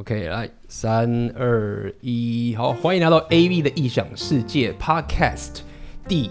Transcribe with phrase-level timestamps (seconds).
[0.00, 5.62] OK，来，三二一，好，欢迎来到 AV 的异想世界 Podcast
[6.06, 6.30] 第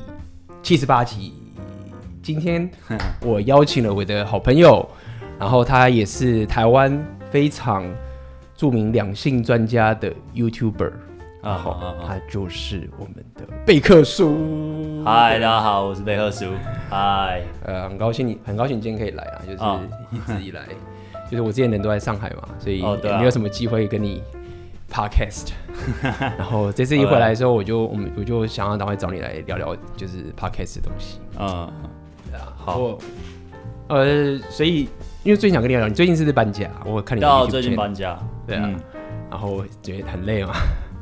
[0.64, 1.34] 七十八集。
[2.24, 2.72] 今天
[3.20, 4.90] 我邀请了我的好朋友，
[5.38, 6.98] 然后他也是台湾
[7.30, 7.84] 非常
[8.56, 10.94] 著名两性专家的 YouTuber，
[11.44, 11.76] 然后
[12.08, 15.04] 他就是我们的贝克书。
[15.04, 16.46] 嗨，大家好，我是贝克书。
[16.90, 20.62] 嗨，呃，很高兴你，很高兴你今天可以来啊，就是一直以来。
[21.30, 24.22] 就是我之前人都在上海嘛，所以也没有什么机会跟你
[24.92, 25.50] podcast。
[26.04, 31.20] Oh, 啊、然后这次一回来的时候，我就我们我就想要赶快找你来聊聊，就是 podcast 的东西。
[31.40, 31.72] 嗯，
[32.32, 32.98] 对啊，好。
[33.90, 34.90] 呃，所以
[35.24, 36.70] 因为最近想跟你聊聊，你最近是不是搬家？
[36.86, 38.64] 我看你到最近搬家，对啊。
[38.66, 38.80] 嗯、
[39.30, 40.54] 然后觉得很累嘛，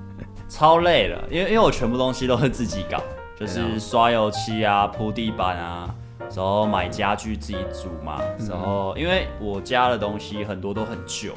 [0.49, 3.01] 超累了，因为因为我全部东西都是自己搞，
[3.39, 5.93] 就是刷油漆啊、铺地板啊。
[6.33, 11.33] 然后买家具自己煮嘛，然后因为我家的东西很多都很旧，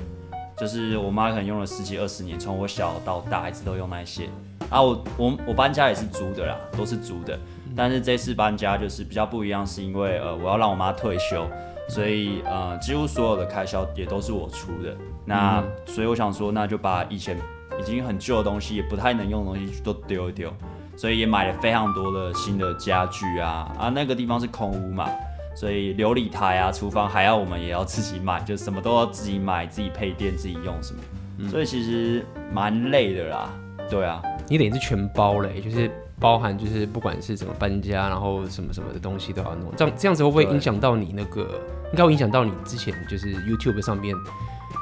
[0.56, 4.28] 就是我妈可能用了十几二十年，从我小到大一直都用那些。
[4.70, 7.38] 啊，我我我搬家也是租的啦，都是租的。
[7.76, 11.46] 但是这次搬家就是比较不一样，是因为呃我要让我妈退休，
[11.88, 14.96] 所以呃几乎所有的开销也都是我出的。
[15.24, 17.38] 那所以我想说，那就把以前
[17.78, 20.52] 已经很旧的东西，也不太能用的东西都丢一丢。
[20.98, 25.08] 所以也买了非常多的新的家具啊啊，那个地方是空屋嘛，
[25.54, 31.00] 所以琉璃台啊、厨房还要我们也要自己买，就什么都要自己买、自己配电、自己用什么，
[31.38, 33.48] 嗯、所以其实蛮累的啦。
[33.88, 35.88] 对啊，你等于是全包嘞，就是
[36.18, 41.48] 包含就是不管是怎么搬家，然后什么什么的东西都要弄，这样这样子会不会影响到你那个？
[41.92, 44.14] 应该会影响到你之前就是 YouTube 上面。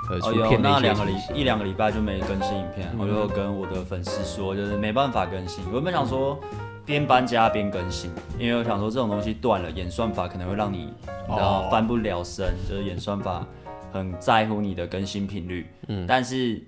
[0.08, 5.64] 哦，有那两个礼一两个礼拜就没更新影片，嗯、我就跟我的粉丝说，就是没办法更新。
[5.66, 6.38] 我原本想说
[6.84, 10.92] 边搬家边更新，因为我想说这种东西断了，演算法可能会让你
[11.28, 13.44] 然后翻不了身，就是演算法
[13.92, 15.66] 很在乎你的更新频率。
[15.88, 16.62] 嗯，但是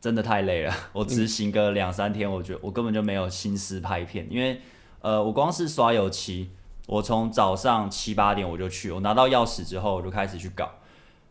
[0.00, 4.60] 真的太累了，我执行个两三天，我觉得我根本就没有心思拍片，因为
[5.00, 6.50] 呃，我光是刷油漆，
[6.86, 10.70] 我从早上七八点我就去，我拿到钥匙之后我就开始去搞。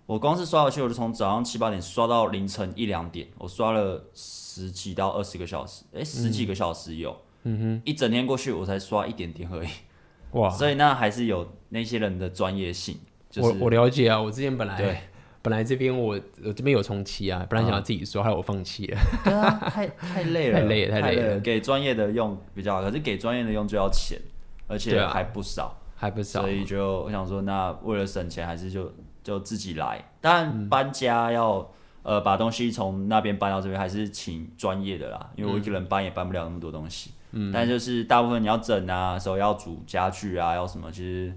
[0.10, 9.70] 我光是刷游戏，我就从早上七八点刷到凌晨一两点，我刷了十几到二十个小时，哎、欸，十几个小时有，嗯哼，一整天过去我才刷一点点而已，
[10.34, 12.98] 哇， 所以那还是有那些人的专业性。
[13.30, 14.98] 就是、我我了解啊，我之前本来对
[15.44, 24.20] 本来这边我我这边有重漆啊，本来想要自己刷，后来我放弃了，对啊，太太 累了，太累了，太累了，累了给专业的用比较好，可是给专业的用就要钱，
[24.66, 28.92] 而且还不少，啊、还不少，所以就我想说，那为了省钱，还是就。
[29.30, 31.58] 就自己来，但搬家要、
[32.02, 37.12] 嗯、呃把东西从那边搬到这边，还是请专业的啦，因为我一个人搬也搬不了那么多东西。
[37.32, 41.32] 嗯，但就是大部分你要整啊，时候要煮家具啊，要什么，其实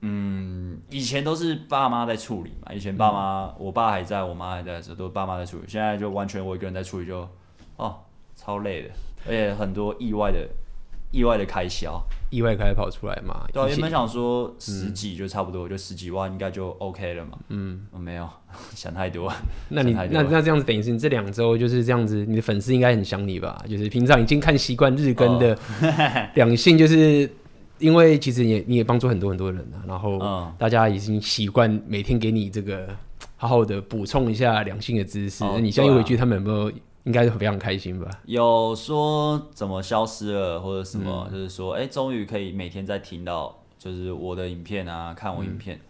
[0.00, 7.28] 嗯以前都是爸妈在处理嘛，以前爸妈、嗯、我爸还在我妈还在的时候，都是爸妈在处理，现在就完全我一个人在处理就，就
[7.76, 7.98] 哦
[8.34, 8.90] 超累的，
[9.26, 10.48] 而且很多意外的。
[11.14, 13.46] 意外的开销，意外开始跑出来嘛？
[13.52, 17.38] 对，原本想说十几就差不多，嗯、就十几万应该就 OK 了嘛。
[17.50, 18.28] 嗯，我没有
[18.74, 19.32] 想太多。
[19.68, 23.64] 那你那那这样子等于是你这两周就是这样子，你的粉丝应该很想你吧？
[23.70, 25.56] 就是平常已经看习惯日更的
[26.34, 27.30] 两性，就是
[27.78, 30.18] 因为其实也你也帮助很多很多人啊，然后
[30.58, 32.88] 大家已经习惯每天给你这个
[33.36, 35.44] 好好的补充一下两性的知识。
[35.44, 36.72] 那、哦、你现在又回去，他们有没有？
[37.04, 38.10] 应该是非常开心吧？
[38.24, 45.80] 有说怎么消失了，或者什么，嗯、就是说，哎、欸，终于可以每天在听到，就是我的影片啊，看我影片，嗯、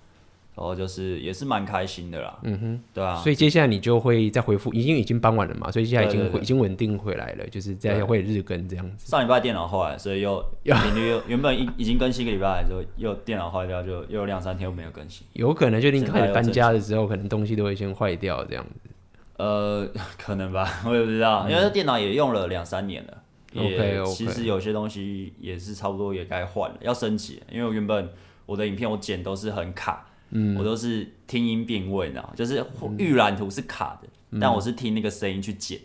[0.57, 2.37] 然后就是也是蛮开心的啦。
[2.43, 3.17] 嗯哼，对啊。
[3.17, 9.09] 所以接下来你就会再回复，已经已经搬完了嘛，所以现在已经回已经稳定回来了，就是再会日更这样子。
[9.09, 15.25] 上礼拜电脑坏了，所以又 频率又原本已已经更新一个礼拜，之后又电脑坏掉，就又有两三天又没有更新。
[15.35, 18.91] 有可能就你开始搬家的时候，可能东西都会先坏掉这样子。
[19.37, 23.23] 呃，可能吧， 我也不知道，因为这电脑也用了两三年了。
[23.57, 27.41] OK，其实有些东西也是差不多也该换了，要升级。
[27.51, 28.11] 因为我原本
[28.47, 32.65] 我的影片我剪都是很卡，嗯，我都是听音辨位呢，就是
[32.99, 34.09] 预览图是卡的，
[34.41, 35.79] 但我是听那个声音去剪。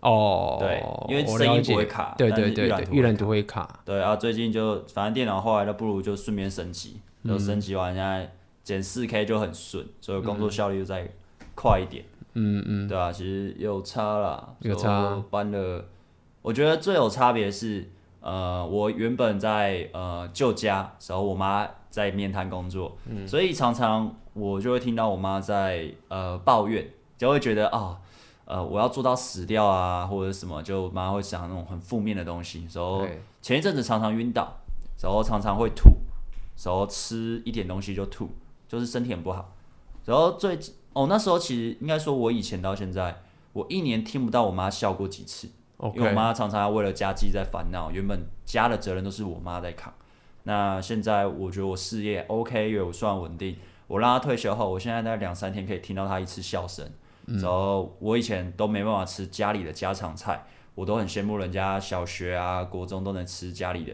[0.00, 3.80] 哦，对，因为声音不会卡，对对对，预览图会卡。
[3.84, 8.30] 对啊，最近就反正电脑坏了，不如就顺便升级，就升级完现在
[8.62, 11.10] 剪四 K 就很顺，所以工作效率就再
[11.54, 12.04] 快一点。
[12.04, 15.24] 嗯嗯嗯，对啊，其实有差啦，有差。
[15.30, 15.82] 搬了，
[16.42, 17.90] 我觉得最有差别是，
[18.20, 26.86] 呃，我原本在呃旧家时候，我妈在面摊工作，嗯、所以常常我就会听到我妈在呃抱怨，
[27.16, 27.98] 就会觉得啊、哦，
[28.44, 32.68] 呃，我要做到死掉啊，或者什么，就妈会想那种很负面的东西。
[32.70, 33.06] 然后
[33.40, 34.52] 前一阵子常常晕倒，
[35.02, 35.88] 然后常常会吐，
[36.62, 38.28] 然后吃一点东西就吐，
[38.68, 39.52] 就是身体很不好。
[40.04, 40.58] 然后最
[40.96, 43.22] 哦，那时候其实应该说，我以前到现在，
[43.52, 45.50] 我一年听不到我妈笑过几次。
[45.94, 49.92] 因为我妈常常要为了家计在烦恼，原本家的责任都是我妈在扛。
[50.44, 53.54] 那现在我觉得我事业 OK，因为我算稳定。
[53.86, 56.88] 我让她退休后，我现在在两三天可以听到她一次笑声。
[57.26, 63.92] 然后我以前都没办法吃家里的家常菜，我都很羡慕人家小学啊、国中都能吃家里的，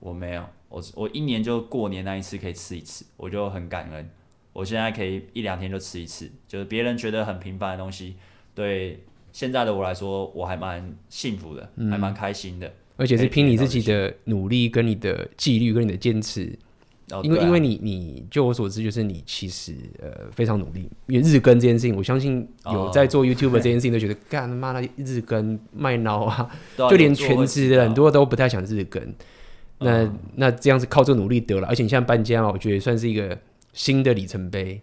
[0.00, 0.44] 我没有。
[0.68, 4.10] 我我一年就过年那一次可以吃一次，我就很感恩。
[4.52, 8.16] 我现在可以一两天就吃一次，就是别人觉得很平凡的东西，
[8.54, 9.00] 对。
[9.34, 16.54] 现在的我来说，我还蛮幸福的，嗯、还蛮开心的，而且是凭你自己的努力、跟你的纪律、跟你的坚持。
[17.10, 20.86] 哦、因为，啊、因为你，你就我所知，就是你其实呃非常努力。
[21.06, 29.02] 因为日更这件事情，我相信有在做 YouTube 这件事情，都觉得干他妈的日更卖脑啊，就连全职的很多都不太想日更。
[29.78, 33.38] 那、嗯、那这样子靠这个努力得了，而且你现在搬家嘛，我觉得算是一个
[33.72, 34.82] 新的里程碑。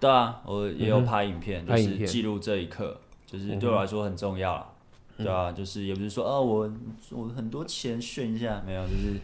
[0.00, 3.00] 对啊，我也有拍影片，嗯、就是记录这一刻。
[3.26, 4.74] 就是对我来说很重要
[5.16, 6.70] 对啊，就是也不是说啊，我
[7.10, 9.20] 我很多钱炫一下，没有，就是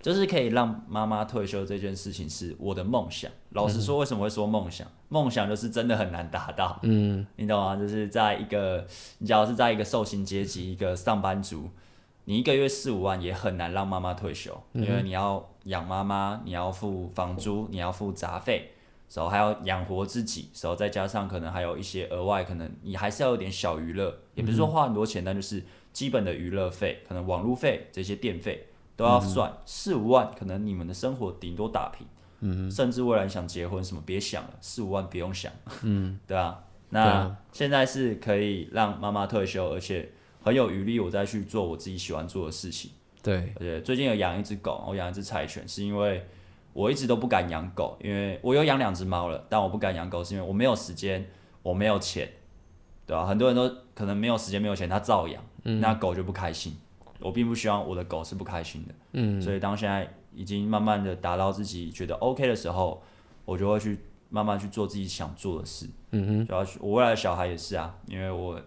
[0.00, 3.30] 就是可以让妈妈退休这件事情是我的梦想。
[3.50, 4.86] 老实说，为什么会说梦想？
[5.08, 7.76] 梦想就是真的很难达到，嗯，你懂吗？
[7.76, 8.84] 就是在一个，
[9.18, 11.68] 你假如是在一个受薪阶级，一个上班族，
[12.26, 18.72] 你一个月四五万也很难让妈妈退休，因为你要养妈妈，你要付房租，你要付杂费。
[19.14, 25.62] 然后还要养活自己，然后再加上可能还有一些额外，可能你还是要有点小娱乐，也不是说花很多钱，但就是
[25.92, 32.04] 基本的娱乐费，可能网路费这些电费都要算四五万，可能你们的生活顶多打平，
[32.40, 35.52] 嗯，甚至未来想结婚什么别想了，四五万不用想，
[35.82, 40.10] 嗯， 对啊，那现在是可以让妈妈退休，而且
[40.46, 42.90] 很有余力，我再去做我自己喜欢做的事情，
[43.22, 46.24] 对，而且最近有养一只狗，我养一只柴犬，是因为。
[46.76, 51.26] 我一直都不敢养狗，因为我有养两只猫了，但我不敢养狗是因为我没有时间，
[51.62, 52.30] 我没有钱，
[53.06, 53.24] 对吧？
[53.24, 56.76] 很多人都可能没有时间、没有钱，他照养，嗯、那狗就不开心。
[57.18, 63.02] 我并不希望我的狗是不开心的，嗯，所以当现在已经慢慢的达到自己觉得 OK 的时候，
[63.46, 63.98] 我就会去
[64.28, 68.60] 慢慢去做自己想做的事，嗯哼，主要我未来的小孩也是啊，因为我，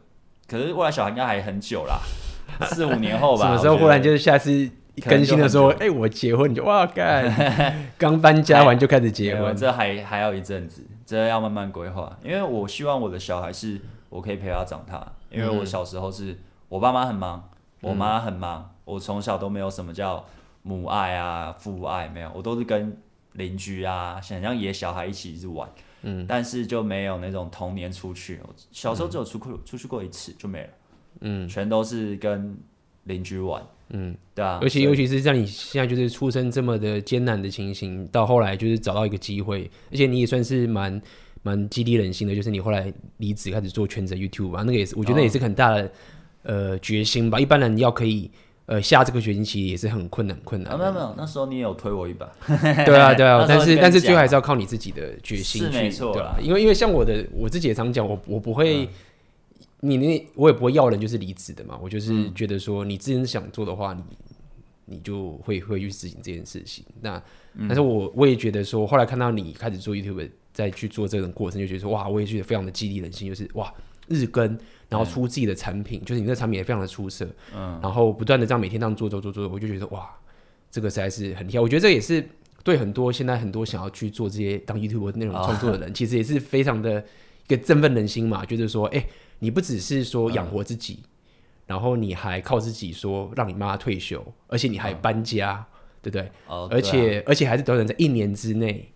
[0.50, 2.00] 可是未来小孩应该还很久啦，
[2.68, 4.70] 四五年后吧，什么时候忽然就是下次？
[5.08, 7.24] 更新的时候，哎、欸，我结婚你就哇干，
[7.98, 12.18] 刚搬家完就开始结婚，这还还要一阵子，这要慢慢规划。
[12.22, 13.80] 因为我希望我的小孩是
[14.10, 16.38] 我可以陪他长大，因为我小时候是
[16.68, 17.50] 我爸妈很忙，
[17.80, 20.26] 我妈很忙，嗯、我从小都没有什么叫
[20.64, 22.98] 母爱啊、父爱，没有，我都是跟
[23.34, 25.70] 邻居啊，想像野小孩一起一直玩，
[26.04, 28.40] 嗯，但是就没有那种童年出去，
[28.72, 30.70] 小时候只有出去出去过一次就没了，
[31.22, 32.58] 嗯，全都是跟
[33.04, 33.62] 邻居玩。
[33.90, 41.02] 嗯，对啊，而且尤其是像你现在就是出生这么的艰难的情形，到后来就是找到一个机会，而且你也算是蛮
[41.42, 45.90] 蛮激励人心的，就是你后来离职开始做全职 YouTube 吧，那个也是我觉得也是很大的、哦、
[46.44, 47.40] 呃决心吧。
[47.40, 48.30] 一般人要可以
[48.70, 50.72] 呃下这个决心，其实也是很困难困难。
[50.74, 52.32] 啊，没有没有，那时候你也有推我一把。
[52.86, 58.86] 对 啊对啊， 但是但是最后还是要靠你自己的决心去，是没错，对啊，因为因为像我的我自己也常讲，我我不会。
[58.86, 58.88] 嗯
[59.82, 61.80] 你那，我也不会要人就是离职的嘛。
[61.82, 64.04] 我就是觉得说，你自己想做的话，你
[64.84, 66.84] 你就会会去执行这件事情。
[67.00, 67.24] 那
[67.60, 73.30] 但是我我也觉得说，后来看到你开始做 YouTube，再去做这种过程，就觉得说，哇，我也觉得非常的激励人心。
[73.30, 73.74] 就是哇，
[74.10, 77.26] 日更，然后出自己的产品，就是你那个产品也非常的出色。
[77.56, 77.80] 嗯。
[77.82, 80.10] 然后不断的这样每天这样做做做做，我就觉得哇，
[80.70, 81.60] 这个实在是很厉害。
[81.60, 82.28] 我觉得这也是
[82.64, 87.00] 对很多现在很多想要去做这些当 YouTube 内容创作的人，其实也是非常的
[87.48, 88.44] 一个振奋人心嘛。
[88.48, 89.06] 就是说，哎。
[89.42, 91.08] 你不只是说养活自己，嗯、
[91.68, 96.32] 然后你还靠自己说让你妈退休，而且你还搬家，嗯、对不对？
[96.46, 98.92] 哦、而且、啊、而且还是短短在一年之内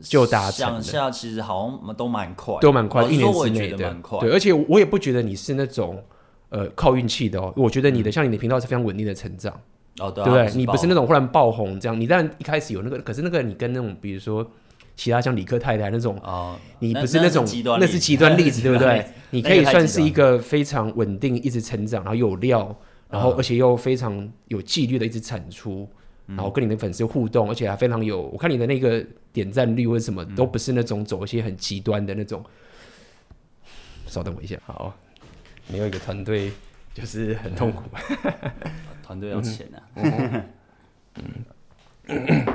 [0.00, 0.66] 就达成。
[0.66, 3.96] 想下其实好像都蛮快，都蛮快，一年之内的。
[4.20, 6.02] 对，而且我也不觉得你是那种
[6.50, 7.52] 呃靠运气的哦。
[7.56, 9.52] 我觉得你的、嗯、像你的频道是非常稳定的成长，
[9.98, 10.48] 哦，对，啊、对不对？
[10.48, 12.00] 不你不是那种忽然爆红这样。
[12.00, 14.46] 你当然一开始有那个，可是那个你跟那种比如说。
[14.96, 17.44] 其他像理科太太那种，哦、你不是那种，
[17.80, 19.04] 那是极端例子， 对不对？
[19.30, 22.72] 你可以算是一个非常稳定、一直成长，然后有料，
[23.10, 25.88] 然后而且又非常有纪律的一直产出，嗯、
[26.26, 28.22] 然后跟你的粉丝互动，而且还非常有。
[28.22, 32.44] 我看你的那个点赞率或者什么，都不是那种走一些很极端的那种。
[34.06, 34.94] 稍、嗯、等我一下，好，
[35.68, 36.52] 没有一个团队
[36.92, 37.82] 就是很痛苦。
[39.02, 39.82] 团队、嗯、要钱啊。
[39.96, 40.44] 嗯，
[42.08, 42.46] 嗯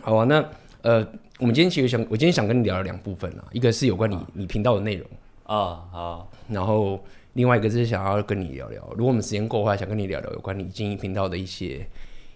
[0.00, 0.48] 好啊，那
[0.82, 1.06] 呃。
[1.38, 5.04] 我们今天其实想，我今天想跟你聊的两部分啊，一个是有关你、啊、你频道的内容
[5.42, 11.84] 啊，好，然后另外一个是想要跟你聊聊，如果我们时间够的话，想跟你聊聊有关你经营频道的一些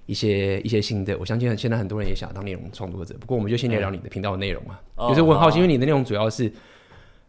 [0.07, 1.17] 一些一些新的。
[1.19, 4.81] 我相信现在很多人也想当内容创作者，不过我们就先聊聊你的频道的内容啊。
[4.97, 6.51] 嗯、就是我很好奇，因为你的内容主要是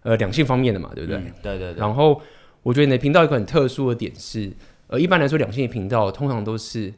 [0.04, 1.20] 呃两性方面的嘛，对不对？
[1.20, 1.80] 嗯、对对对。
[1.80, 2.22] 然后
[2.64, 4.52] 我觉得你的频道有个很特殊的点是，
[4.88, 6.94] 呃，一般来说两性的频道通常都是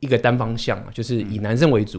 [0.00, 1.98] 一个单方向嘛，就是以男生为主、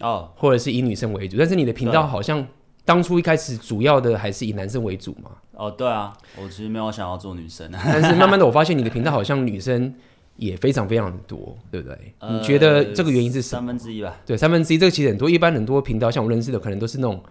[0.00, 1.36] 嗯、哦，或者是以女生为主。
[1.38, 2.46] 但是你的频道好像
[2.84, 5.30] 当初一开始主要的还是以男生为主嘛？
[5.52, 7.80] 哦，对啊，我其实没有想要做女生啊。
[7.82, 9.94] 但是慢慢的我发现你的频道好像女生。
[10.36, 12.14] 也非常非常多，对不对？
[12.18, 13.60] 呃、你觉得这个原因是什么？
[13.60, 14.20] 三分之一吧。
[14.26, 15.28] 对，三分之一，这个其实很多。
[15.30, 17.22] 一般很多频道，像我认识的，可能都是那种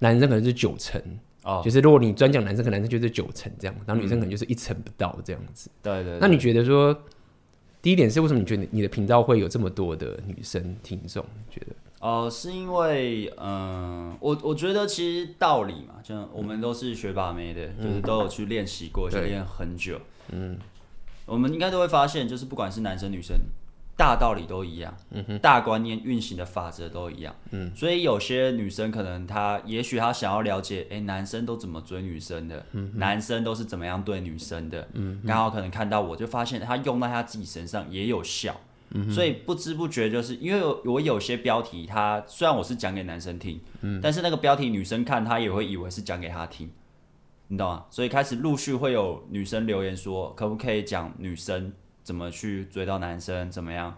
[0.00, 1.00] 男生可能是九成
[1.44, 5.70] 哦，就是如果你专讲男生，可能男生就是九成这样，然后女生可能就是一成不到这样子。
[5.82, 6.18] 对，对对。
[6.20, 6.96] 那你觉得说，
[7.82, 11.24] 第一点是为什么你觉得你的频道会有这么多的女生听众？
[11.50, 11.66] 觉得？
[12.00, 20.00] 哦、呃，是因为嗯、呃，我我觉得其实道理嘛，就我们都是学把妹的，嗯、就是都有去练习过，去练很久，
[20.30, 20.56] 嗯。
[21.28, 23.36] 我们应该都会发现，就是不管是男生女生，
[23.96, 46.70] 大道理都一样，嗯哼，大观念运行的法则都一样，嗯，所以有些女生可能她也许她想要了解，哎，男生都怎么追女生的，嗯，男生都是怎么样对女生的，嗯，刚好可能看到我就发现她用在她自己身上也有效，嗯，所以不知不觉就是因为我有些标题，它虽然我是讲给男生听，嗯，但是那个标题女生看她也会以为是讲给她听。
[47.48, 47.84] 你懂吗？
[47.90, 51.72] 所以开始陆续会有女生留言说，可不可以讲女生
[52.04, 53.96] 怎么去追到男生，怎么样？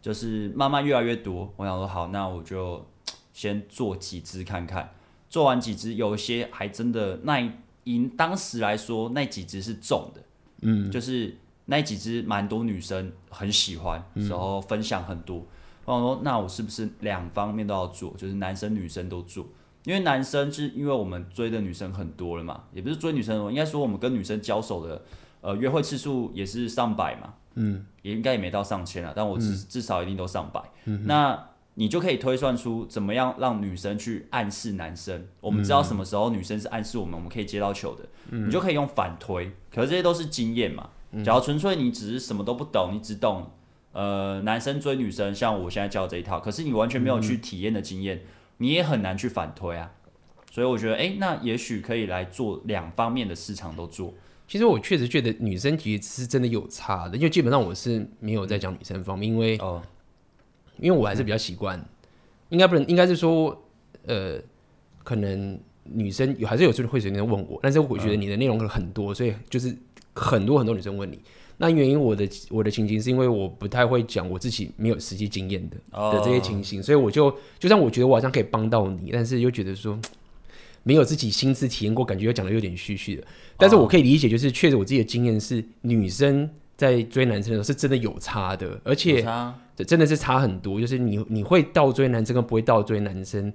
[0.00, 1.52] 就是慢慢越来越多。
[1.56, 2.84] 我想说，好，那我就
[3.32, 4.92] 先做几支看看。
[5.28, 7.40] 做完几支，有一些还真的那
[7.84, 10.22] 以当时来说，那几支是中的，
[10.60, 15.44] 嗯，就是那几支蛮多女生很喜欢，然后分享很多。
[15.84, 18.12] 我想说，那我是不是两方面都要做？
[18.16, 19.46] 就是男生女生都做。
[19.84, 25.02] 因为男生是因为我们追的女生很多了嘛，也不是追女生多，应该说我们跟女生交手的，
[25.40, 30.62] 呃，约会次数也是上百嘛，嗯，也应该也没到上千了，但我至、嗯、至少一定都上百。
[30.84, 39.50] 嗯、那你就可以推算出怎么样让女生去暗示男生，我们知道什么时候女生是暗示我们，我们可以接到球的，嗯、你就可以用反推。
[39.74, 40.90] 可是这些都是经验嘛，
[41.24, 43.50] 假如纯粹你只是什么都不懂，你只懂
[43.90, 48.22] 呃男生追女生，像我现在教这一套，可是你完全没有去体验的经验。
[48.58, 49.92] 嗯你也很难去反推啊，
[50.50, 54.14] 所以我觉得，哎、欸，那也许可以来做两方面的市场都做。
[54.46, 59.82] 其实我确实觉得女生其实是真的有差的，因为基本上我是没有在讲女生方面，因为哦，
[60.78, 61.86] 因为我还是比较习惯，嗯、
[62.50, 63.64] 应该不能，应该是说，
[64.06, 64.38] 呃，
[65.02, 69.74] 可能女生有还是有时候会随便问我，但是我觉得你的内容可能很多，所以就是
[70.14, 71.18] 很多很多女生问你。
[71.62, 75.76] 那原因我的我的情形是因为我不太会讲我自己没有实际经验的
[76.10, 79.96] 的这些情形，所以我就就算我觉得我好像可以帮到你，但是又觉得说
[80.82, 83.22] 没有自己亲自体验过，感觉又讲的有点虚虚的。
[83.56, 89.24] 但是我可以理解，就是确实我自己的经验是女生在追男生的时候是真的有差的，而且
[89.76, 90.80] 这真的是差很多。
[90.80, 93.52] 就是你你会倒追男生跟不会倒追男生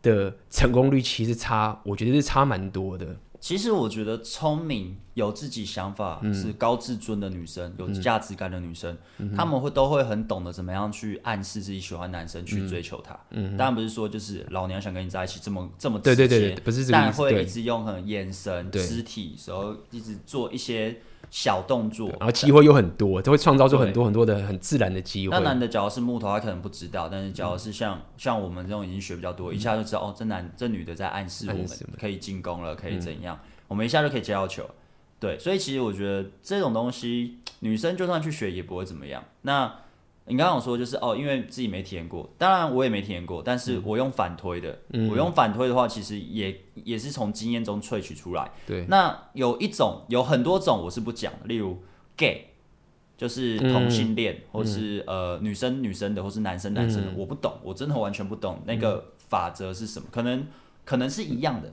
[0.00, 3.14] 的成功率其实差，我觉得是差蛮多的。
[3.44, 8.96] 其实我觉得聪明、有自己想法、是高自尊的女生，嗯、有价值感的女生，
[9.36, 13.12] 她、嗯、们会都会很懂得怎么样去暗示自己喜欢男生，去追求他。
[13.30, 20.98] 当然不是说就是老娘想跟你在一起这么这么直接，对对对，不是但会一直用很眼神、肢体，然后一直做一些
[21.34, 25.36] 小动作，然后机会又很多，就会创造出很多很多的很自然的机会。
[25.36, 31.66] 那男的假如是木头，他可能不知道，但是假如是像、嗯、像我们这种已经学比较多，一下就知道、嗯、哦，这男这女的在暗示我们
[31.98, 33.36] 可以进攻了，可以怎样？
[33.42, 34.64] 嗯、我们一下就可以接到球。
[35.18, 39.24] 对，所以其实我觉得这种东西，女生就算去学也不会怎么样。
[39.42, 39.80] 那。
[40.26, 48.50] 你刚刚有说就是哦，因为自己没体验过，当然我也没体验过，但是我用反推的，嗯、我用反推的话，其实也也是从经验中萃取出来。
[48.66, 51.76] 对，那有一种，有很多种我是不讲的，例如
[52.16, 52.46] gay，
[53.18, 60.46] 就是同性恋，嗯、或是呃女生女生的，或是男生男生的，嗯、我不懂，我真的完全不懂那个法则是什么，可能
[60.86, 61.70] 可能是一样的。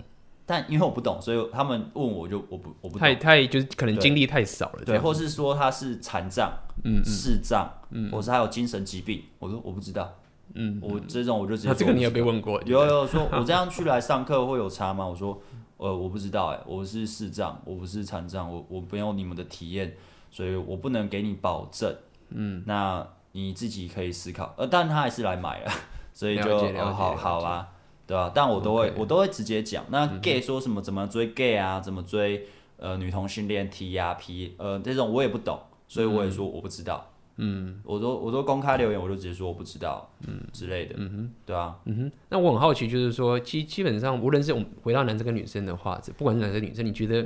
[0.52, 6.52] 但因为我不懂，所以他们问我就我不我不太太就是可能经历太少了，对，或是说他是残障、
[6.84, 10.14] 嗯视障，嗯，或是还有精神疾病，我说我不知道，
[10.56, 11.76] 嗯，我这种我就直接说。
[11.76, 12.62] 这个你有被问过？
[12.64, 15.08] 有有说， 我这样去来上课会有差吗？
[15.08, 15.42] 我说，
[15.78, 19.96] 呃，我不知道，哎，我是视障，我不是残障，我我没有你们的体验，
[20.32, 21.96] 所以我不能给你保证，
[22.32, 25.72] 嗯，那你自己可以思考，呃，但他还是来买了，
[26.14, 26.60] 所以就
[26.94, 27.70] 好好啊。
[28.12, 28.30] 对吧？
[28.36, 29.86] 但我都会.我都会直接讲。
[29.90, 30.82] 那 gay 说什么？
[30.82, 31.80] 怎么追 gay 啊？
[31.80, 37.08] 怎么追呃女同性恋 T 呀 P 呃这种我也不懂，所以我也说我不知道。
[37.38, 40.10] 嗯，我都我都公开留言，我就直接说我不知道。
[40.28, 40.96] 嗯之类的。
[40.98, 41.80] 嗯哼，对啊。
[41.86, 42.12] 嗯哼。
[42.28, 47.26] 那我很好奇，就是说，基基本上无论是我们回到男生跟女生的话，不管是男生女生，你觉得？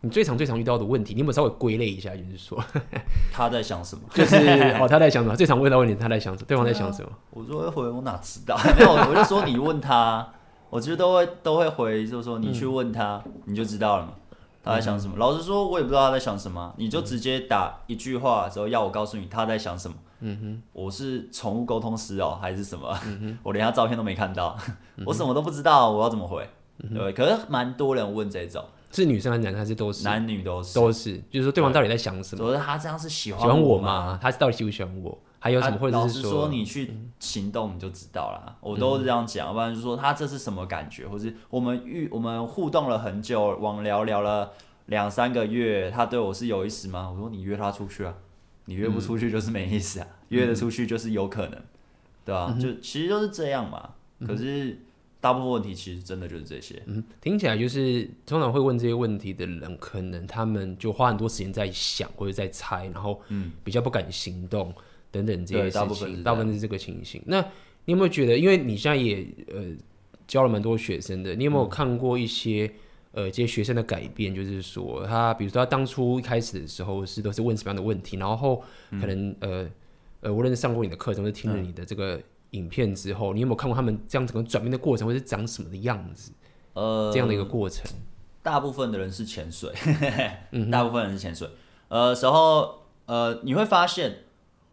[0.00, 2.10] 你最常最常遇到的问题，你有没有稍微归类一下？
[2.14, 2.62] 就是说
[3.32, 4.02] 他在想什么？
[4.12, 4.36] 就是
[4.80, 5.34] 哦，他在想什么？
[5.36, 6.46] 最常问到问题，他在想什么？
[6.46, 7.10] 对方在想什么？
[7.30, 8.56] 我说回我哪知道？
[8.78, 10.26] 没有，我就说你问他，
[10.70, 14.12] 我其实都会都会回，就是说你去问他，嗯、你就知道了嘛，
[14.62, 15.16] 他在想什么。
[15.16, 19.96] 嗯、老实说，我也不知道他在想什么，你就直接打一句话之后要我告诉你他在想什么。
[20.20, 22.88] 嗯哼，我是宠物沟通师哦，还是什么？
[23.06, 24.56] 嗯、哼 我连他照片都没看到，
[24.96, 26.48] 嗯、我什么都不知道，我要怎么回？
[26.82, 30.04] 嗯、哼对，可是蛮多人问这种，是女生还是男生还是都是？
[30.04, 32.44] 男女都是，都是，就是说对方到底在想什么？
[32.44, 34.18] 就是他这样是喜欢喜欢我吗？
[34.22, 35.18] 他是到底喜不喜欢我？
[35.38, 35.78] 还有什么？
[35.78, 36.90] 或者是说，说你去
[37.20, 38.42] 行动你就知道了。
[38.46, 44.52] 嗯、我都是这样讲，要不然就说他这是什么感觉，或是我们遇我们互动了很久，网聊聊了
[44.86, 47.10] 两三个月，他对我是有意思吗？
[47.10, 48.14] 我说你约他出去啊。
[48.68, 51.64] 你约不出去就是没意思啊，嗯、约得出去就是有可能，嗯、
[52.24, 53.90] 对吧、就其实都是这样嘛。
[54.18, 54.76] 嗯、可是
[55.20, 56.82] 大部分问题其实真的就是这些。
[56.86, 64.72] 嗯，听起来就是通常会问这些问题的人，可能他们就花很多时间在想或者在猜，然后嗯，比较不敢行动
[65.10, 65.80] 等等这些事情。
[65.80, 67.22] 大部分大部分是这个情形。
[67.26, 67.40] 那
[67.84, 69.64] 你有没有觉得，因为你现在也呃
[70.26, 72.66] 教了蛮多学生的，你有没有看过一些？
[72.66, 72.80] 嗯
[73.16, 79.70] 呃，这些学生的改变，就是说，他比如说他当初一开始的时候是都是问什么样的问题，然后可能、嗯、呃
[80.20, 86.32] 呃，无论是上过你的课程，或是听了你的这个影片之后，嗯、你有没有看过他们这样整个转变的过程，或是长什么的样子？
[86.74, 87.84] 呃，这样的一个过程，
[88.42, 89.72] 大部分的人是潜水，
[90.70, 91.48] 大部分人是潜水。
[91.88, 94.24] 呃，时候呃，你会发现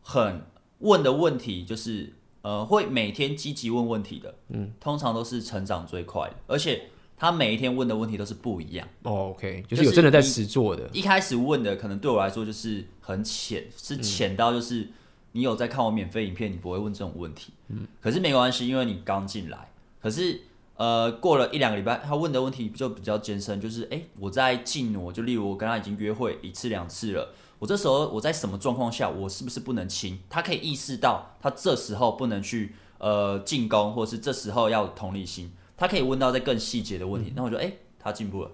[0.01, 0.42] 很
[0.80, 6.89] 问的问题就是呃，会每天积极问问题的，嗯，通常都是成长最快的，而且。
[7.15, 10.89] 他每一天问的问题都是不一样哦，OK，就是有真的在实做的。
[10.92, 14.89] 一开始问的可能对我来说就是很浅，是浅到就是
[15.34, 17.54] 你有在看我免费影片，你不会问这种问题。
[17.68, 19.70] 嗯，可是没关系，因为你刚进来。
[20.02, 20.42] 可是
[20.75, 30.20] 呃，过了一两个礼拜，他问的问题就比较艰深，就是哎，我在进，我就例如我跟他已经约会一次两次了，我这时候我在什么状况下，我是不是不能亲？
[30.30, 35.52] 他可以意识到他这时候不能去呃进攻，或是这时候要同理心。
[35.75, 38.52] 他可以问到在更细节的问题，嗯、那我觉得哎、欸，他进步了。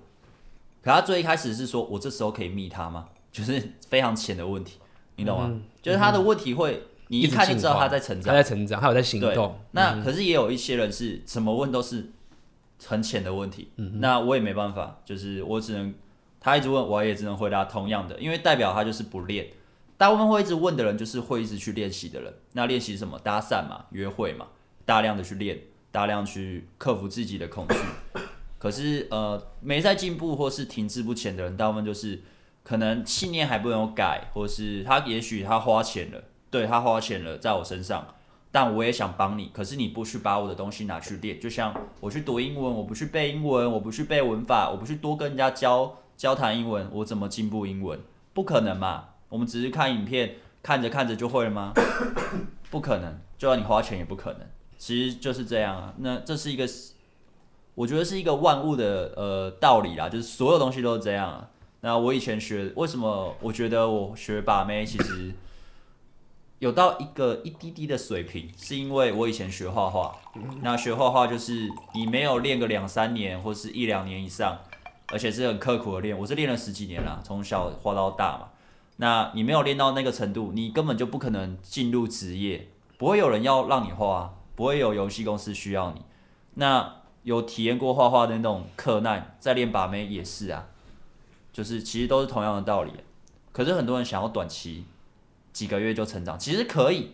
[0.81, 3.09] 可他最一开始是说，我这时候可以密他吗？
[3.31, 4.77] 就是非常浅的问题，
[5.17, 5.47] 你懂吗？
[5.51, 9.59] 嗯、就是他的问题会，你一看就知道他在成长，他在成长，他有在行动。
[9.71, 12.11] 那、嗯、可是也有一些人是怎么问都是
[12.85, 15.93] 很浅的问题，嗯、那我也没办法，就是我只能
[16.39, 19.47] 他一直问，我也只能回答同样的，因为代表他就是不练。
[19.97, 22.33] 大部分会一直问的人，就是会一直去练习的人。
[22.53, 23.19] 那练习什么？
[23.19, 24.47] 搭讪嘛，约会嘛，
[24.85, 25.59] 大量的去练。
[25.91, 27.75] 大量去克服自己的恐惧，
[28.59, 32.21] 可是呃没在进步或是停滞不前的人，大部分就是
[32.69, 38.05] 可能信念还不能改，或是他也许他花钱了，对，他花钱了在我身上，
[38.51, 47.99] 但我也想帮你，可是你不去把我的东西拿去练，就像我去读英文，我不去背英文，我不去背文法，我不去多跟人家交交谈英文，我怎么进步英文？
[48.35, 49.05] 不可能嘛？
[49.29, 51.73] 我们只是看影片，看着看着就会了吗？
[52.69, 54.41] 不可能，就算你花钱也不可能。
[54.77, 56.69] 其实就是这样啊，那这是一个，
[57.73, 61.49] 我觉得是一个万物的呃道理啦，就是所有东西都是这样啊。
[61.81, 65.33] 那我以前学，为什么我觉得我学把妹其实
[66.59, 70.15] 有到一个一滴滴的水平，是因为我以前学画画。
[70.61, 74.59] 那学画画就是你没有练个两三年或是一两年以上，
[75.07, 78.49] 而且是很刻苦的练，我是练了十几年了，从小画到大嘛。
[78.97, 84.33] 那你没有练到那个程度，你根本就不可能进入职业，不会有人要让你画啊。
[84.55, 86.01] 不会有游戏公司需要你。
[86.55, 90.67] 那有体验过画画的那种困难，在练把妹也是啊，
[91.51, 92.91] 就是其实都是同样的道理。
[93.51, 94.85] 可是很多人想要短期
[95.51, 97.11] 几个月就成长，其实可以。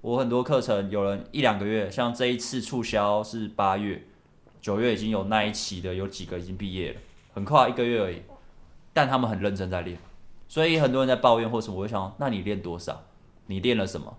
[0.00, 4.04] 我很多课程有人一两个月，像这一次促销是八月、
[4.60, 7.00] 九月已经有那一期的，有几个已经毕业了，
[7.34, 8.22] 很快一个月而已。
[8.92, 9.96] 但他们很认真在练，
[10.48, 13.02] 所以很多人在抱怨或什么，我就想，那你练多少？
[13.46, 14.16] 你练了什么？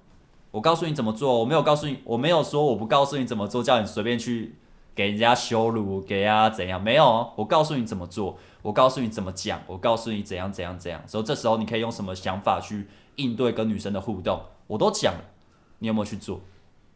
[0.51, 4.55] 我告诉你怎么做，我没有告诉你，我没有说我不告诉你怎么做，叫你随便去
[4.95, 6.81] 给人家羞辱，给人家怎样？
[6.81, 10.99] 没有，我告诉你怎么做，我告诉你怎么讲，我告诉你怎样怎样怎样。
[11.07, 15.23] 所以这时候你可以用什么想法去应对跟女生的互动，我都讲了，
[15.77, 16.41] 你有没有去做？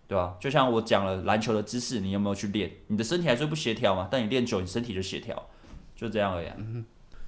[0.08, 0.36] 对吧？
[0.39, 2.71] 就像我讲了篮球的姿势，你有没有去练？
[2.88, 4.08] 你的身体还是不协调嘛？
[4.10, 5.47] 但你练久，你身体就协调，
[5.95, 6.47] 就这样而已。
[6.58, 6.84] 嗯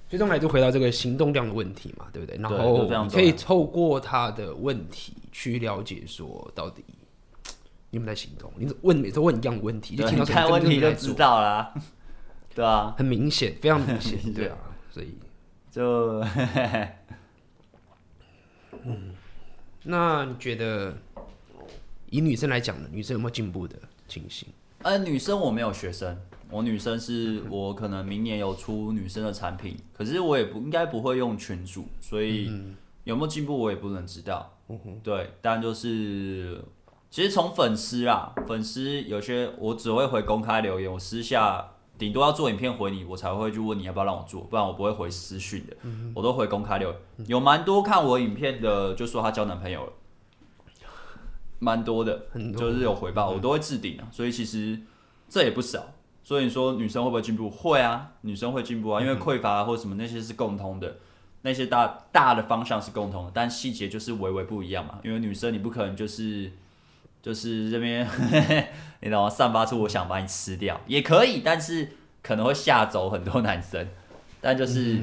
[0.08, 2.36] 最终来就回到这个行动量的问题嘛，对不对？
[2.38, 6.82] 然后你可以透过他的问题去了解说，到底
[7.90, 8.52] 你有没有在行动？
[8.56, 11.72] 你问每次问一样的问题，就听到什么问题就知道了，
[12.54, 14.56] 对啊，很明显，非常明显， 对啊，
[14.90, 15.14] 所以
[15.70, 16.20] 就，
[18.84, 19.14] 嗯，
[19.84, 20.96] 那你觉得
[22.10, 22.88] 以女生来讲呢？
[22.90, 23.76] 女生有没有进步的
[24.08, 24.48] 情形？
[24.82, 26.18] 呃，女生我没有学生。
[26.52, 32.50] 我女生是我可能明年有出女生的产品，可是我也不应该不会用群主，所以
[33.04, 34.58] 有没有进步我也不能知道。
[35.04, 36.60] 对，但就是
[37.08, 46.98] 其实从粉丝啊，粉丝有些我只会回公开留言，我私下顶多要做影片回你，我才会去问你要不要让我做，不然我不会回私讯的，嗯、我都回公开留言。
[47.26, 49.92] 有蛮多看我影片的，就说她交男朋友了，
[51.58, 52.22] 蛮多的，
[52.56, 54.08] 就是有回报，我都会置顶啊。
[54.10, 54.80] 所以其实
[55.28, 55.92] 这也不少。
[56.24, 57.50] 所以你说女生会不会进步？
[57.50, 60.96] 会啊，女生会进步啊，因为匮乏或者什么那些是共通的，
[61.42, 64.98] 那些大大的方向是共通的，但细节就是微微不一样嘛。
[65.04, 66.50] 因为女生你不可能就是。
[67.22, 68.06] 就是这边，
[69.00, 69.28] 你懂吗？
[69.28, 71.88] 散发出我想把你吃掉也可以，但是
[72.22, 73.86] 可能会吓走很多男生。
[74.40, 74.98] 但就是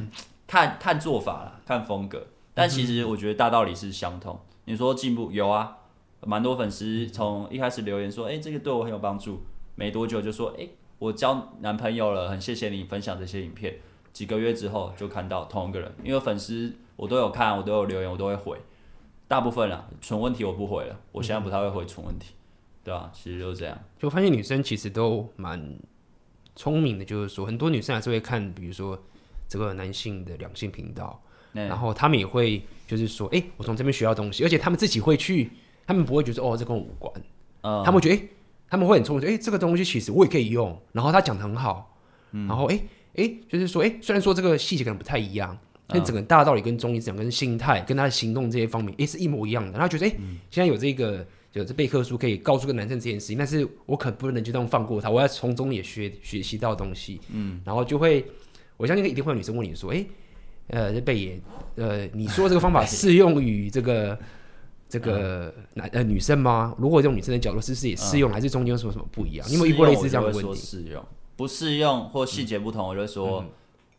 [0.47, 2.25] 看、嗯、看做法啦，看风格。
[2.53, 4.39] 但其实我觉得大道理是相同。
[4.65, 5.77] 你说进步有啊，
[6.21, 9.43] 蛮多粉丝从一开始留言说，哎、欸，这个对我很有帮助。
[9.75, 13.75] 没多久就说，哎、欸，我交男朋友了，很谢谢你分享这些影片。
[14.11, 18.57] 几个月之后就看到同一个人，因为粉丝我都有看，我都有留言，我都会回。
[19.27, 20.97] 大部分啦，蠢问题我不回了。
[21.11, 22.39] 我现在不太会回蠢问题，嗯、
[22.85, 23.11] 对吧、啊？
[23.13, 23.77] 其实就是这样。
[23.99, 25.77] 就发现女生其实都蛮
[26.55, 28.97] 聪明的，就是说很多女生还是会看，比如说
[29.49, 31.21] 这个男性的两性频道，
[31.53, 35.51] 嗯、然后他们也会就是说，哎、欸，我从这边学到东西，而且他们自己会去，
[35.85, 37.13] 他们不会觉得哦，这跟我无关。
[37.61, 37.83] 嗯。
[37.83, 38.29] 他们觉得，哎、欸，
[38.69, 40.79] 他们会很聪明，哎、欸，这个东西其实我也可以用。
[40.93, 41.97] 然后他讲的很好，
[42.31, 42.81] 嗯、然后，哎、欸，
[43.15, 45.57] 哎、欸，就是说，哎、欸，虽然说这个细节可能不太一样。
[45.87, 49.71] 跟整个大道理跟中医讲，跟心态，跟他的行动这些方面，也、欸、是一模一样的。
[49.71, 50.15] 然后觉得，哎、欸，
[50.51, 57.21] 现在有这个有这备课书，可以告诉个男生这件事情，但是我可不能就这样放过他，我要从中也学学习到东西。
[57.31, 58.25] 嗯，然后就会，
[58.75, 60.07] 我相信一定会有女生问你说，哎、欸，
[60.67, 61.39] 呃，这贝爷，
[61.75, 64.19] 呃，你说这个方法适用于这个
[64.89, 66.75] 这个男呃女生吗？
[66.77, 69.47] 如果用女生的角度，是不是也适用，还是中间有什么什么不一样？
[69.47, 70.55] 你有没有遇过类似这样的问题？
[70.55, 71.05] 适用
[71.37, 73.45] 不适用或细节不同，我就说，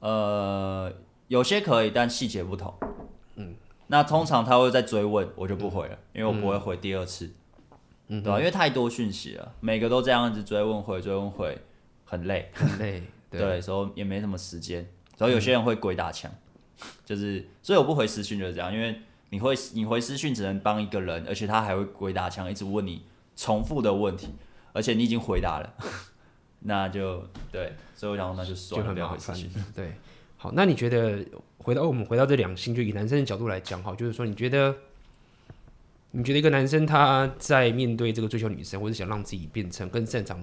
[0.01, 0.92] 嗯、呃。
[1.29, 2.75] 有些可以，但细节不同。
[3.37, 3.55] 嗯，
[3.87, 7.31] 那通常他会再追问，我就不回了，嗯、因为我不会回第二次。
[8.09, 8.38] 嗯，对吧？
[8.38, 11.57] 因为太多讯息了，每个都这样子追问回追问回，
[12.05, 13.03] 很累，很累。
[13.31, 14.88] 对，所以也没什么时间。
[15.17, 16.33] 所以有些人会鬼打墙，
[16.81, 23.05] 嗯、就是所以我不回私讯就是这样，因为你会你回私讯只能帮一个人，而且他还会鬼打墙，一直问你
[23.37, 24.29] 重复的问题，
[24.73, 25.75] 而且你已经回答了，
[26.61, 27.75] 那就对。
[27.95, 29.51] 所以我想说那就算了，不要回私讯。
[29.75, 29.93] 对。
[30.40, 31.18] 好，那你觉得
[31.57, 34.72] 回到我们回到这两性，就以男生的角度来讲，哈，就是说，你觉得
[36.12, 40.38] 你觉得一个男生他在面对这个追求女生，或者想让自己变成更擅长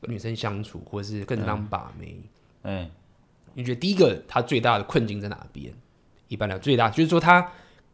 [0.00, 2.16] 跟女生相处，或者是更当把妹，
[2.62, 2.90] 嗯，
[3.52, 5.70] 你觉得第一个他最大的困境在哪边？
[6.28, 7.46] 一般来讲，最大就是说他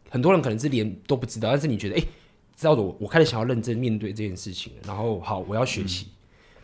[0.08, 2.08] 很多人可能是连都不知道，但是你觉得，哎、欸，
[2.54, 6.06] 知道的我，我开始想要认真面对这件事情，然后好，我要学习。
[6.06, 6.14] 嗯、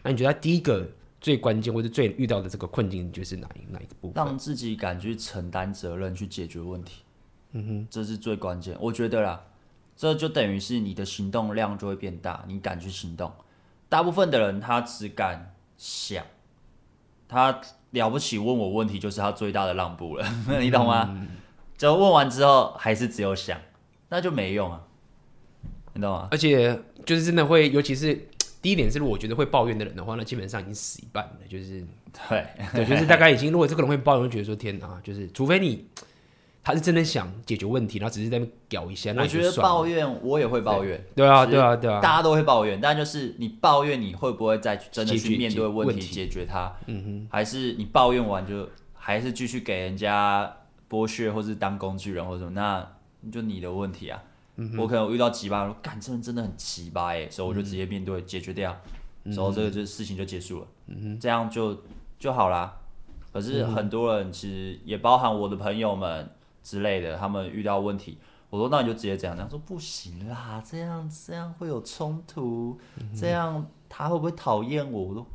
[0.05, 0.89] 那你觉得他第一个？
[1.27, 4.25] 最关键或者最遇到的这个困境就是哪一哪一个部分？
[4.25, 7.03] 让自己敢去承担责任，去解决问题。
[7.51, 8.77] 嗯哼，这是最关键。
[8.81, 9.45] 我觉得啦，
[9.97, 13.33] 这就等于是你的行动量就会变大，你敢去行动。
[13.89, 16.25] 大部分的人他只敢想，
[17.27, 17.61] 他
[17.91, 20.25] 了不起问我问题就是他最大的让步了，
[20.63, 21.09] 你懂吗？
[21.11, 21.27] 嗯、
[21.77, 23.61] 就问完之后还是只有想，
[24.11, 24.81] 那就没用啊，
[25.93, 26.29] 你懂吗？
[26.31, 28.29] 而且就是真的会，尤其是。
[28.67, 31.39] 第一点是，如果我觉得会抱怨的人的话，那基本上已经死一半了。
[31.49, 31.87] 就是
[32.29, 35.87] 对对，就是大概已经，如果这个人会抱怨，就觉得说天哪，就是除非你
[36.65, 39.13] 他是真的想解决问题，然后只是在那搞一下。
[39.13, 46.77] 那我觉得抱怨我也会抱怨，对啊对啊对啊，大家都会抱怨，但就是你抱怨你会不会再真的去面对问题解决它？
[46.89, 50.53] 嗯哼，还是你抱怨完就还是继续给人家
[50.91, 52.51] 剥削，或是当工具人或者什么？
[52.51, 54.21] 那就你的问题啊。
[54.79, 58.75] 我可能遇到奇葩，说干这人真的很奇葩哎，所以我就直接面对解决掉，
[59.25, 60.67] 然后这个就事情就结束了，
[61.21, 61.79] 这样就
[62.19, 62.79] 就好啦。
[63.33, 66.31] 可是很多人其实也包含我的朋友们
[66.63, 68.17] 之类的，他们遇到问题，
[68.49, 72.79] 我说那你就直接这样，他说不行啦，这样这样会有冲突，
[73.15, 75.03] 这样他会不会讨厌我？
[75.03, 75.27] 我说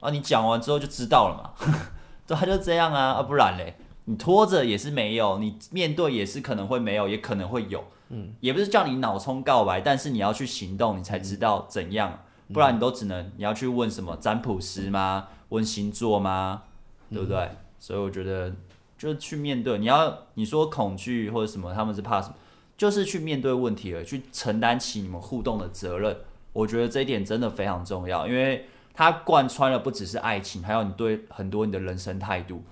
[0.00, 1.86] 啊，你讲完之后就知道了嘛，
[2.26, 3.76] 对，他就这样啊，啊不然嘞，
[4.06, 7.84] 你拖着也是没有，你面对也是可能会没有，也可能会有。
[8.08, 15.28] 嗯，也不是叫你脑冲告白，但是你要去行动，你才知道怎样，嗯、不然你都只能你要去问什么占卜师吗？
[15.48, 16.62] 问星座吗？
[17.10, 17.38] 对不对？
[17.38, 18.54] 嗯、所以我觉得
[18.96, 22.34] 就去面对，你要你说恐惧或者什么，他们是怕什么？
[22.76, 26.16] 就是去面对问题了，去承担起你们互动的责任。
[26.52, 32.62] 我觉得这一点真的非常重要，因为它贯穿了不只是爱情，还有你对很多你的人生态度。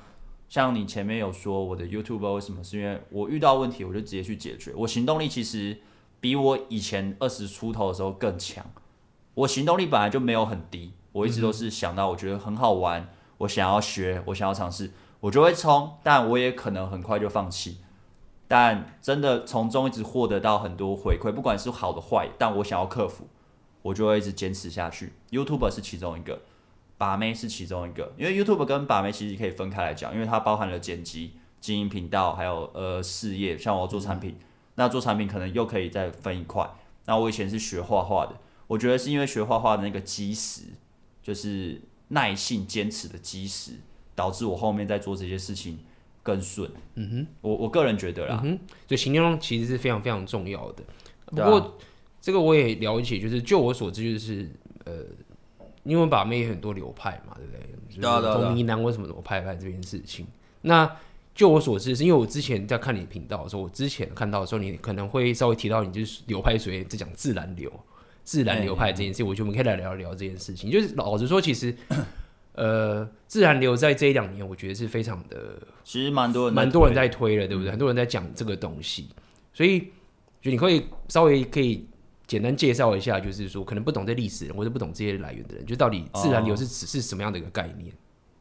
[0.55, 2.63] 像你前面有说我的 YouTube 为什么？
[2.63, 5.77] 是因为我遇到问题我就直接去解决，我行动力其实
[6.21, 8.65] 比我以前二十出头的时候更强。
[9.35, 17.79] 我行动力本来就没有很低，我一直都是想到我觉得很好玩，我想要学，我想要尝试，我就会冲，但我也可能很快就放弃。
[18.47, 23.27] 但真的从中一直获得到很多回馈，不管是好的坏，但我想要克服，
[23.83, 25.15] 我就会一直坚持下去。
[25.33, 26.43] YouTube 是其中一个，
[26.97, 34.45] 把妹是其中一个，因为 YouTube 跟把妹其实可以分开来讲，因为它包含了剪辑、经营频道，还有呃事业，像我要做产品，嗯、
[34.77, 36.69] 那做产品可能又可以再分一块。
[37.07, 40.63] 那我以前是学画画的，我觉得是因为学画画的那个基石，
[41.23, 43.73] 就是耐性、坚持的基石，
[44.15, 45.81] 导致我后面在做这些事情
[46.23, 46.71] 更顺。
[46.95, 50.83] 嗯哼，我我个人觉得啦，嗯哼，所以行动其实是非常非常重要的。
[51.27, 51.73] 不过、啊、
[52.21, 54.49] 这个我也了解，就是就我所知，就是
[54.85, 54.93] 呃，
[55.85, 57.61] 因为把妹有很多流派嘛，对不对？
[58.01, 58.35] 对啊，对啊。
[58.35, 60.27] 从迷男为什么怎么派派这件事情？
[60.63, 60.91] 那
[61.35, 67.71] 就我所知，是因为我之前在看你频道的时候，我之前看到的时候，你可能会稍微提到你就是流派属于在讲自然流、
[68.23, 70.71] 自然流派这件事情，我觉得我们可以来聊一聊这件事情。
[70.71, 71.75] 就是老实说，其实
[72.53, 77.71] 呃，自然流在这一两年，我觉得是非常的，其实蛮多人蛮多人在推了，对不对？
[77.71, 79.09] 很多人在讲这个东西，
[79.53, 79.81] 所以
[80.41, 81.85] 就你可以稍微可以
[82.27, 87.93] 简单介绍一下，就是说可能不懂这历史人或者不懂这些来源的人，就到底自然流是只是什么样的一个概念？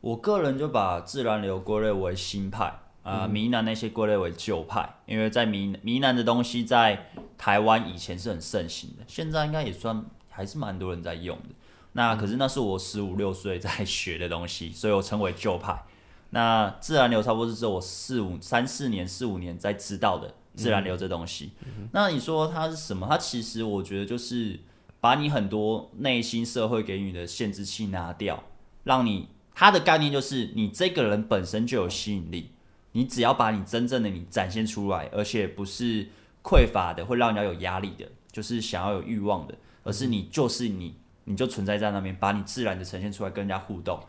[0.01, 2.79] 我个人就把自然流归类为新派。
[3.03, 11.49] 啊，迷南那些归类为旧派，因为在迷迷南的东西在台湾以前是很盛行的，现在应该也算还是蛮多人在用的。
[11.91, 15.83] 那可是那是我十五六岁在学的东西，所以我称为旧派。
[16.29, 21.51] 那自然流差不多是只有我四五三四年四五年在知道的自然流这东西。
[21.91, 23.07] 那你说它是什么？
[23.09, 24.59] 它其实我觉得就是
[24.99, 28.43] 把你很多内心社会给你的限制器拿掉，
[28.83, 32.51] 让你它的概念就是你这个人本身就有吸引力。
[32.95, 36.07] 你只要把你真正的你展现出来，而且不是
[36.43, 43.99] 匮乏的，会让人家有压力的，就是想要有欲望的，而是你就是你，你就存在在那边，把你自然的呈现出来，跟人家互动，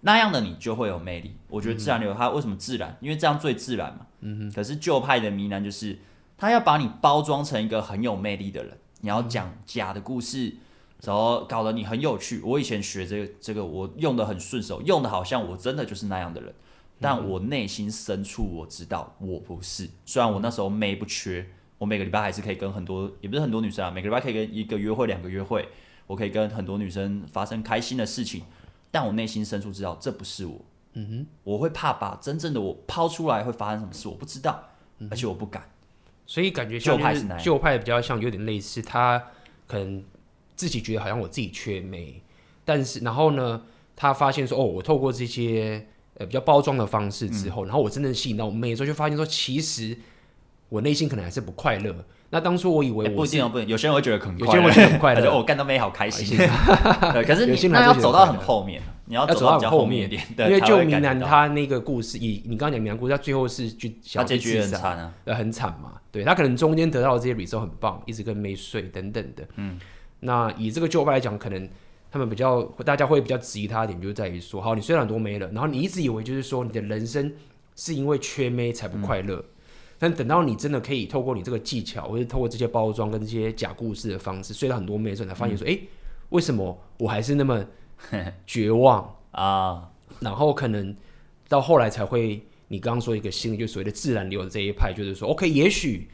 [0.00, 1.36] 那样的你就会有魅力。
[1.48, 2.96] 我觉得自然流它为什么自然？
[3.02, 4.05] 因为这样最自然嘛。
[4.26, 4.52] 嗯哼。
[4.52, 5.98] 可是旧派的迷男就是
[6.36, 10.56] 他要把你包装成一个很有魅力的人，你要讲假的故事，
[11.02, 12.40] 然后搞得你很有趣。
[12.42, 16.52] 我以前学这个这个，我用的很顺手，用的好像我真的就是那样的人。
[16.98, 25.68] 但我内心深处我知道我不是，虽然我那时候妹不缺，我每个礼拜还是可以跟很多，也不是很多女生啊，每个礼拜可以跟一个约会、两个约会，
[26.06, 28.44] 我可以跟很多女生发生开心的事情，
[28.90, 30.58] 但我内心深处知道这不是我，
[30.98, 34.62] 嗯哼，我会怕把真正的我抛出来会发生什么事，我不知道，
[35.10, 35.62] 而且我不敢，
[36.26, 39.22] 所以感觉旧派是旧派比较像有点类似，他
[39.66, 40.02] 可能
[40.56, 42.22] 自己觉得好像我自己缺美，
[42.64, 43.62] 但是然后呢，
[43.94, 45.86] 他发现说哦，我透过这些。
[46.18, 49.94] 呃，比较包装的方式之后，嗯、然后我真正吸引到我妹之后，就发现说，其实
[50.70, 51.94] 我内心可能还是不快乐。
[52.30, 56.38] 那当初我以为我、欸、不一定哦，不，有些人会觉得很快乐，有些人会觉得很快乐，我 干到妹好开心。
[56.38, 56.48] 对，
[57.22, 65.94] 可是你那要走到很后面，你要走到比较后面一点，因为就明南他那个故事，以你刚刚讲明南故事，他最后是就小结局很惨啊，呃，很惨嘛。
[66.12, 69.46] 对，他可能中间得到的这些 result 很棒，一直跟妹睡等等的。
[69.56, 69.80] 嗯，
[70.20, 71.68] 那以这个旧派来讲，可能。
[72.08, 77.30] 他们比较，大家会比较质疑他的点，就是在于说，好，你虽然很多妹了，然后你一直以为就是说，你的人生
[77.74, 79.44] 是因为缺妹才不快乐，嗯、
[79.98, 85.88] 但等到你真的可以透过你这个技巧，或者透过这些包装跟这些假故事的方式，睡到很多妹的时候，才发现说，哎、嗯欸，
[86.30, 87.62] 为什么我还是那么
[88.46, 89.90] 绝望啊？
[90.20, 90.94] 然后可能
[91.48, 96.08] 到后来才会，你刚刚说一个新的，就所谓的自然流的这一派，就是说，OK，也许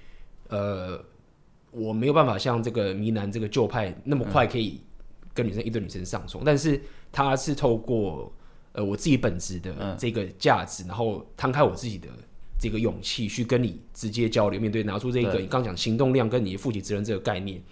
[0.49, 1.05] 呃，
[1.71, 4.89] 我没有办法像这个迷男这个旧派那么快可以、嗯。
[5.35, 6.79] 跟女生一对女生上床，但是
[7.11, 8.31] 他是透过
[8.73, 12.07] 呃我自己本质的这个价值，嗯、然后摊开我自己的
[12.61, 17.63] 这个勇气去跟你直接交流，面对拿出这个你刚讲行动量跟你负起责任这个概念，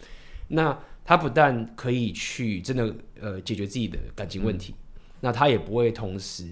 [0.48, 0.74] 那
[1.10, 6.48] 他不但可以去真的呃解决自己的感情问题，嗯、那他也不会同时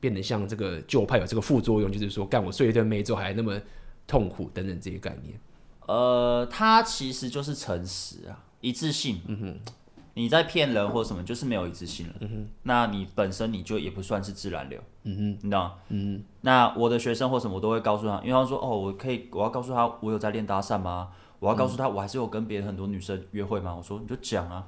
[0.00, 3.60] 变得像这个旧派有这个副作用，就是说干我睡一顿没之后还那么
[4.06, 5.38] 痛苦等等这些概念。
[5.86, 9.20] 呃，他其实就是诚实啊，一致性。
[9.26, 9.72] 嗯哼。
[10.14, 12.14] 你在骗人或什么，就是没有一致性了。
[12.20, 14.80] 嗯哼，那你本身你就也不算是自然流。
[15.04, 15.74] 嗯哼，你知道吗？
[15.90, 21.10] 嗯哼，那我的学生或什么，我都会告诉他，因为他说哦，我可以，我要告诉他我有在练搭讪吗？
[21.40, 23.74] 我要告诉他我还是有跟别人很多女生约会吗？
[23.74, 24.64] 我说你就讲啊，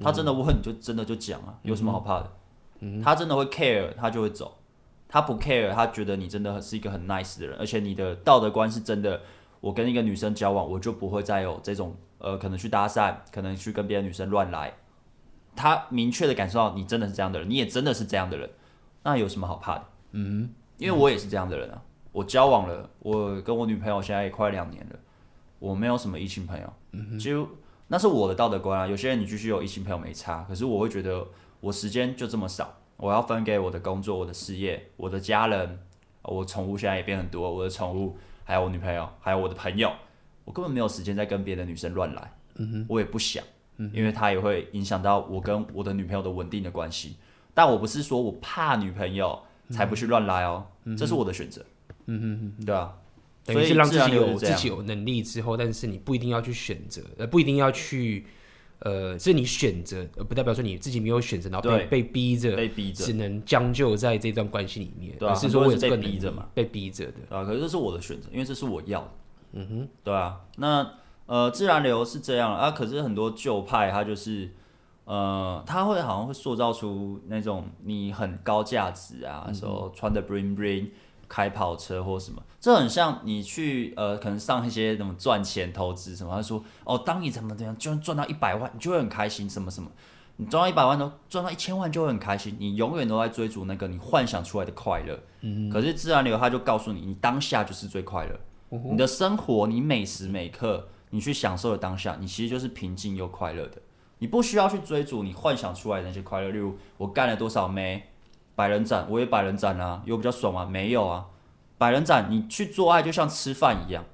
[0.00, 2.30] 他真的问你就真的就讲啊，有什么好怕的？
[3.02, 4.58] 他真的会 care，他就会走。
[5.08, 9.20] 他不 care，他觉得你真的是一个很 nice 的人，而且你的道德观是真的。
[9.60, 14.72] 我跟一个女生交往，我就不会再有这种呃，可能去搭讪，可能去跟别的女生乱来。
[15.54, 18.48] 他明确的感受到你真的是这样的人，你也真的是这样的人，
[19.02, 19.84] 那有什么好怕的？
[20.12, 21.82] 嗯，因为我也是这样的人啊。
[22.12, 24.96] 我交往了，我跟我女朋友现在也快两年了，
[25.60, 26.72] 我没有什么异性朋友。
[27.16, 27.48] 就
[27.86, 28.86] 那是我的道德观啊。
[28.88, 31.24] 有些人你继续有异性朋友没差，可是我会觉得
[31.60, 35.78] 我时间就这么少，我要分给我的工作、我的事业、我的家人，
[36.22, 39.92] 我宠物现在也变很多，我的宠物还有我女朋友，还有我的朋友，
[40.44, 42.32] 我根本没有时间再跟别的女生乱来。
[42.88, 43.44] 我也不想。
[43.78, 47.16] 嗯，因为它也会影响到我跟我的女朋友的稳定的关系。
[47.54, 51.64] 但我不是说我怕女朋友才不去乱来哦，嗯，这是我的选择。
[52.04, 52.94] 嗯哼哼，对啊，
[53.44, 58.26] 等于是让自己有自己有能力之后，但是你不一定要去选择，呃，不一定要去。
[58.82, 65.14] 呃，是你选择，呃，不代表说你自己没有选择，然后被被逼着，被逼着，只能将就在这段关系里面。
[65.18, 67.36] 对啊，是说我被逼着嘛，被逼着的。
[67.36, 69.10] 啊，可是这是我的选择，因为这是我要的。
[69.52, 70.40] 嗯哼，对啊。
[70.56, 70.94] 那
[71.26, 74.48] 呃，自然流是这样啊，可是很多旧派他就是，
[75.04, 80.86] 呃，他会好像会塑造出那种你很高价值啊，说、嗯、穿的 bling bling。
[81.30, 86.34] 开跑车或什么，这很像你去呃，可能上一些什么赚钱投资什么。
[86.34, 89.88] 他说哦，当你怎么怎么样，就赚到一百万，你就会很开心，什么什么。
[90.38, 92.56] 你赚到一百万都赚到一千万就会很开心。
[92.58, 95.16] 你永远都在追逐那个你幻想出来的快乐。
[95.42, 95.70] 嗯。
[95.70, 98.40] 可是自然流他就告诉你，你当下就是最快乐。
[98.70, 98.82] 嗯。
[98.92, 103.80] 你的生活，你每时每刻，你去享受的当下，你其实就是平静又快乐的。
[104.18, 106.48] 你不需要去追逐你幻想出来的那些快乐。
[106.48, 108.09] 例如我干了多少枚。
[108.60, 110.66] 百人斩，我也百人斩啊，有比较爽吗？
[110.66, 111.24] 没有啊，
[111.78, 114.04] 百人斩，你去做爱就像吃饭一样，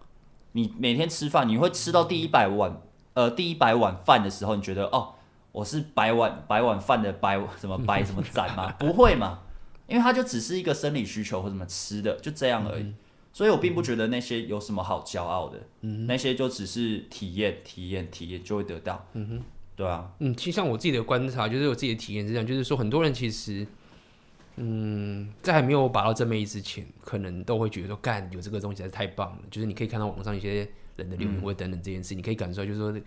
[0.52, 2.80] 你每天吃饭，你会吃到第一百碗，
[3.14, 5.14] 呃，第一百碗饭的时候，你觉得哦，
[5.50, 8.72] 我是百碗百碗饭的百什么百什么斩吗？
[8.78, 9.40] 不会嘛，
[9.88, 12.94] 因为它就只是一个生理需求或什么吃的，就这样而已。
[13.32, 19.04] 所以我并不觉得那些有什么好骄傲的，嗯那些就只是体验体验体验就会得到。
[19.14, 19.42] 嗯哼，
[19.74, 23.66] 对啊，嗯，其实像我自己的观察，就是我自己的体验是这样，就是说很多人其实。
[24.58, 29.38] 嗯，在还没有把到正妹之前，可能都会觉得说，干有这个东西实在太棒了。
[29.50, 30.66] 就是你可以看到网上一些
[30.96, 33.00] 人的留言或等等这件事，嗯、你可以感受到，就是说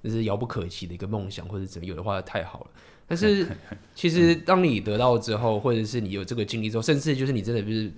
[0.00, 2.70] 那是遥不可及的一个梦想，或者怎么有的话太好了。
[3.06, 3.46] 但是
[3.94, 7.92] 其实当你得到之后，或者是你有这个经历之后，甚至就是你真的就是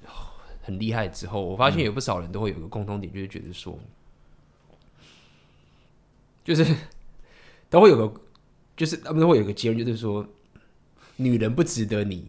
[0.62, 3.78] 很厉害之后，我发现有不少人都会有一个共通点，就是觉得说，
[6.44, 6.66] 就是
[7.70, 8.20] 都会有个，
[8.76, 10.26] 就是他们都会有个结论，就是说，
[11.14, 12.28] 女人不值得你。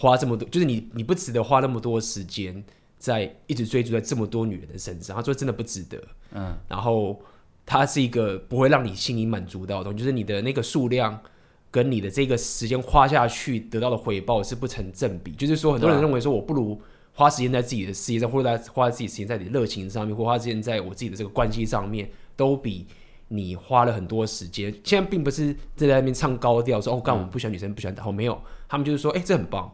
[0.00, 2.62] 花这么多，就是你，你不值得花那么多时间
[2.98, 5.16] 在一直追逐在这么多女人的身上。
[5.16, 6.00] 他说真的不值得，
[6.32, 6.56] 嗯。
[6.68, 7.20] 然后
[7.66, 11.20] 它是一个不会让你心里满足到的东西，就是你的那个数量
[11.68, 15.32] 跟你的这个时间花下去得到的回报是不成正比。
[15.32, 16.80] 就是说，很多人认为说我不如
[17.12, 22.86] 花时间在自己的事业上，或者在花自己时间在你的热情上面，或花时间在我自己的这个关系上面，都比
[23.26, 24.72] 你花了很多时间。
[24.84, 29.70] 现在并不是在那边唱高调说哦，干我不喜欢女生，不喜欢打，后没有，他们就是说，哎、欸，这很棒。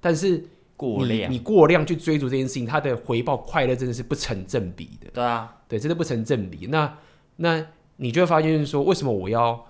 [0.00, 0.42] 但是
[0.76, 5.10] 过量，你过量去追逐这件事情，它的回报快乐真的是不成正比的。
[5.12, 6.66] 对啊，对，真的不成正比。
[6.68, 6.96] 那
[7.36, 9.66] 那你就会发现说，为什么我要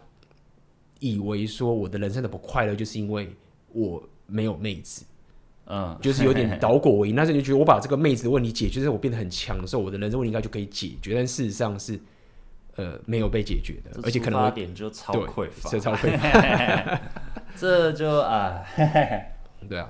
[1.00, 3.34] 以为说我的人生的不快乐，就是因为
[3.72, 5.04] 我没有妹子？
[5.66, 7.14] 嗯，就是有点倒果为因。
[7.16, 11.14] 但是你觉得我把这个妹子的问题解决，就是我变得很强的时候，我的人生问题应该就可以解决。
[11.14, 11.98] 但事实上是
[12.76, 17.00] 呃没有被解决的，而且可能点就超匮乏，超匮乏。
[17.56, 18.62] 这就啊，
[19.68, 19.88] 对啊。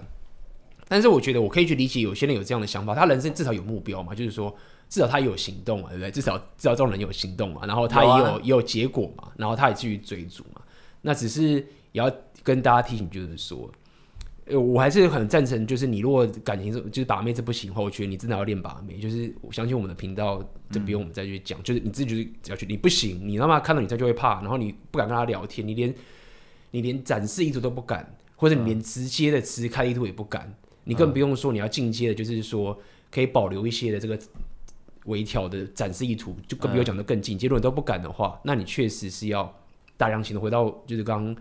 [0.90, 4.52] 但是我觉得我可以去理解有些人有这样的想法，他人生至少有目标嘛，就是说
[4.88, 6.10] 至少他有行动嘛，对不对？
[6.10, 10.60] 至少至少这种人有行动嘛，然后他也有也有结果嘛，然后他也继续追逐嘛。
[11.02, 11.52] 那只是
[11.92, 12.10] 也要
[12.42, 13.70] 跟大家提醒，就是说，
[14.46, 18.98] 呃，我还是很赞成，就是你如果感情就是把妹这不行的话，我觉得你真的要练把妹。
[18.98, 25.94] 就是我相信我们的频道这不用我们再去讲，嗯、就是你自己就是只要去，你不行，你他妈看到女生就会怕，然后你不敢跟她聊天，你连
[26.72, 30.52] 你连展示意图都不敢，或者你连直接的直开意图也不敢。
[30.84, 32.76] 你更不用说你要进阶的，就是说
[33.10, 34.18] 可以保留一些的这个
[35.04, 37.46] 微调的展示意图，就更不用讲的更进阶。
[37.46, 39.54] 如果你都不敢的话，那你确实是要
[39.96, 40.42] 大量行动。
[40.42, 41.36] 回到就是刚刚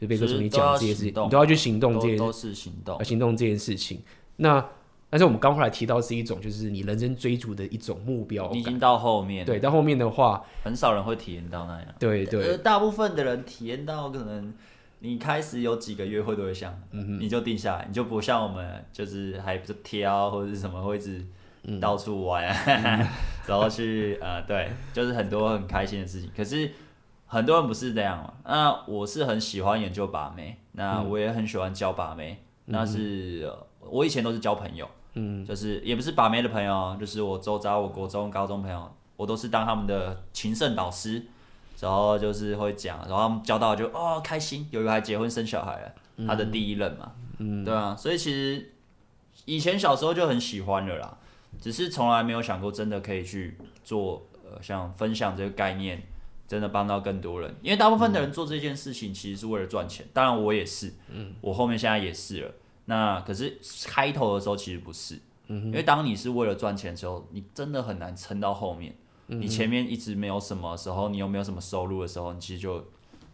[0.00, 4.00] 就贝克说你讲这些事情，你都要去行动，这些都是行动，行动这件事情。
[4.36, 4.64] 那
[5.10, 8.50] 但是我们刚后来提到是一种，就是你人生追逐的一种目标。
[8.52, 11.94] 你已经到后面，对，到后面的话，很少人会体验到那样。
[11.98, 14.52] 对对，大部分的人体验到可能。
[15.04, 21.26] 你开始有几个约会对象，嗯，你就定下来，你就不像我们，就是还不是挑或者是什么，会一直
[21.80, 23.04] 到处玩，嗯、
[23.48, 26.30] 然后去呃，对，就是很多很开心的事情。
[26.36, 26.70] 可是
[27.26, 28.32] 很多人不是这样嘛。
[28.44, 32.38] 那我是很喜欢研究把妹，那我也很喜欢交把妹。
[32.66, 41.26] 嗯、那是我以前都是交朋友，嗯，就是也不是把妹的朋友，就是我周遭我国中、高中朋友，我都是当他们的情圣导师。
[41.82, 48.72] 然后就是会讲，然后他们交到就哦开心，有一个还结婚生小孩了，嗯、他的第一任嘛，嗯，对啊，所以其实
[49.46, 51.18] 以前小时候就很喜欢了啦，
[51.60, 56.00] 只是从来没有想过真的可以去做，呃，像分享这个概念，
[56.46, 57.52] 真的帮到更多人。
[57.62, 62.54] 因为大部分的人做这件事情其实是为了赚钱，当然我也是，嗯，我后面现在也是了。
[62.84, 65.18] 那可是开头的时候其实不是，
[65.48, 68.94] 嗯，因为当你是为了赚钱的时候，你真的很难撑到后面。
[69.40, 72.84] 你前面一直没有什么时候，你又没有什么收入的时候，你其实就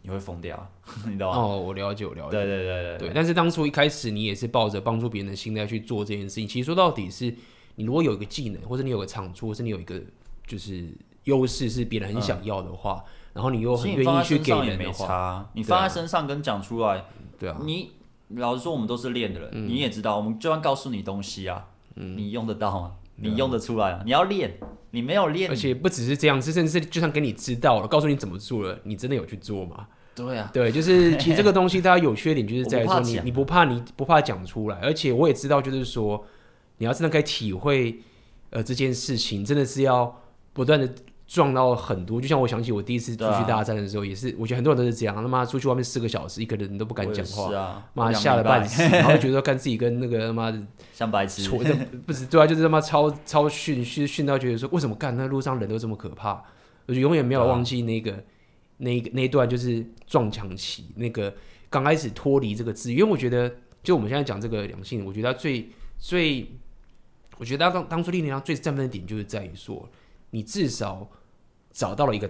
[0.03, 0.70] 你会疯掉，
[1.07, 1.38] 你知道吗？
[1.38, 2.30] 哦，我了解，我了解。
[2.30, 3.12] 对对对对对，对。
[3.14, 6.46] 但是当初一开始你也是抱着帮助别人的心态去做这件事情。
[6.46, 7.34] 其实说到底是，
[7.76, 10.01] 你如果有一个技能，或者你有个长处，或者你有一个
[10.46, 10.88] 就是
[11.24, 17.05] 优势是别人很想要的话，嗯、然后你又很愿意去给人的话，你放在身上跟讲出来，
[17.38, 17.59] 对啊。
[17.64, 17.92] 你
[18.30, 22.92] 老实说，我们都是练的人，嗯、你也知道，我们就算告诉你东西啊，嗯、你用得到吗？
[23.20, 24.02] 你用得出来啊？
[24.04, 24.58] 你要练，
[24.90, 29.86] 你没有练，而且不只是这样，甚至是就算给你知道了，告诉你怎么做了，你真的有去做吗？
[30.14, 36.24] 对啊，对，就是其实这个东西它有缺点， 就是在于说你你不怕你不怕讲出来，而且我也知道，就是说
[36.78, 38.00] 你要真的可以体会，
[38.50, 40.20] 呃，这件事情真的是要
[40.52, 40.88] 不断的。
[41.28, 50.58] 撞到很多，就像我想起我第一次出去大战的时候，也是，我觉得很多人都是这样，他妈出去外面四个小时，一个人都不敢讲话，妈吓了半死，然后觉得干自己跟那个他妈的
[50.94, 51.42] 像白痴，
[52.06, 56.42] 不是对啊，就是他妈超超训训训到觉得说，为什么干那路上人都这么可怕？
[56.86, 58.24] 我就永远没有忘记那个
[58.78, 61.34] 那个那一段就是撞墙期，那个
[61.68, 65.68] 刚开始脱离这个字，因为我觉得就我们现在讲这个两性，我觉得他最
[65.98, 66.50] 最，
[67.36, 69.86] 我觉得他当当初力量最振奋的点就是在于说，
[70.30, 71.08] 你至少。
[71.70, 72.28] 找到了一个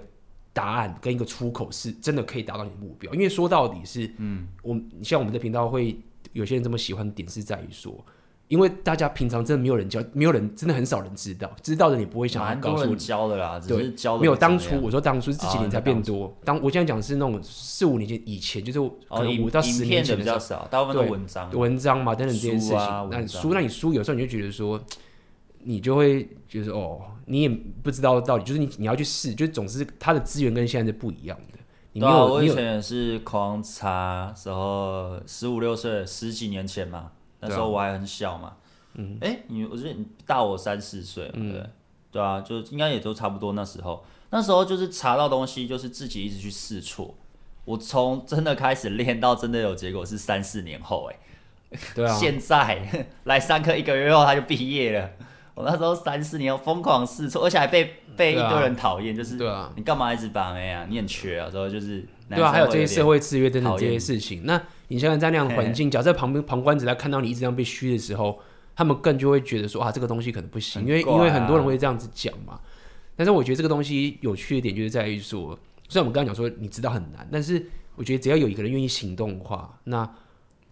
[0.53, 3.11] 答案跟一个出口，是真的可以达到你的目标。
[3.15, 5.99] 因为说到底是，嗯，我像我们的频道会
[6.35, 8.05] 有些人这么喜欢的点是在于说，
[8.49, 18.79] 因为大家平常真的没有人教，没有人真的很少人知道，知道的你不会想要告诉你教的啦，只是教没有当初我说当初是这几年才变多，当我现在讲的是那种四五年前以前，就是
[19.09, 23.09] 可能五到十年前比较少，大部分都文章文章嘛等等这件事情。
[23.11, 24.79] 那书，那你书有时候你就觉得说。
[25.63, 31.59] 你就会觉得哦，你也不知道到底，就是你你要去试，就总是它的资源跟现在是不一样的。
[31.93, 38.57] 你没有，对啊，我以前也是狂查，时候十五六岁，十几年前嘛，那时候我还很小嘛。
[38.95, 41.71] 嗯，哎，你我觉得你大我三四岁，对，嗯，
[42.13, 44.05] 对啊，就应该也都差不多那时候。
[44.31, 47.15] 那时候就是查到东西，就是自己一直去试错。
[47.65, 55.11] 我从真的开始练到真的有结果是三四年后，哎，对啊，现在 来上课一个月后他就毕业了。
[55.59, 60.87] 我那时候三四年疯狂试错，而且还被被一堆人讨厌，就是对啊，你干嘛一直把妹啊？
[60.89, 64.43] 你很缺啊，之后就是对啊，还有这些社会制约等等这些事情。
[64.45, 68.39] 那你现在在那样的环境，假设旁边旁观者来看到你一直这样被虚的时候，
[68.77, 72.61] 他们更就会觉得说啊，这个东西可能不行，因为因为很多人会这样子讲嘛。
[73.17, 80.09] 但是我觉得这个东西有趣的点就是在于说，虽然我们刚刚讲说你知道很难，但是我觉得只要有一个人愿意行动的话，那。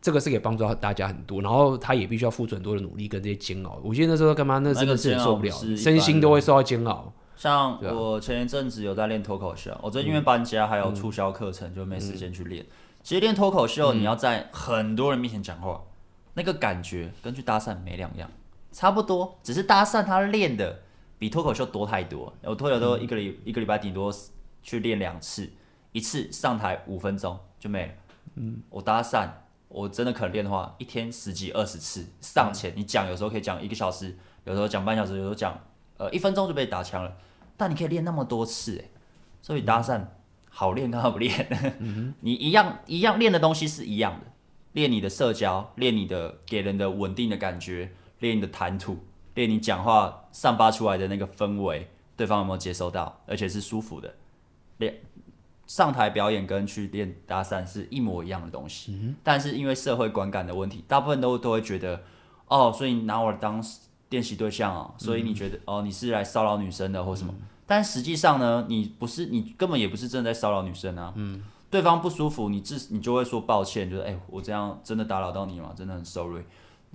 [0.07, 3.81] 这个是可以帮助到大家很多，然后他也必须要付出很多的努力跟这些煎熬。
[3.83, 4.59] 我记得那时候干嘛？
[4.61, 7.13] 那真的是受不了，身心都会受到煎熬。
[7.35, 12.65] 像我前一阵子有在练脱口秀，我最近因为搬家还有促销课程，就没时间去练。
[13.03, 15.83] 其实练脱口秀，你要在很多人面前讲话，
[16.35, 18.31] 那个感觉跟去搭讪没两样，
[18.71, 19.37] 差不多。
[19.43, 20.83] 只是搭讪他练的
[21.19, 22.33] 比脱口秀多太多。
[22.45, 24.15] 我脱口秀一个礼一个礼拜顶多
[24.63, 25.51] 去练两次，
[25.91, 27.93] 一次上台五分钟就没了。
[28.37, 29.29] 嗯，我搭讪。
[29.69, 35.59] 我真的可能练的话，一天十几二十次上前，你讲有时候可以讲一个小时，有时候讲半小时，有时候讲
[35.97, 37.17] 呃一分钟就被打枪了。
[37.57, 38.91] 但你可以练那么多次，哎，
[39.43, 40.05] 所以搭讪
[40.51, 44.27] 好练跟好不练，你一样一样练的东西是一样的，
[44.73, 48.99] 练你的社交，练你的给人的稳定的感觉，练你的谈吐，
[49.35, 54.15] 练你讲话散发出来的那个氛围，对方有没有接收到，而且是舒服的
[54.79, 55.01] 练。
[55.67, 62.03] 上台表演跟去练搭讪是一模一样的东西，嗯、但是因为社会观感的问题，大部分都都会觉得，
[62.47, 63.63] 哦，所以你拿我当
[64.11, 67.35] 练习对象哦，所以你觉得、嗯、哦你是来骚扰女生的或什么？
[67.37, 71.13] 嗯、但实际上呢，你不是，你根本也不是真的在骚扰女生啊。
[71.17, 75.73] 嗯，对方不舒服，你自你就会说抱歉，就是哎，我这样真的打扰到你吗？
[75.77, 76.45] 真的很 sorry。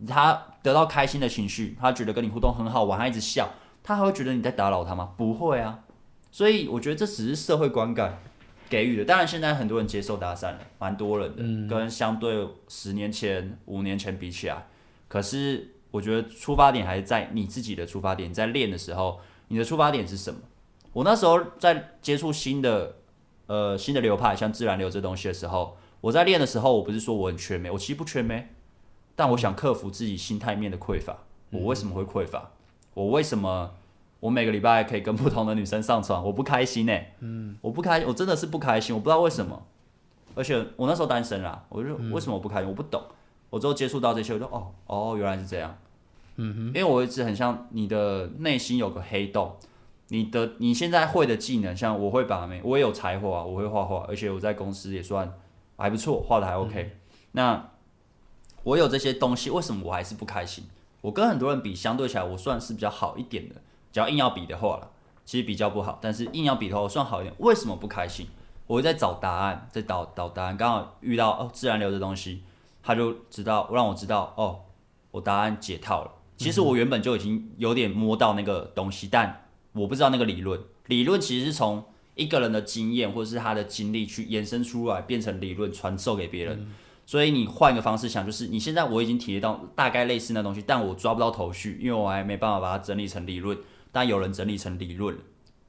[0.07, 3.49] 他得到开心的情绪，他觉得跟你互动很好玩，他一直笑，
[3.83, 5.11] 他还会觉得你在打扰他吗？
[5.17, 5.81] 不会啊。
[6.31, 8.17] 所以我觉得这只是社会观感。
[8.71, 14.65] 给予的，当然现在很多人接受搭讪了，蛮多人的，嗯、跟相对十年前、五年前比起来，
[15.09, 19.19] 可是我觉得出发点还是在你自己的出发点，在练的时候，
[19.49, 20.39] 你的出发点是什么？
[20.93, 22.95] 我那时候在接触新的
[23.47, 28.47] 呃新的流派，像自然流这东西的时候，我在练的时候，我不是说我很缺美，我其实不缺美，
[29.17, 31.17] 但我想克服自己心态面的匮乏。
[31.49, 32.51] 我为什么会匮乏？
[32.93, 33.73] 我为什么？
[34.21, 37.13] 我每个礼拜可以跟不同的女生上床，我不开心呢、欸。
[37.19, 39.61] 嗯，我不开，我真的是不开心，我不知道为什么。
[40.33, 42.69] 而且我那时候单身啦，我就为什么我不开心？
[42.69, 43.03] 我不懂。
[43.49, 45.75] 我之后接触到这些，我就哦哦，原来是这样。
[46.37, 49.57] 嗯哼，因为我一直很像你的内心有个黑洞，
[50.07, 55.33] 你的你现在会的技能，像我会把妹，我也有才华，我会画画，而且我在公司也算
[55.77, 56.81] 还不错，画的还 OK。
[56.83, 56.99] 嗯、
[57.31, 57.69] 那
[58.63, 60.63] 我有这些东西，为什么我还是不开心？
[61.01, 63.55] 我跟很多人比，相对起来，我算是比较好一点的。
[63.91, 64.91] 只要硬要比的话了，
[65.25, 65.99] 其实比较不好。
[66.01, 67.33] 但是硬要比的话，我算好一点。
[67.39, 68.27] 为什么不开心？
[68.67, 72.43] 我会在找答案，在找找答案，刚好遇到哦自然流的东西，
[72.81, 74.61] 他就知道让我知道哦，
[75.11, 76.11] 我答案解套了。
[76.37, 80.59] 其实我原本就已经有点摸到那个东西，但我不知道那个理论。
[80.87, 81.83] 理论其实是从
[82.15, 86.57] 一个人的经验或者是他的经历去延伸出来，变成理论传授给别人。
[86.59, 86.73] 嗯
[87.03, 93.57] 所以你换一个方式想，就是你现在我已经体验到大概类似那东西，但我抓不到头绪，因为我还没办法把它整理成理论。
[93.91, 95.17] 但有人整理成理论，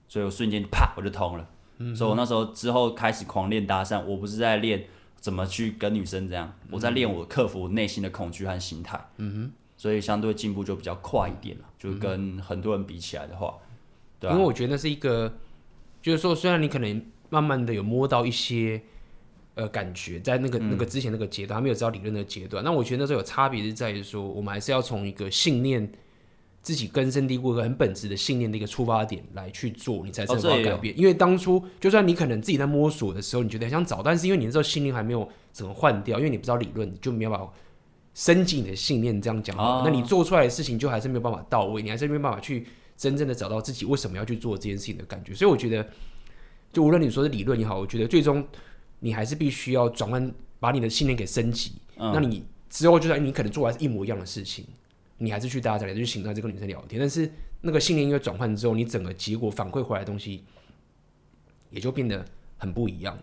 [0.08, 1.48] 所以我瞬间啪我就通了。
[1.78, 4.84] 嗯，所以我那时候之后开始狂练搭讪，我不是在练
[5.16, 8.98] 怎么去跟女生这样，我在练我克服内心的恐惧和心态。
[9.16, 13.54] 嗯哼，所以相对进步就比较快一点了，就跟很多人比起来的话，
[14.20, 15.32] 对啊，因为我觉得那是一个，
[16.00, 18.82] 就是说虽然你可能慢慢的有摸到一些。
[19.54, 22.64] 呃，感觉在那个那个之前那个阶段，还没有知道理论的阶段。
[22.64, 25.92] 那我觉得那时候有差别是在于说，我们还是要从一个信念
[26.62, 30.96] 自己根深蒂固一个、很本质的信念的一个出发点来去做，你才才会改变。
[30.96, 37.52] 因为当初就算你可能自己在摸索的时候，你觉得很想找，但是因为你那时候信念还没有怎么换掉，因为你不知道理论，你就没有办法
[38.14, 39.20] 升级你的信念。
[39.20, 45.34] 这样讲，那你做出来的事情就还是没有办法到位，你还是没有办法去真正的找到自己为什么要去做这件事情的感觉。
[45.34, 45.84] 所以我觉得，
[46.72, 48.46] 就无论你说是理论也好，我觉得最终。
[49.04, 51.72] 你还是必须要转换，把你的信念给升级。
[51.96, 54.64] 嗯、那你之后就算你可能做完一模一样的事情，
[55.22, 56.98] 你还是去搭讪，还是去行动，这个女生聊天。
[56.98, 60.44] 但是那个信念因为转换之后，你整个结果反馈回来的东西
[61.70, 62.24] 也就变得
[62.58, 63.22] 很不一样了。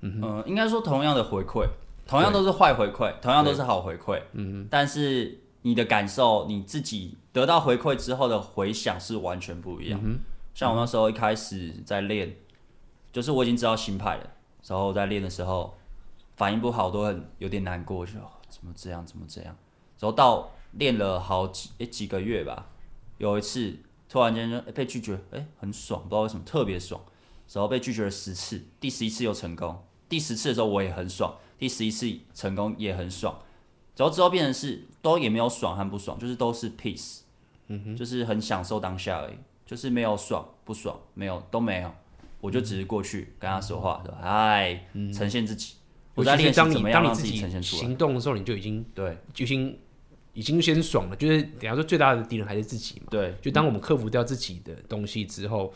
[0.00, 1.68] 嗯，呃、应该说同样的回馈，
[2.06, 4.22] 同样都是坏回馈，同样都是好回馈。
[4.32, 10.00] 嗯，但是你的感受，你自己得到回馈之后的回响是完全不一样。
[10.02, 10.20] 嗯、
[10.54, 12.34] 像我那时候一开始在练，
[13.12, 14.30] 就是我已经知道新派了。
[14.66, 15.76] 然后在练的时候，
[16.36, 18.12] 反应不好都很有点难过，就
[18.48, 19.54] 怎么这样，怎么这样。
[19.98, 22.68] 然后到练了好几诶几个月吧，
[23.18, 23.76] 有一次
[24.08, 27.00] 突然间就被拒绝，哎，很爽，不知道为什么特别爽。
[27.52, 33.40] 然后被拒绝了十次，第十一次又成功，第十次的时候我也很爽，第十一次成功也很爽。
[33.96, 37.22] 然后之后变成是都也没有爽和不爽，就是都是 peace，
[37.66, 39.34] 嗯哼，就是很享受当下而已，
[39.66, 41.92] 就是没有爽不爽，没有都没有。
[42.40, 44.18] 我就只是过去跟他说话，对吧？
[44.22, 45.74] 哎，呈现自己。
[46.14, 47.82] 我在练习怎么样让自己呈现出来。
[47.82, 49.76] 行动的时候，你就已经对，就已经
[50.40, 51.16] 已经先爽了。
[51.16, 53.08] 就是等下说，最大的敌人还是自己嘛。
[53.10, 55.72] 对，就当我们克服掉自己的东西之后，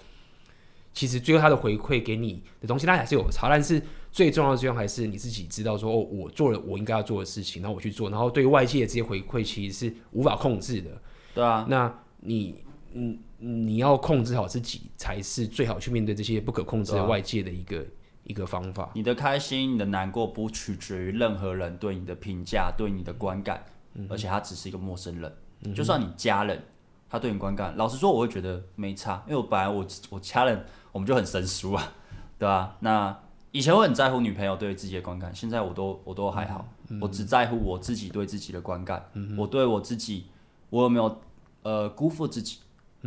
[0.94, 3.50] 其实最后他的回馈给你的东西，它还是有差。
[3.50, 10.90] 但是最重要的，作用还是你自己知道说，哦，我做了我应该要做的事情，然后我去做，然后对外界的这些回馈其实是无法控制的。
[11.34, 13.18] 对啊，那你嗯。
[13.46, 17.84] 你要控制好自己，才是最好去面对这些不可控制的外界的一个、啊、
[18.22, 18.90] 一个方法。
[18.94, 23.72] 你的开心、你的难过，不取决于任何人对你的评价、对你的观感，嗯、
[24.08, 25.32] 而且他只是一个陌生人。
[25.62, 26.62] 嗯、就算你家人，
[27.08, 31.92] 他对你观感，老实说，我会觉得没差，因为我本来我我家人我们就很生疏啊，
[32.38, 32.76] 对吧、啊？
[32.80, 33.18] 那
[33.52, 39.08] 以前我很在乎女朋友对自己的观感，现在我都我都还好，嗯、我只在乎我自己对自己的观感。
[39.14, 40.26] 嗯、我对我自己，
[40.70, 41.20] 我有没有
[41.62, 42.58] 呃辜负自己？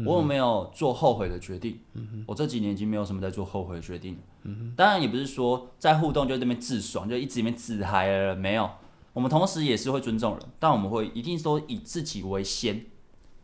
[0.05, 1.79] 我有没有做后悔的决定？
[1.93, 4.15] 嗯、我这几年已经没有什么在做后悔的决定
[4.75, 8.35] 当然也不是说在互动就在那边自爽，就一直里面自嗨了。
[8.35, 8.69] 没有，
[9.17, 12.85] 我们同时也是会尊重人，但我们会一定说以自己为先，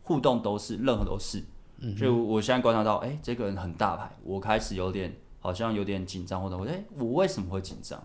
[0.04, 1.40] 互动都是任何都是。
[1.78, 8.00] 嗯、哼就我现在观察到，哎、欸，这个人很大牌，我开始有点好像有点紧张，或者我哎，我为什么会紧张？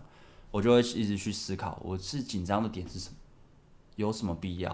[0.50, 3.14] 我就会一直去思考，我是紧张的点是什么？
[3.94, 4.70] 有什么必要？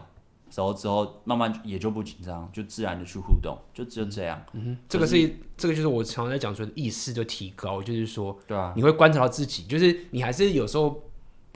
[0.54, 4.42] 然后之后慢慢也就不紧张，就自然的去互动，就只有这样。
[4.54, 11.02] 嗯哼，这个是这个就是我常常在讲说的意识的提高，就是说，对啊，你会观察到自己，就是你还是有时候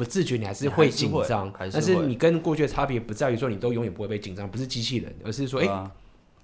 [0.00, 5.92] 不自觉，你还是会紧张，但是你跟过去的差别不在于说你都永远不会被紧张，不是机器人，而是说，哎、啊，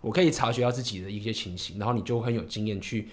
[0.03, 3.09] 我可以察觉到自己的一些情形，然后你就很有经验去，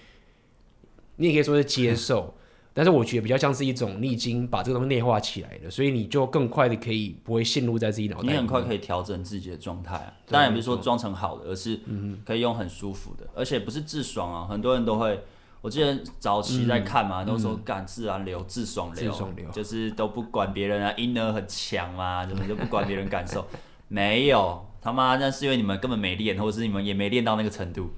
[1.16, 2.34] 你也可以说是接受。
[2.76, 8.32] 但是我觉得比较像是一种，你已经把这个东西内化起来了，所以你就更快的可以不会陷入在自己脑袋里。
[8.32, 11.80] 你很快可以调整自己的状态啊，当然也不是说装成好的，而是
[12.26, 14.46] 可以用很舒服的，而且不是自爽啊。
[14.50, 15.22] 很多人都会，
[15.64, 23.46] 我记得早期在看嘛，都说干自然流、自爽流，自爽流就是都不管别人啊，inner 很强嘛，怎么就不管别人感受？
[23.88, 27.94] 没有，他妈那是因为你们根本没练，或者是你们也没练到那个程度。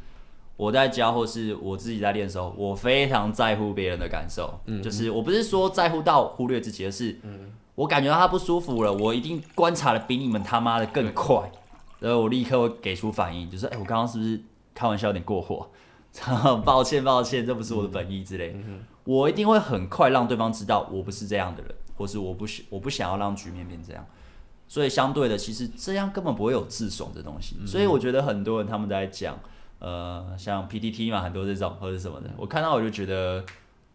[0.57, 7.19] 我在教或是我自己在练的时候，我非常在乎别人的感受，嗯、就是我不是说在乎到忽略自己，而是
[7.75, 11.51] 我感觉到他不舒服了，我一定观察的比你们他妈的更快，
[11.99, 14.41] 然后我立刻会给出反应，就是哎、欸，我刚刚是不是
[14.73, 15.69] 开玩笑有点过火？
[16.65, 18.57] 抱歉抱歉，这不是我的本意之类，
[19.05, 24.07] 我一定会很快让对方知道我不是这样的人，或是我不想我不想要让局面变这样，
[24.69, 29.39] 所以相对的，其实这样根本不会有自爽的东西，所以我觉得很多人他们在讲。
[29.79, 33.45] 呃，像 PTT 嘛，很多这种或者什么的，我看到我就觉得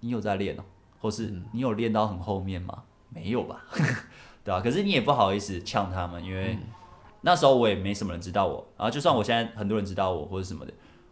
[0.02, 0.66] 你有在练哦、喔，
[1.00, 2.84] 或是你有练到很后面吗？
[3.10, 3.64] 没有吧，
[4.46, 4.62] 对吧、啊？
[4.62, 6.56] 可是你也不好意思呛他们，因为
[7.22, 10.72] 那时候我也没什么人知道我，然后就算我现在很多人知道我或者什么的，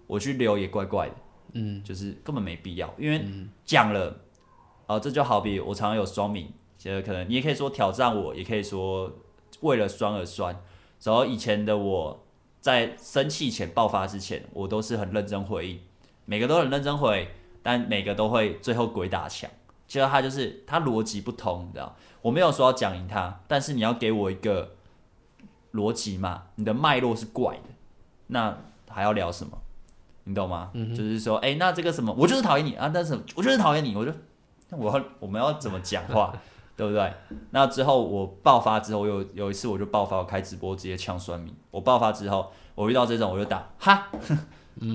[0.10, 1.16] 我去留也怪怪的，
[1.54, 3.24] 嗯，就是根本没必要，因为
[3.64, 4.10] 讲了，
[4.88, 9.12] 啊、呃，这就好比我常常有酸民，其实可能你也可以说挑战我，也可以说
[9.62, 10.60] 为了酸而酸，
[11.04, 12.26] 然后以前的我
[12.60, 15.80] 在生气前爆发之前，我都是很认真回应，
[16.26, 17.30] 每个都很认真回。
[17.62, 19.48] 但每个都会最后鬼打墙，
[19.86, 21.94] 其实他就是他逻辑不通，你知道？
[22.22, 24.78] 我没有说要讲赢他，但是你要给我一个
[25.74, 27.64] 逻辑嘛，你的脉络是怪的，
[28.28, 28.58] 那
[28.88, 29.62] 还要聊什么？
[30.30, 30.70] 你懂吗？
[30.74, 34.12] 嗯、就是说，哎、欸，那这个什么，我就是讨厌你啊，但是我就是讨厌你，我就
[34.70, 36.32] 那 我要我们要怎么讲话，
[36.78, 37.12] 对不对？
[37.50, 41.52] 那之后我爆发之后，有有一次我就爆发，我开直播直接呛酸民。
[41.72, 44.08] 我爆发之后，我遇到这种我就打哈，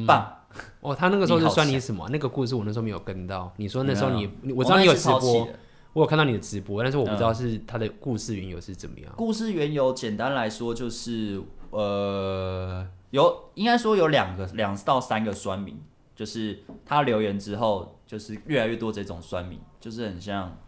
[0.06, 0.38] 棒。
[0.80, 2.08] 哦，他那个时候是酸你什么？
[2.10, 3.52] 那个故事我那时候没有跟到。
[3.56, 5.48] 你说那时候你，我知道你有直播，
[5.92, 9.12] 我有看到你的直播，但是我不知道是他的故事缘由是怎么样。
[9.16, 15.80] 故事缘由简单来说就是，呃，有应该说有两个两到三个酸民，
[16.16, 20.58] 就是他留言之后，就是越来越多这种酸民，就是很像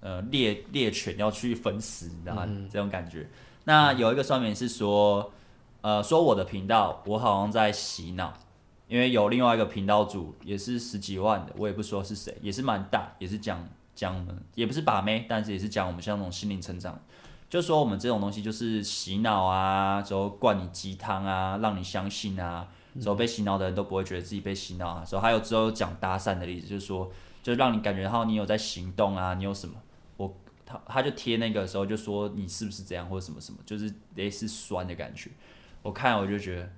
[0.00, 2.46] 呃猎猎犬要去分食，你知道吗？
[2.70, 3.26] 这种感觉。
[3.64, 5.32] 那有一个酸民是说，
[5.80, 8.34] 呃，说我的频道我好像在洗脑。
[8.86, 14.26] 因为有另外一个频道主也是十几万的，我也不说是谁，也是蛮大，也是讲讲，
[14.56, 17.00] 也不是把妹，但是也是讲我们像那种心灵成长，
[17.50, 22.66] 就说我们这种东西就是洗脑啊，之后灌你鸡汤啊，让你相信啊，
[23.00, 27.10] 之后被洗脑的人都不会觉得自己被洗脑啊，之后还有之后讲搭讪的例子，就是说，
[27.42, 29.74] 就让你感觉到你有在行动啊，你有什么，
[30.16, 30.32] 我
[30.64, 35.28] 他他就贴那个时候就说你是不是这样或者什么什么，就是类似酸的感觉，
[35.82, 36.70] 我看我就觉得。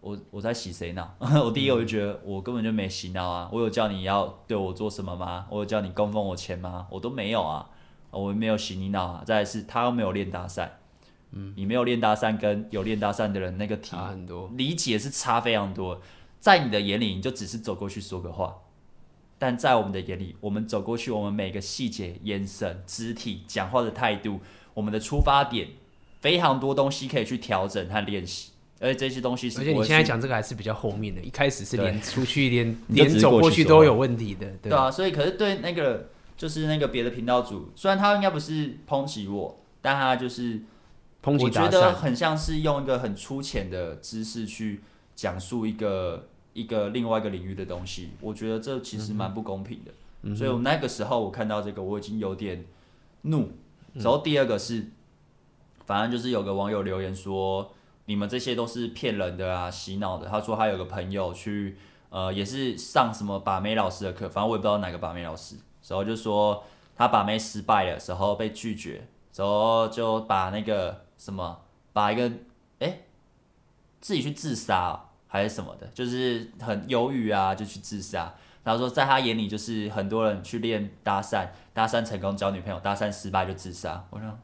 [0.00, 1.12] 我我在洗谁脑？
[1.18, 3.50] 我第一我就觉得我根本就没洗脑啊！
[3.52, 5.48] 我有叫你要对我做什么吗？
[5.50, 6.86] 我有叫你供奉我钱吗？
[6.88, 7.68] 我都没有啊！
[8.10, 9.22] 我们没有洗你脑啊！
[9.26, 10.68] 再来是他又没有练搭讪，
[11.32, 16.00] 嗯，你没有练搭讪跟有练搭讪的人那个题很多理解是差非常多。
[16.40, 18.58] 在你的眼里，你就只是走过去说个话，
[19.38, 24.40] 但在我们的眼里，我们走过去，我们每个细节、眼神、肢体、讲话的态度，
[24.74, 25.68] 我们的出发点，
[26.20, 28.52] 非常多东西可以去调整和练习。
[28.80, 34.88] 而且这些东西是，而且你现在讲这个还是比较后面的，一开始是连出去 连连走过去都有问题的，对啊。
[34.88, 40.62] 所以可是对那个就是那个别的频道主，虽然他应该不是抨击我，但他就是
[41.22, 44.80] 抨击，我觉得很像是用一个很粗浅的知识去
[45.14, 49.92] 讲述一个一个另外一个领域的东西，我觉得这其实蛮不公平的。
[50.22, 52.64] 嗯、所以我那个时候我看到这个，我已经有点
[53.22, 53.50] 怒。
[53.92, 54.86] 然后第二个是，
[55.84, 57.72] 反正就是有个网友留言说。
[58.10, 60.26] 你们这些都是骗人的啊，洗脑的。
[60.26, 61.76] 他说他有个朋友去，
[62.08, 65.56] 呃，也是上什么把妹老师的课，反正我也不知道哪个把妹老师。
[65.88, 66.64] 然后就说
[66.96, 71.60] 他把妹失败了，时候被拒绝，然后就把那个什么，
[71.92, 72.30] 把一个
[72.80, 73.00] 哎
[74.00, 78.34] 自己去自杀还是什么的，就是很忧郁啊，就去自杀。
[78.64, 84.04] 然后说在他眼里就是很多人去练搭讪，搭讪成功交女朋友，搭讪失败就自杀。
[84.10, 84.38] 我说。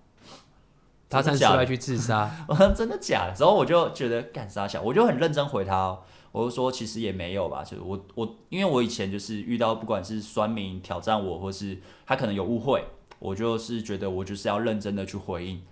[1.07, 3.35] 搭讪失败去自杀，我说真的假的？
[3.39, 6.03] 然后我就觉得干啥想，我就很认真回他，哦，
[6.35, 12.85] 我就说其实也没有吧，就是我我因为我以前就是遇到不管是酸民挑战我，或是他可能有误会，
[13.21, 15.63] 我就是觉得我就是要认真的去回应。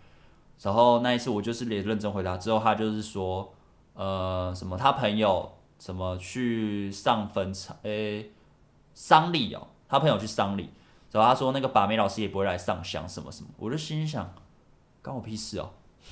[0.61, 3.53] 然后那一次我就是也认真回答，之后他就是说，
[3.95, 8.31] 呃，什么他朋友什么去上坟场，诶，
[8.95, 10.71] 丧礼哦，他朋友去丧礼，
[11.11, 14.33] 然后他说那个把妹老师也不会来上香什么什么，我就心想。
[15.03, 15.71] 关我屁事哦！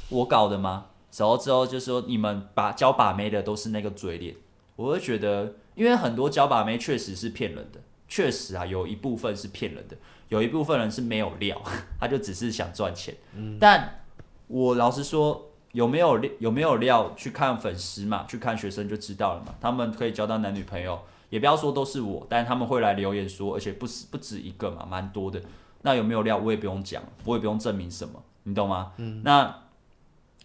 [0.09, 0.87] 我搞的吗？
[1.17, 4.35] 然后之后就说你们把教把妹的都是那个嘴脸，
[4.77, 9.97] 我会觉得，因为很多教把妹确实是骗人的，确实啊，有一部分是骗人的，
[10.29, 11.61] 有一部分人是没有料，
[11.99, 13.15] 他就只是想赚钱。
[13.37, 14.03] 嗯，但
[14.47, 18.25] 我老实说，有没有有没有料去看粉丝嘛？
[18.29, 19.55] 去看学生就知道了嘛。
[19.61, 25.41] 他们可以交到男女朋友，也不要说都是我，但他们会来留言说，而且不是不止一个嘛，蛮多的。
[25.83, 26.37] 那有没有料？
[26.37, 28.23] 我也不用讲，我也不用证明什么。
[28.43, 28.93] 你懂吗？
[28.97, 29.63] 嗯，那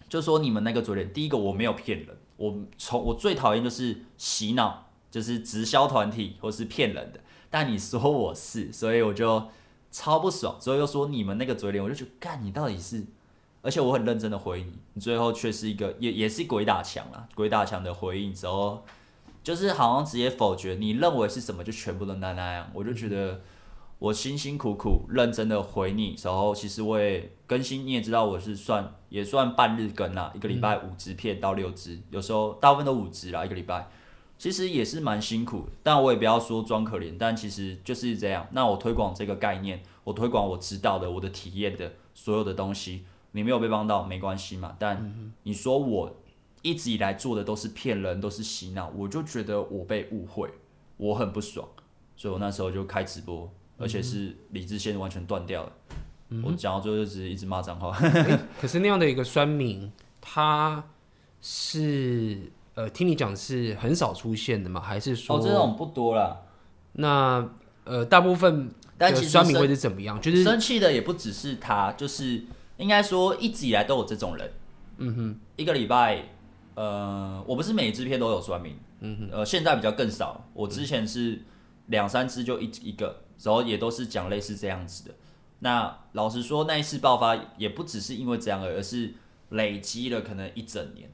[0.08, 7.20] 就说你们那个嘴脸，第一个我没有骗人，我从我最讨厌就是洗脑，就是直销团体或是骗人的。
[7.50, 9.48] 但你说我是，所以我就
[9.90, 10.56] 超不爽。
[10.60, 13.04] 之后又说你们那个嘴脸，我就觉得干你到底是，
[13.62, 18.84] 而且我很认真的回你，你最后却是一个也也是鬼打墙啊，鬼打墙的回应之后，
[19.42, 23.40] 就是好像直接否决，你认为是什么就全部都那那样，我就觉得。
[23.98, 33.88] 我辛辛苦苦认真的回你，然后其实我也更新，你也知道我是算也算半日更啦，一个礼拜五支片到六支，有时候大部分都五支啦，一个礼拜。
[34.38, 38.46] 其实也是蛮辛苦，但我也不要说装可怜，但其实就是这样。
[38.52, 44.76] 那我推广这个概念，我推广我知道的，我的体验的所有的东西，你没有被帮到没关系嘛。
[44.78, 46.14] 但你说我
[46.60, 50.50] 一直以来做的都是骗人，都是洗脑，我就觉得我被误会，
[50.98, 51.66] 我很不爽，
[52.14, 55.72] 所以我那时候就开直播，而且是理智线完全断掉了。
[56.44, 57.96] 我讲到最后就只是一直骂脏话。
[58.60, 60.84] 可是那样的一个酸民，他
[61.40, 62.52] 是。
[62.76, 64.78] 呃，听你讲是很少出现的吗？
[64.78, 65.38] 还是说？
[65.38, 66.44] 哦，这种不多了。
[66.92, 67.48] 那
[67.84, 68.68] 呃，大部分
[68.98, 70.20] 但其实酸民会是怎么样？
[70.20, 72.44] 就是生气的也不只是他，就是
[72.76, 74.52] 应该说一直以来都有这种人。
[74.98, 76.22] 嗯哼，一个礼拜，
[76.74, 78.76] 呃，我不是每支片都有酸民。
[79.00, 80.46] 嗯哼，呃，现在比较更少。
[80.52, 81.40] 我之前是
[81.86, 85.14] 两三支就一一个，然后也都是讲类似这样子的。
[85.60, 89.14] 那老实说，那一次爆发也不只是因为这样而，而是
[89.50, 91.10] 累积了可能一整年。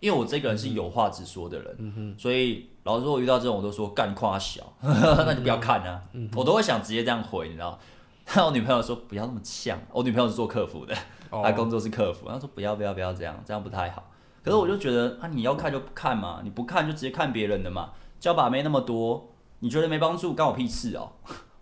[0.00, 7.78] 因为我这个人是有话直说的人，嗯、所以老实说，我遇到这种我都说干夸小， 嗯、那就不要看啊，嗯、我都会想直接这样回，你知道？
[8.26, 10.94] 但我女朋友说不要那么呛，我女朋友是做客服的，
[11.30, 14.10] 哦、她工作是客服，她说不要不要不要这样，这样不太好。
[14.42, 21.12] 可是我就觉得啊，你要看就不看嘛，你不看就直接看别人的嘛，交把妹那么多，你觉得没帮助，干我屁事哦！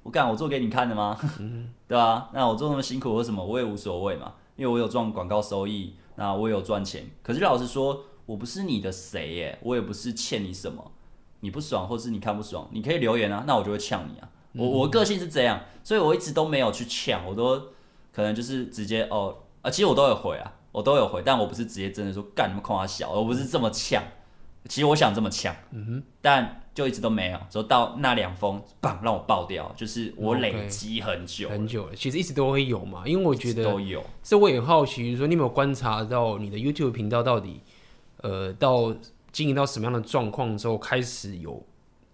[0.02, 1.18] 我干我做给你看的吗？
[1.38, 2.30] 嗯、 对吧？
[2.32, 3.44] 那我做那么辛苦为什么？
[3.44, 7.08] 我也无所谓嘛，因为我有赚广告收益，那我有赚钱。
[7.22, 8.04] 可是老实说。
[8.26, 10.92] 我不是你的谁耶，我也不是欠你什么，
[11.40, 14.28] 你不爽或是你看不爽，你可以留言啊，那我就会呛你啊。
[14.52, 17.58] 我我个性是这样，所以我一直都没有去呛，我都
[18.12, 24.00] 可能就是直接哦啊，其实我都有回啊，我都有回，但我不是直接真的说干什么夸他小，我不是这么呛，
[24.68, 37.60] 其实我想这么呛，嗯哼，但就一直都没有，直到那两封棒让我爆掉，就是我累积很久很久了，其实一直都会有嘛，因为我觉得都有，所以我也很好奇，说你有没有观察到你的 YouTube 频道到底？
[38.22, 38.94] 呃，到
[39.32, 41.64] 经营到什么样的状况之后，开始有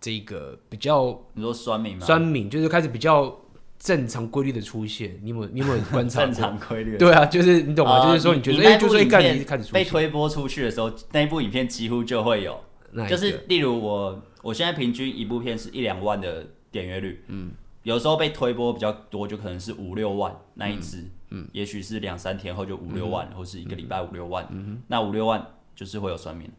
[0.00, 2.06] 这个比较，你说酸敏吗？
[2.06, 3.36] 酸敏就是开始比较
[3.76, 5.18] 正常规律的出现。
[5.22, 6.20] 你有没有你有没有观察？
[6.20, 6.96] 正常规律。
[6.96, 7.98] 对啊，就是你懂吗？
[7.98, 12.56] 呃、就是说你觉得哎，就是一开始开始被推播出去的时候，那一部影片几乎就会有。
[13.08, 17.50] 就是例如我，我现在平均一部片是一两万的点阅率，嗯，
[17.82, 20.98] 有时候被推播比较多，就可能是五六万那一支，
[21.30, 25.44] 嗯，嗯也许是两三天后就五六万，嗯、或是一个礼拜五六万，嗯哼，那五六万。
[25.76, 26.50] 就是会有算命，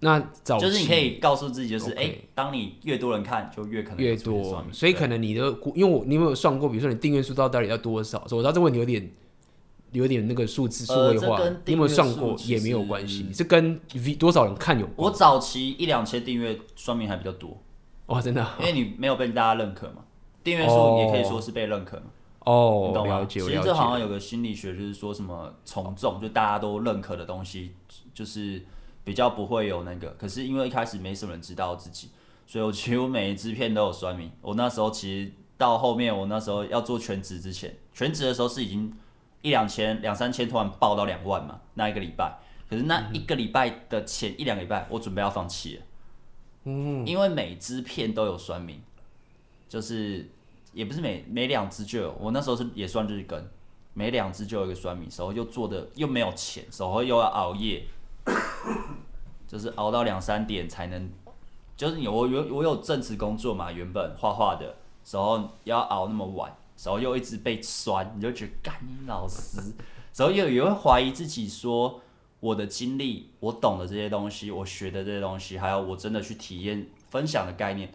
[0.00, 4.62] 那就是你可以告诉自己，就是哎当你越多人看，就越可能越多。
[4.70, 6.68] 所以可能你的，因为我你有没有算过？
[6.68, 8.18] 比如说你订阅数到底要多少？
[8.28, 9.10] 所以我知道这个问题有点
[9.92, 11.36] 有点那个数字数位化。
[11.38, 12.36] 呃、你有没有算过？
[12.44, 14.96] 也没有关系，这跟 V 多少人看有关。
[14.96, 17.56] 我早期一两千订阅算命还比较多，
[18.06, 20.04] 哇，真的，因为你没有被大家认可嘛，
[20.42, 22.04] 订阅数也可以说是被认可嘛。
[22.40, 23.18] 哦，你懂吗？
[23.18, 27.72] 了解，其实这好像有个心理学，就是说什么从众，就大家都认可的东西。
[28.12, 28.62] 就是
[29.02, 32.10] 比较不会有那个，可是因为一开始没什么人知道自己，
[32.46, 34.30] 所以我几乎每一支片都有算命。
[34.42, 38.92] 我那时候其实到后面，我那时候要做全职之前，全职的时候是已经
[39.42, 42.38] 一两千、两三千，突然爆到两万嘛，那一个礼拜。
[42.68, 45.82] 可是那一个礼拜的前一两个礼拜，我准备要放弃了。
[46.64, 48.80] 嗯，因为每支片都有酸民，
[49.68, 50.30] 就是
[50.72, 53.44] 也不是每每两支就有，我那时候是也算日更，
[53.94, 57.82] 每两支就有一个酸民，时候又做的又没有钱，时候又要熬夜。
[59.48, 61.10] 就是熬到两三点才能，
[61.76, 66.54] 就是有我有我有正职工作嘛，原本画画的时候要熬那么晚，
[66.84, 69.60] 然后又一直被酸，你就觉得干你老师，
[70.16, 72.00] 然后又也会怀疑自己说
[72.40, 77.88] 我的经历，我懂的这些东西，我学的这些东西，还有我真的去体验分享的概念，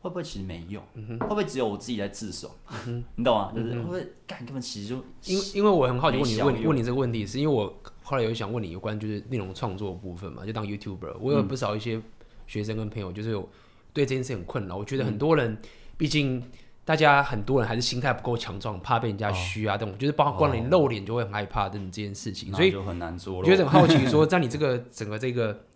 [0.00, 0.82] 会不会其实没用？
[0.94, 2.52] 嗯、会不会只有我自己在自爽？
[2.86, 3.52] 嗯、你懂吗？
[3.54, 7.72] 就是会不会干根本其实就因为因为我很好奇问你问问你这个问题，是因为我。
[8.08, 12.00] 后来有想问你有关就是内容创作部分嘛，就当 YouTuber，我有不少一些
[12.46, 13.46] 学生跟朋友，就是有
[13.92, 14.78] 对这件事很困扰。
[14.78, 15.58] 我觉得很多人，
[15.98, 16.42] 毕竟
[16.88, 23.44] 大家很多人还是心态不够强壮，怕被人家嘘啊，这种就是包括光你露脸就会很害怕等等这件事情，所以就很难做。
[23.44, 25.66] 觉得很好奇，说在你这个整个这个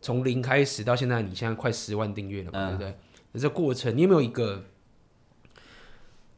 [0.00, 2.96] 从零开始到现在，你现在快十万订阅了嘛，对不对？
[3.32, 4.62] 那这过程你有没有一个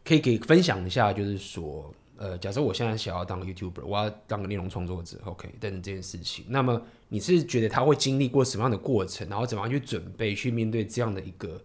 [0.07, 1.13] 可以给分享一下？
[1.13, 1.93] 就是说。
[2.17, 6.45] 呃，假设我现在想要当 YouTuber，我要当个内容创作者，OK，等等这件事情。
[6.49, 11.61] 那么你是觉得他会经历过什么样的过程，然后怎么样去准备去面对这样的一个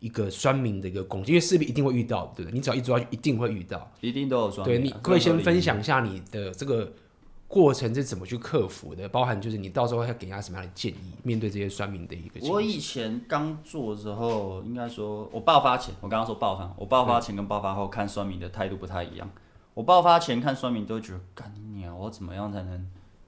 [0.00, 1.32] 一个酸民的一个攻击？
[1.32, 2.54] 因为势必一定会遇到，对不对？
[2.54, 4.80] 你只要一做下去，一定会遇到，一定都有酸民啊。
[4.80, 6.92] 对，你可以先分享一下你的这个
[7.46, 12.46] 过程是怎么去克服的，包含就是你到时候要给他什么样的建议，面对这些酸民的一个。
[12.46, 19.28] 我以前刚做的时候，应该说我爆发前，我刚刚说爆发，我爆发前跟爆发后看酸民的态度不太一样。
[19.74, 22.86] 我爆发前看酸民都觉得干你啊，我怎么样才能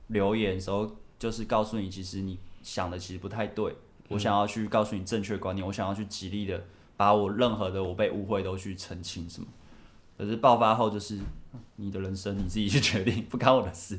[0.09, 3.73] 留言的时候，就是告诉你，其实你想的其实不太对，
[4.11, 6.63] 我想要去告诉你正确观念，我想要去极力的
[6.97, 9.47] 把我任何的我被误会都去澄清什么。
[10.19, 11.19] 可是爆发后就是
[11.77, 13.99] 你的人生你自己去决定，不干我的事。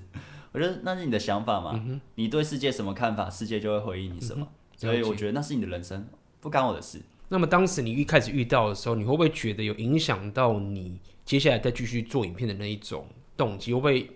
[0.51, 4.45] 我觉得那是你的想法嘛，嗯、你对世界什么看法，世界就会回应你什么。
[4.45, 6.05] 嗯、所以我觉得那是你的人生，
[6.39, 7.01] 不干我的事。
[7.30, 13.07] 那么当时你一开始遇到的时候，你会不会觉得有影响到你接下来再继续做影片的那一种
[13.38, 13.74] 动机？
[13.74, 14.12] 会不会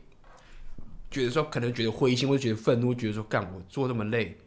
[1.10, 4.38] 觉得说可能觉得灰心，或者觉得愤怒，觉得说干我做这么累？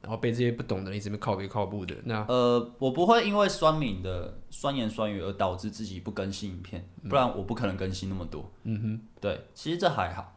[0.00, 8.48] 然后被这些不懂的人一直被靠背靠步的，那呃，我不会因为酸敏的酸言酸语而导致自己不更新影片，不然我不可能更新那么多。
[8.62, 10.36] 嗯哼，对，其实这还好，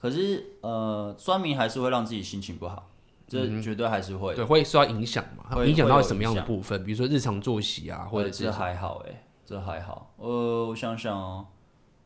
[0.00, 2.90] 可是呃，酸民还是会让自己心情不好，
[3.28, 5.64] 这绝对还是会，对，会受到影响嘛？
[5.64, 6.82] 影响到什么样的部分？
[6.82, 10.14] 比如说日常作息啊，或者这还好哎、欸，这还好。
[10.16, 11.46] 呃，我想想哦，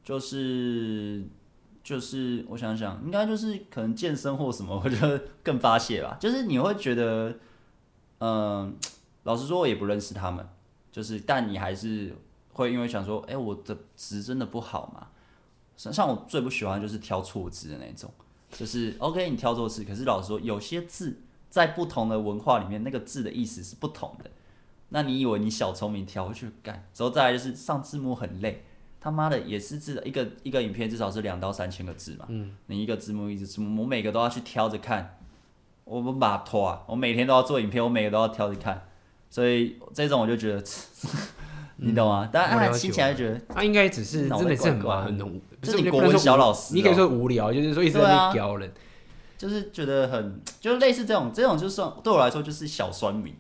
[0.03, 1.29] 就是。
[1.89, 6.19] 就是我想想，应该就是可能健身或什么， 我觉得更发泄吧。
[6.21, 7.35] 就是你会觉得，
[8.19, 8.77] 嗯、
[9.23, 10.47] 老实说，我也不认识他们。
[10.93, 12.15] 就是，但你还是
[12.53, 15.07] 会因为想说，哎、我的字真的不好嘛？
[15.79, 18.13] 像我最不喜欢就是挑错字的那种。
[18.53, 24.31] 就是 OK，你挑错字，可是老实说，有些字在不同的文化里面，那个字的意思是不同的。
[24.91, 26.87] 那你以为你小聪明挑去干？
[26.93, 28.67] 之后再来就是上字幕很累。
[29.01, 32.27] 他妈的也是字，一个一个影片至少是两到三千个字嘛。
[32.29, 32.57] 嗯。
[32.67, 35.19] 你一个字幕一个字幕，我每个都要去挑着看，
[35.85, 36.83] 我们把它拖啊！
[36.87, 38.89] 我每天都要做影片，我每个都要挑着看，
[39.31, 40.63] 所以这种我就觉得，
[41.77, 42.29] 你懂吗？
[42.33, 48.73] 但他听起来觉得他应该只是真的是很很很，就是你国文小老师，你可以说无聊，就是说一直在那刁人，
[49.37, 53.35] 就是觉得很，就是类似这种这种，就算对我来说就是小酸民。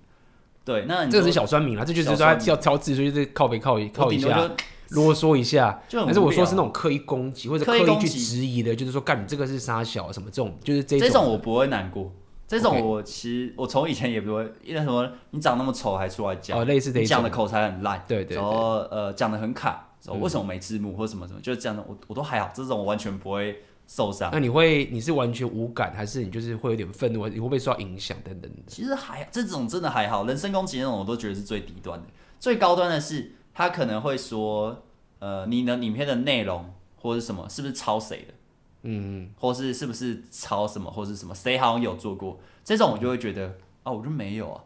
[0.64, 4.48] 对，那这个是小酸民啊，这就是说他要挑字，所以就是靠北靠一靠一下。
[4.90, 11.06] 啰嗦一下，但是我说是那种刻意攻击或者刻意去质疑的，就是说，干你这个是杀小什么这种，就是这种。
[11.06, 12.10] 这种我不会难过，
[12.46, 15.10] 这种我其实我从以前也不会，因为什么？
[15.30, 19.88] 你长那么丑还出来讲，哦，类似这种，讲的口才很烂，对对，然后呃讲的很卡，
[20.20, 24.30] 为什么没字幕或什么什么，就是这样的，我我都还好，这种我完全不会受伤。
[24.32, 28.62] 那你会你是完全无感，还是你就是会有点愤怒，你会不会受到影响等等的？
[28.66, 32.06] 其实还这种真的还好，人身攻击那种我都觉得是最低端的，
[32.40, 34.84] 最高端的是他可能会说。
[35.20, 38.34] 呃，你的影片的内容或者什么，是不是抄谁的？
[38.82, 41.34] 嗯，或是是不是抄什么，或是什么？
[41.34, 43.52] 谁好像有做过这种，我就会觉得，
[43.82, 44.62] 哦，我就没有啊，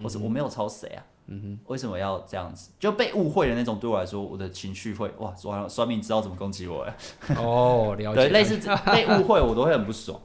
[0.00, 1.02] 或是我没有抄谁啊？
[1.26, 2.70] 嗯哼，为什么要这样子？
[2.78, 6.96] 就被误会的那种，对我来说，我的情绪会哇，完了，酸民知道怎么攻击我了。
[7.36, 8.20] 哦，了解。
[8.20, 10.20] 对，类似被误会，我都会很不爽，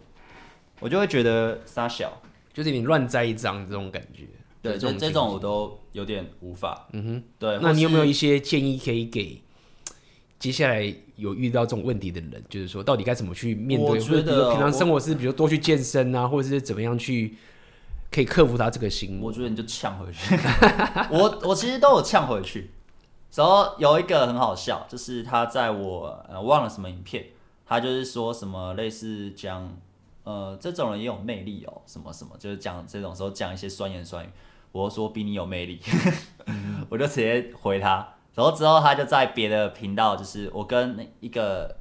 [0.80, 2.22] 我就会觉得傻小，
[2.54, 4.28] 就是你乱栽一张这种感觉。
[4.64, 6.88] 对，这这种我都有点无法。
[6.94, 7.60] 嗯哼，对。
[7.62, 9.42] 那你有没有一些建议可以给？
[10.40, 13.90] 接下来有遇到这种问题的人，就是说到底该怎么去面对？
[13.90, 17.36] 我觉得平常生活是比如多去健身啊，或者是怎么样去
[18.12, 19.20] 可以克服他这个心。
[19.22, 20.36] 我觉得你就呛回去。
[21.12, 22.72] 我我其实都有呛回去。
[23.36, 27.26] 然后有一个很好笑，就是他在我呃忘了什么影片，
[27.66, 29.76] 他就是说什么类似讲
[30.24, 34.30] 呃这种人也有魅力哦，什么什么，就是讲这种时候讲一些酸言酸语。
[34.74, 35.80] 我说比你有魅力，
[36.90, 38.06] 我就直接回他。
[38.34, 41.78] 然后之后，他就在别的频道，就是我跟一个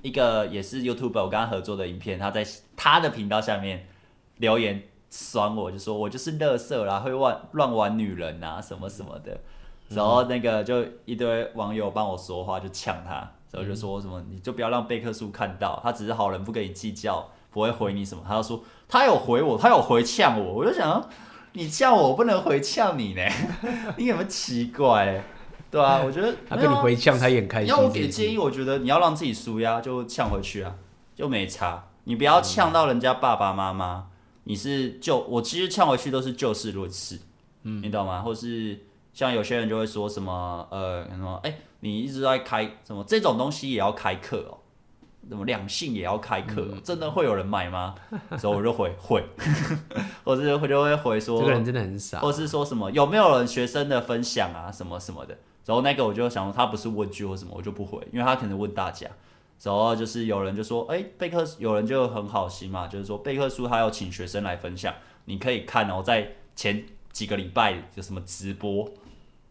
[0.00, 3.88] 一个也是 YouTuber，我跟他合作的影片，他在他的频道下面
[4.36, 9.40] 留言酸我，就说我就是乐色啦，会乱乱玩女人啊什么什么的。
[9.88, 13.14] 然后那个就一堆网友帮我说话，就呛他，
[13.50, 18.22] 然后就说什么你就不要让贝克书看到，他只是好人，不跟你计较，不会回你什么。
[18.24, 21.08] 他就说他有回我，他有回呛我，我就想
[21.56, 23.22] 你呛我，我不能回呛你呢，
[23.96, 25.24] 你有没有奇怪？
[25.70, 27.68] 对啊，我觉得他跟你回呛，他也很开心。
[27.68, 30.74] 要我给建议，我觉得你要让自己输呀，就呛回去啊，
[31.14, 31.82] 就没差。
[32.04, 34.08] 你不要呛到人家爸爸妈妈，
[34.44, 37.18] 你是就我其实呛回去都是就事论事，
[37.62, 38.20] 嗯，你懂吗？
[38.20, 38.78] 或是
[39.14, 44.58] 像有些人就会说什么呃什么哎，你一直在开什么这种东西也要开课哦，
[45.28, 47.94] 什么两性也要开课，真的会有人买吗？
[48.38, 49.24] 所以我就回 会，
[50.24, 55.36] 或者会就会回说这个人真的很傻，或是说什么有没有人学生的分享啊什么什么的。
[55.64, 59.08] 然后那个我就想说他不是问句或什么，我就不回，因为他可能问大家。
[59.62, 68.84] 然后就是有人就说，哎，备课，有人就很好心嘛，就是说备课书他要请学生来分享，你可以看哦，在前几个礼拜有什么直播，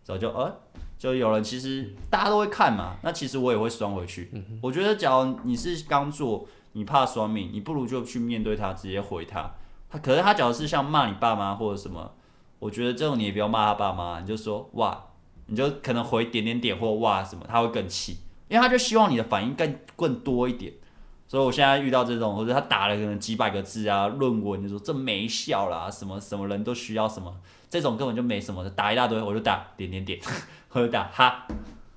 [0.05, 0.55] 然后就呃，
[0.97, 4.31] 就有人其实大家都会看嘛，那其实我也会酸回去。
[4.61, 9.51] 我觉得，假如你是刚做，你怕酸命，你不如就去面对他，直接回他。
[9.89, 12.11] 他可是他假如是像骂你爸妈或者什么，
[12.59, 15.03] 我觉得这种你也不要骂他爸妈，你就说哇。
[15.47, 18.17] 你就可能回点点点或哇什么，他会更气，
[18.47, 20.73] 因为他就希望你的反应更更多一点。
[21.27, 27.31] 所以我现在遇到这种，或者他打了可能几百个字啊，论文就说这没效啦，什么什么人都需要什么，
[27.69, 30.19] 这种根本就没什么的，打一大堆，我就打点点点，
[30.81, 31.47] 我就打哈，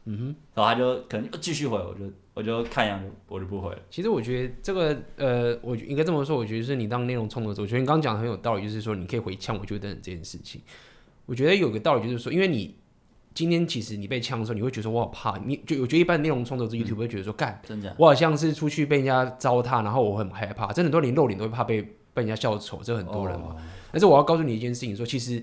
[0.05, 3.79] 嗯哼，然后他就可能又继续回，我就我就看一眼，我就不回了。
[3.91, 10.61] 其实我觉得这个呃，我应该这么说，我觉得是你当内容创作者，我觉得你刚刚讲的很有道理，就是说你可以回呛，我觉得这件事情，
[11.27, 12.77] 我觉得有个道理就是说，因为你。
[13.35, 15.39] 今天其实你被呛的时候，你会觉得说我好怕。
[15.45, 17.61] 你就我觉得一般内容创作者 YouTube 会觉得说干，
[17.97, 20.73] 我好像是出去被人家糟蹋，然后我很害怕。
[20.73, 21.81] 真的很多连露脸都会怕被
[22.13, 23.55] 被人家笑丑，这很多人嘛。
[23.93, 25.41] 但是我要告诉你一件事情，说其实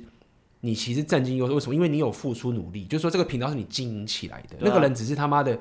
[0.66, 1.53] 你其实占尽优势。
[1.53, 1.76] 为什么？
[1.76, 4.57] 因为你有付出努力，就是说这个频道是你经营起来的。
[4.59, 5.57] 那个人只是他妈的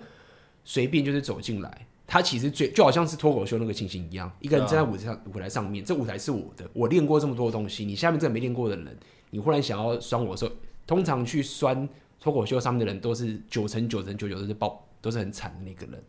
[0.64, 8.96] 随便就是走进来，他其实最就好像是脱口秀那个情形一样，一个人站在舞台上舞台上面，这舞台是我的，我练过这么多东西，你下面这个没练过的人，
[9.30, 10.52] 你忽然想要酸我的时候，
[10.86, 11.88] 通常去酸。
[12.20, 16.02] 脱口秀上面的人都是九成九成九九都是爆，都是很惨的那个人。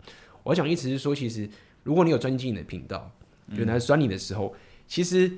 [0.44, 1.50] 我想意思是说，其实
[1.84, 3.12] 如果你有专进的频道，
[3.50, 5.30] 有人来酸你的时候，嗯、其实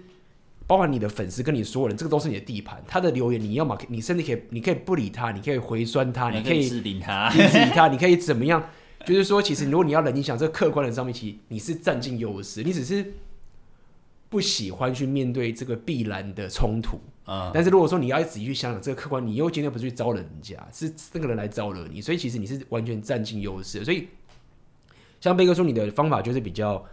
[0.68, 2.84] 包含你的粉丝跟你所有人，这个都是你的地盘。
[2.86, 8.62] 他的留言，你要么你甚至可以，你可以不理他，你可以回酸他，你可以置顶他，置顶他，你可以怎么样？
[9.06, 13.14] 就是说，其实如果你要冷静想，这个客观的上面，其实你是占尽优势，你只是
[14.28, 17.00] 不喜欢去面对这个必然的冲突。
[17.28, 23.86] 嗯，但是如果说你要仔细去想想这个客观，你又今天不是去招惹人家，是这个人来招惹你，所以其实你是完全占尽优势。
[23.86, 24.10] 所以
[25.22, 26.84] 像贝哥说，你的方法就是比较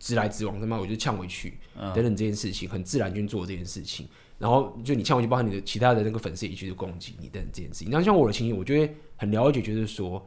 [0.00, 1.58] 直来直往，他妈我就呛回去，
[1.94, 4.08] 等等这件事情很自然去做这件事情。
[4.38, 7.88] 然后就你呛回去，包括你的其他的那个粉丝也去攻击你等等这件事情。
[7.90, 10.26] 那像我的情形，我就会很了解，就是说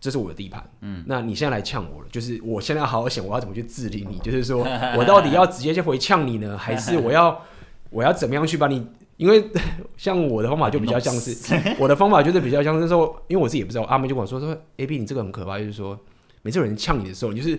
[0.00, 4.60] 这是我的地盘，嗯，那你现在来呛我了，就是我现在要好好想我要怎么去治理你， 就是说
[4.96, 7.42] 我到底要直接就回呛你呢，还是我要？
[7.90, 8.84] 我要怎么样去把你？
[9.16, 9.48] 因为
[9.96, 15.98] 像我的方法就比较像是， 我的方法就是比较像是说，因为我自己也不知道，阿妹就跟我说说，A B 你这个很可怕，就是说，
[16.42, 17.58] 每次有人呛你的时候，你就是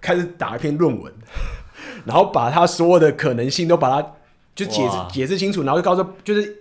[0.00, 1.12] 开始打一篇论文，
[2.04, 4.14] 然后把他所有的可能性都把它
[4.54, 6.56] 就解释解释清楚，然后就告诉就是，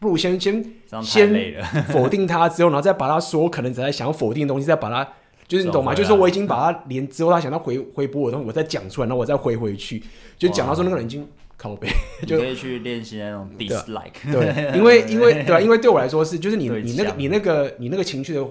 [0.00, 0.64] 不如先先
[1.02, 1.54] 先
[1.90, 5.06] 否定他之后，然后再把他所有可能在想要否定的东西，再把它
[5.48, 5.94] 就是你懂吗？
[5.94, 10.02] 就是说我已经把他连之后他想到回回驳我的东西，我再讲出来，然后我再回回去，
[10.38, 11.26] 就讲到说那个人已经。
[11.58, 11.88] 靠背，
[12.26, 14.30] 就可以去练习那种 dislike。
[14.30, 18.46] 对，因为因为对啊，因为对我来说是，就是你你那个你那个你那个情绪的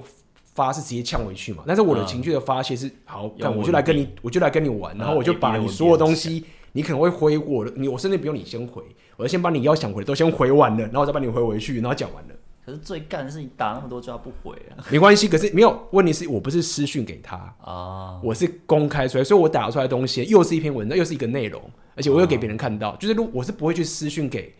[0.56, 1.64] 发是直接呛回去嘛。
[1.68, 8.82] 但是我的情绪的发泄是好，那我就来跟你，我就来跟你玩，然后我就把你所有东西，你可能会回我的，你我甚至不用你先回，
[9.16, 12.34] 我就先把你要想回的都先回完了，然后我再把你回回去，然后讲完了。
[12.66, 14.82] 可是最干的是你打那么多就要不回啊？
[14.90, 21.62] 没关系，可是没有问题是我不是私讯给他啊，我是公开出来，所以我打出来的东西又是一篇文章，又是一个内容。
[21.96, 24.54] 而且我又给别人看到，就是如我是不会去私讯给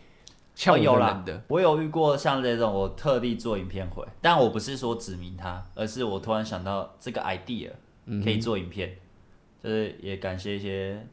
[0.56, 1.42] 呛我的人的。
[1.48, 7.70] 我有遇过像这种，我特地做影片回，但我不是说指名他，而是我突然想到这个 idea
[8.24, 8.96] 可以做影片，
[9.62, 11.06] 就是也感谢一些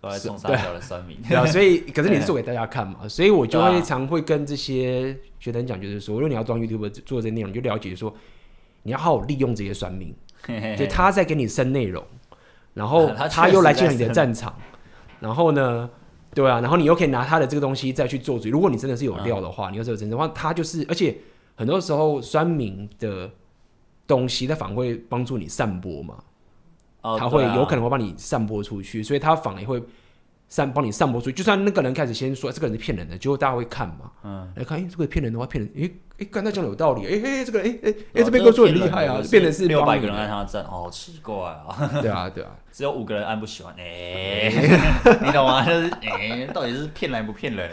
[0.00, 1.20] 都来送三角的酸民。
[1.28, 8.14] 对啊，所以 可是你是做给大家看嘛，所以我就会常会跟这些学生讲，就是说，如果你要装 YouTube 做这些内容，你就了解说，
[8.84, 10.14] 你要好好利用这些酸民，
[10.78, 12.04] 就他在给你生内容，
[12.72, 14.56] 然后 他又来进你的战场。
[15.18, 15.88] 然后呢，
[16.36, 18.50] 对啊，然后你又可以拿他的这个东西再去做主。
[18.50, 21.16] 如果你真的是有料的话，嗯、你又是有真的话，他就是，而且
[21.54, 23.30] 很多时候酸民的
[24.06, 26.16] 东西，他反而会帮助你散播嘛。
[27.00, 29.82] 哦、他会有可能会帮你散播出去，所以他反而会。
[30.48, 34.12] 散帮你散播出去，就算那个人开始先说这个人是骗人的，结果大家会看嘛？
[34.22, 41.90] 嗯，来看，哎、欸，这个骗人的话，骗人，哎、欸、哎，刚才讲的有道理，哎、欸、哎、欸，这个，哎哎哎，这边哥说很厉害啊，变成是六百个人按他赞，好奇怪啊！
[42.00, 45.64] 对啊对啊，只有五个人按不喜欢，哎、欸， 你懂吗？
[45.66, 47.68] 就是哎、欸，到底是骗人不骗人？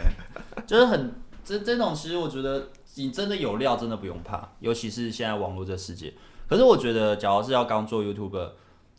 [0.66, 1.14] 就是很
[1.44, 6.12] 这这种，其实我觉得你真的有料，真的不用怕，尤其是现在网络这世界。
[6.48, 8.50] 可是我觉得，假如是要刚做 YouTuber，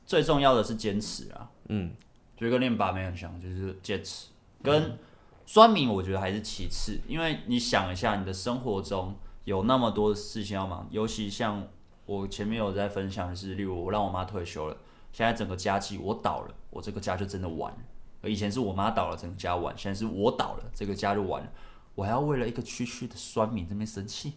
[0.05, 1.91] 最重要的是坚持啊，嗯。
[2.38, 4.27] 就跟练把妹很像，就是坚持。
[4.61, 4.97] 跟
[5.45, 11.67] 酸民，我觉得还是其次，因为你想一下，你的生活中有那么多事情要忙，尤其像
[12.05, 14.77] 我前面有在分享的是，例如我让我妈退休了，
[15.11, 17.77] 现在整个家计我倒了，我这个家就真的完了。
[18.21, 21.49] 而以前是我妈倒了，整个家完，现在是我倒了，这个家就完了。
[21.93, 24.33] 我还要为了一个区区的酸民这边生气？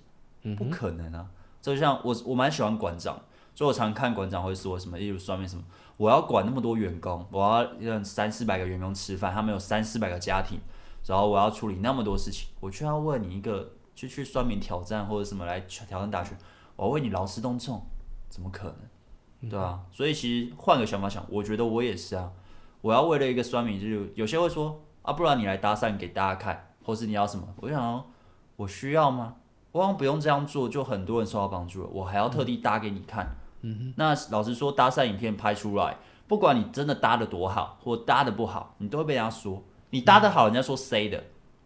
[0.57, 1.27] 不可能啊！
[1.61, 3.21] 就像我，我蛮喜欢馆长，
[3.55, 5.65] 所以我常看馆长会说什么，例如酸民什么。
[5.99, 10.59] 我要管那么多员工，我要让三四百个员工吃饭，他们有三四百个家庭，
[11.05, 16.37] 然后我要处理那么多事情，我却要问你一个去去算命挑战或者什么来挑战大学，
[16.77, 17.83] 我要为你劳师动众，
[18.31, 19.51] 怎么可能？
[19.51, 22.33] 对啊，所以其实换个想法想，我觉得我也是啊，
[22.81, 27.47] 我要为了一个酸民，就是有些会说啊，不然你来搭讪给大家看，或是你要什么？
[27.57, 28.07] 我想说，
[28.55, 29.35] 我需要吗？
[29.73, 33.37] 我好像不用这样做，就很多人受到帮助了，我还要特地搭给你看。
[33.63, 33.95] 嗯哼。
[33.97, 35.97] 那老实说，搭讪影片拍出来，
[36.27, 39.63] 不管你真的搭的多好，或搭的不好，你都会被人家说。
[39.91, 41.19] 你搭的好，人家说 C 的；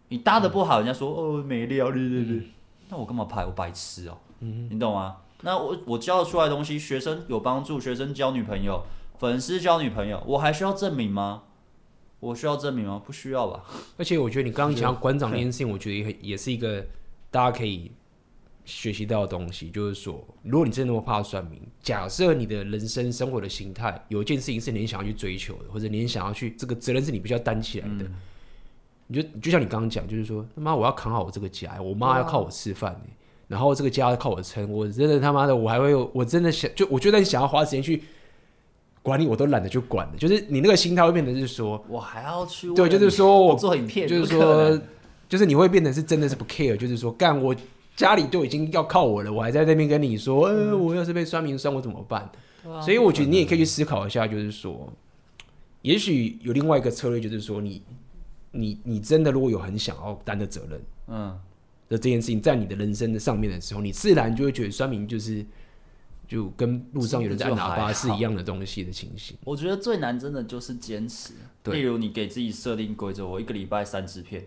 [0.09, 2.47] 你搭的不好，人家说哦没料，对对对。
[2.89, 3.45] 那我干嘛拍？
[3.45, 4.17] 我白痴哦。
[4.39, 4.75] 嗯哼。
[4.75, 5.17] 你懂吗？
[5.41, 8.83] 那我我教出来的东西，学生有帮助，学生交女朋友，
[9.17, 11.43] 粉丝交女朋友，我还需要证明吗？
[12.21, 13.01] 我需要证明吗？
[13.05, 13.61] 不需要吧。
[13.97, 16.85] 而且我觉得你刚刚讲馆长那件事情，我觉得也也是一个
[17.29, 17.91] 大家可以
[18.65, 28.15] 学习到的东西，就是说，如果你真的那么怕算命，假设你的人生生活的形态有一件事情是你想要去追求的，或者你想要去这个责任是你必须要担起来的，嗯、
[29.07, 33.09] 你就就像你刚刚讲，就是说他妈我要扛好我这个家，我妈要靠我吃饭、欸
[33.45, 38.01] 然后这个家要靠我撑，我真的他妈的，我还会有，我真的想，就我觉得你想要花时间去
[39.03, 40.13] 管理，我都懒得去管了。
[40.17, 44.81] 就是你那个心态会变成是说，我还要去对，就是说我做影片，就是说，
[45.29, 47.53] 就是你会变成是真的是不 care，就是说干我
[47.95, 52.29] 家里都已经要靠我了，我还在那边跟你说，呃，我要是被酸民酸我怎么办？
[52.65, 54.91] 啊、所以我觉得你也可以去思考一下，就是说，
[55.81, 57.81] 也许有另外一个策略，就是说你
[58.51, 61.39] 你你真的如果有很想要担的责任，嗯。
[61.89, 65.45] 的这件事情在你的人生的上面的时候，你自然就会觉得酸民就是
[66.27, 69.37] 就跟路上有人在按喇叭是一样的东西的情形。
[69.43, 71.33] 我觉得最难真的就是坚持。
[71.65, 74.43] 例如你给自己设定规则，我一个礼拜三支片，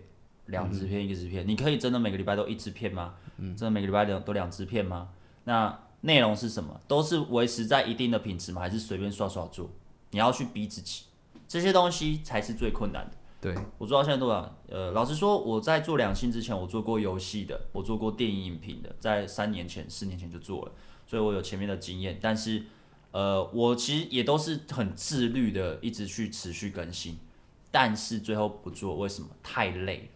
[0.47, 3.13] 两支片，一个支片，嗯、你可以真的每个礼拜都一支片吗？
[3.37, 5.09] 嗯，真的每个礼拜都都两支片吗？
[5.43, 6.79] 那内容是什么？
[6.87, 8.61] 都是维持在一定的品质吗？
[8.61, 9.69] 还是随便刷刷做？
[10.11, 11.03] 你要去逼自己，
[11.47, 13.17] 这些东西才是最困难的。
[13.39, 14.55] 对，我做到现在多少？
[14.67, 20.71] 呃，老实说，我在做两性之前，我做过游戏的，我做过电影影评的，在三年前、四年前就做了，
[21.05, 22.17] 所以我有前面的经验。
[22.21, 22.63] 但是，
[23.11, 27.19] 呃，我其实也都是很自律的，一直去持续更新。
[27.69, 29.27] 但是最后不做，为什么？
[29.43, 30.07] 太累了，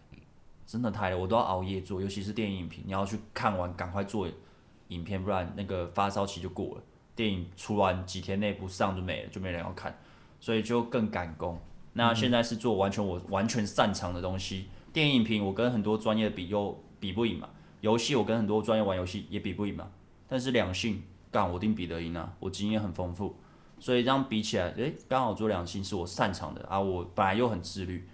[0.72, 4.26] 真的太累，我都要熬夜做，尤其是电影影评，你要去看完，赶快做
[4.88, 6.82] 影片，不然那个发烧期就过了。
[7.14, 9.94] 电影出完几天内不上就没了，就没人要看，
[10.40, 11.60] 所以就更赶工。
[11.92, 17.50] 那现在是做完全我完全擅长的东西，电影评我跟很多专业比又比不赢嘛，
[17.82, 19.90] 游戏我跟很多专业玩游戏也比不赢嘛，
[20.26, 23.36] 但是两性干我定比得赢啊，我经验很丰富，
[23.78, 28.08] 所以这样比起来，诶，刚好做两性是我擅长的啊，我本来又很自律，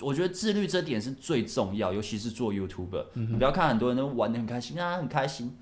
[0.00, 5.56] 我觉得自律这点是最重要，尤其是做 YouTuber，嗯，你不要看很多人都玩的很开心啊，很开心，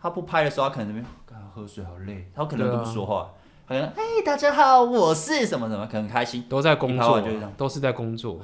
[0.00, 3.30] 他不拍的时候他可能那边刚喝水好累，他可能都不说话。
[3.66, 7.22] 可能哎，大家好，我是什么什么，可能开心，都在工作，
[7.56, 8.38] 都是在工作，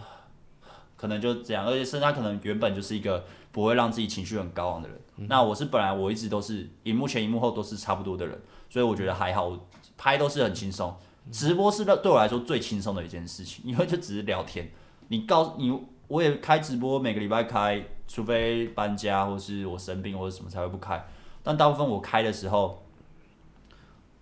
[0.96, 4.98] 可能就这样，而且甚至他可能原本就是一个不会让自己情绪很高昂的人。
[5.18, 8.40] 嗯、那我是本来我一直都是荧幕前荧幕后都是差不多的人，
[8.70, 9.68] 所以我觉得还好，我
[9.98, 10.96] 拍都是很轻松。
[11.30, 14.70] 直播是对我来说最轻松的一件事情，因为就只是聊天。
[15.11, 21.06] 你告诉你，我也开直播，每个礼拜开，除非搬家或是我生病或者什么才会不开，
[21.44, 22.82] 但大部分我开的时候。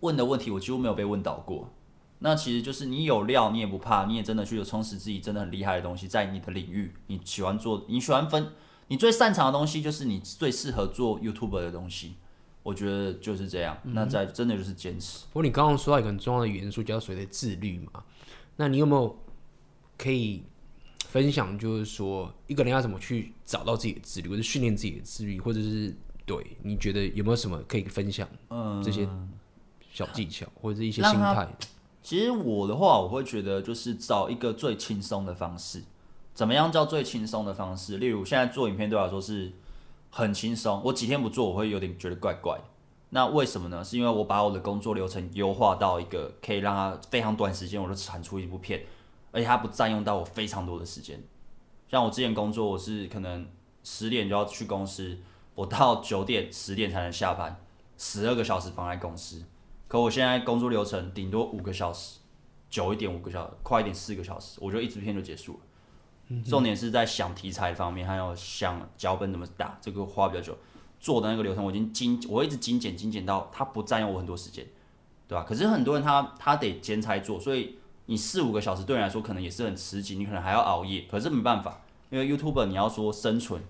[0.01, 1.71] 问的问题我几乎没有被问倒过，
[2.21, 8.53] 那其实就是你有料，你也不怕，你也真的去有充实自己真的很厉害的东西，在你的领域，你喜欢做，你喜欢分，
[8.87, 12.15] 你最擅长的东西就是你最适合做 YouTube 的东西，
[12.63, 13.77] 我觉得就是这样。
[13.83, 15.27] 那在真的就是坚持。
[15.33, 18.05] 不过你刚刚说到一个很重要的元素，叫所谓的自律嘛，
[18.55, 19.19] 那你有没有
[19.97, 20.45] 可以
[21.09, 25.93] 分享，就是说一个人要怎么去找到自己的自律，或者训练自己的自律，或者是
[26.25, 28.29] 对你觉得有没有什么可以分享？
[28.51, 29.09] 嗯，这些。
[29.91, 31.49] 小技巧或者是一些心态。
[32.05, 35.83] 其实我的话，我会觉得就是找一个最轻松的方式。
[36.35, 37.97] 怎么样叫最轻松的方式？
[37.97, 39.51] 例如现在做影片对我来说是
[40.11, 42.61] 很轻松，我几天不做我会有点觉得怪怪。
[43.09, 43.83] 那为什么呢？
[43.83, 48.85] 是因为我把我的工作流程优化到一个可以让它非常短时间我就产出一部片，
[49.31, 51.23] 而且它不占用到我非常多的时间。
[51.89, 53.49] 像我之前工作，我是可能
[53.83, 55.19] 十点就要去公司，
[55.55, 57.61] 我到九点十点才能下班，
[57.97, 59.43] 十二个小时放在公司。
[59.87, 62.19] 可我现在工作流程顶多五个小时，
[62.69, 65.61] 久一点五个小时，快一点四个小时，我觉得一支片就结束了。
[66.45, 70.59] 重点是在想题材方面，还有想脚本怎么打，这个花比较久。
[71.01, 74.67] 做的那个流程我已经精，我一直精简精简到它不占用我很多时间，
[75.27, 75.43] 对吧？
[75.49, 77.79] 可是很多人他他得兼差做，所以
[78.11, 81.05] 你四五个小时对你来说可能也是很吃紧，你可能还要熬夜。
[81.11, 83.63] 可是没办法，因为 YouTuber 你要说生存、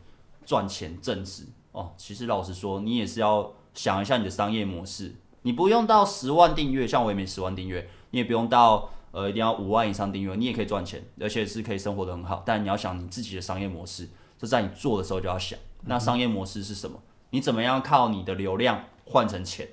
[0.47, 1.43] 赚钱、正职
[1.73, 5.17] 哦，其实老实说，你也是要想一下你的商业模式。
[5.43, 12.45] 你不用到十万订阅，像我也没十万订阅，你也不用到呃一定要五万以上订阅，你也可以赚钱，而且是可以生活得很好。
[12.47, 14.09] 但你要想你自己的商业模式，
[14.39, 17.03] 这在你做的时候就要想，那商业模式是什么？
[17.31, 19.69] 你怎么样靠你的流量换成钱？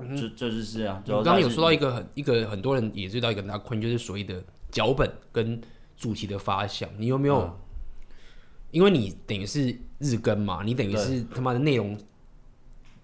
[0.00, 1.02] 嗯、这这就是啊。
[1.06, 1.22] 我。
[1.22, 5.60] 刚刚有说到一个很一个很多人也知道一个大困，就是所谓的脚本跟
[5.96, 7.40] 主题的发想，你有没有？
[7.40, 7.54] 嗯、
[8.70, 11.98] 因为你等于是日更嘛，你等于是他妈的内容。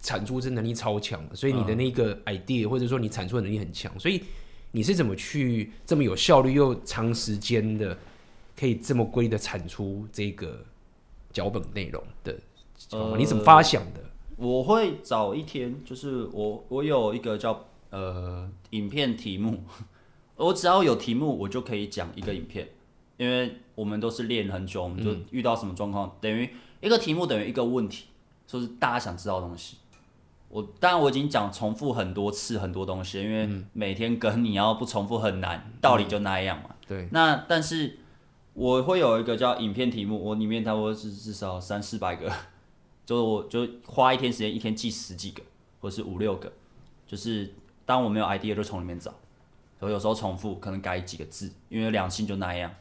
[0.04, 4.20] 产出这能力超强，所以你的那个 idea、嗯、或者说你产出的能力很强，所以
[4.72, 7.96] 你是怎么去这么有效率又长时间的，
[8.58, 10.60] 可以这么规律的产出这个
[11.32, 12.36] 脚本内容的？
[12.90, 14.00] 呃，你怎么发想的？
[14.42, 19.62] 我会找一天，就是我我有一个叫呃影片题目，
[20.34, 22.68] 我只要有题目，我就可以讲一个影片，
[23.18, 26.50] 因为我们都是练很久，我们就遇到什么状况，嗯、等于
[26.80, 28.06] 一个题目等于一个问题，
[28.48, 29.76] 说是大家想知道的东西。
[30.48, 36.70] 我当然我已经讲重复很多次很多东西，因为每天跟你要不重复很难，道理就那样嘛。
[36.86, 37.08] 对。
[37.12, 37.98] 那但是
[38.54, 42.30] 我会有一个叫影片题目，我里面差不多是至少三四百个。
[43.04, 45.42] 就我就花一天时间，一天记十几个，
[45.80, 46.52] 或是五六个，
[47.06, 47.52] 就是
[47.84, 49.10] 当我没有 idea 就从里面找，
[49.78, 52.72] 然后有时候重复可能改几个字，因为两性就那样，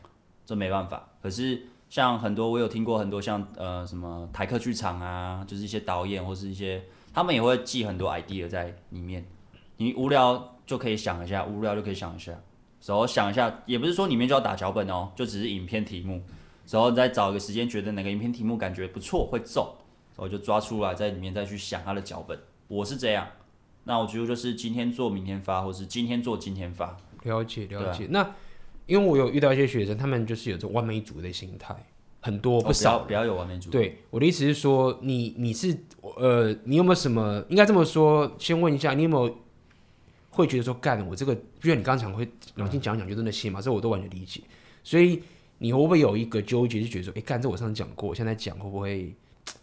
[0.46, 1.10] 这没办法。
[1.22, 6.84] 可是像很多我有听过很多像呃什么台客剧场啊，就是一些导演或是一些
[7.14, 9.26] 他们也会记很多 idea 在里面，
[9.78, 12.32] 你无聊就可以想一下，无聊就可以想一下，
[12.86, 16.22] 然后想一下，也不是说里面就要打脚本哦，就只是影片题目，
[16.70, 19.68] 然后再找一个时间，觉得哪个影片题目感觉不错会中。
[20.16, 22.38] 我就抓出来，在里面再去想他的脚本。
[22.68, 23.28] 我是这样，
[23.84, 26.96] 那我觉得就是今天做明天发，或是今天做今天发。
[27.24, 28.06] 了解了解。
[28.06, 28.36] 啊、那
[28.86, 31.76] 因为我有遇到一些学生，他们就是有这种完美主义的心态，
[32.22, 33.72] 很多不少，哦、不要有完美主义。
[33.72, 35.78] 对，我的意思是说，你你是
[36.18, 37.44] 呃，你有没有什么？
[37.50, 39.38] 应该这么说，先问一下，你有没有
[40.30, 43.62] 会觉得说，干我这个，就像你刚才会冷静讲讲，就真的信嘛？
[43.62, 44.42] 这我都完全理解。
[44.84, 45.22] 所以
[45.58, 49.14] 你会不会有一个纠结，就觉得说，哎、欸，干这我上次讲过，现在讲会不会？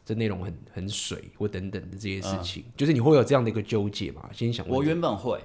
[0.08, 4.26] 这内容很很水或等等的这些事情，嗯、就是你会有这样的一个纠结嘛？
[4.32, 5.38] 先想，我原本会，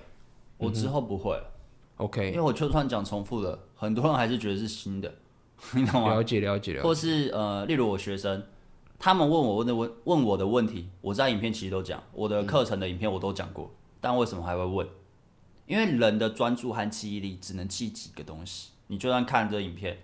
[0.55, 1.51] 我之后不会了。
[1.97, 5.13] OK，因为我就算讲重复了，很多人还是觉得是新的，
[5.75, 6.13] 你懂吗？
[6.13, 6.81] 了解了解了解。
[6.81, 8.41] 或是呃，例如我学生，
[8.97, 14.87] 他们问我问的问问我的问题，我在影片其实都讲，我的课程的影片我都讲过，嗯、但为什么还会问？
[15.67, 19.97] 因为人的专注和记忆力只能记几个东西，你就算看这影片。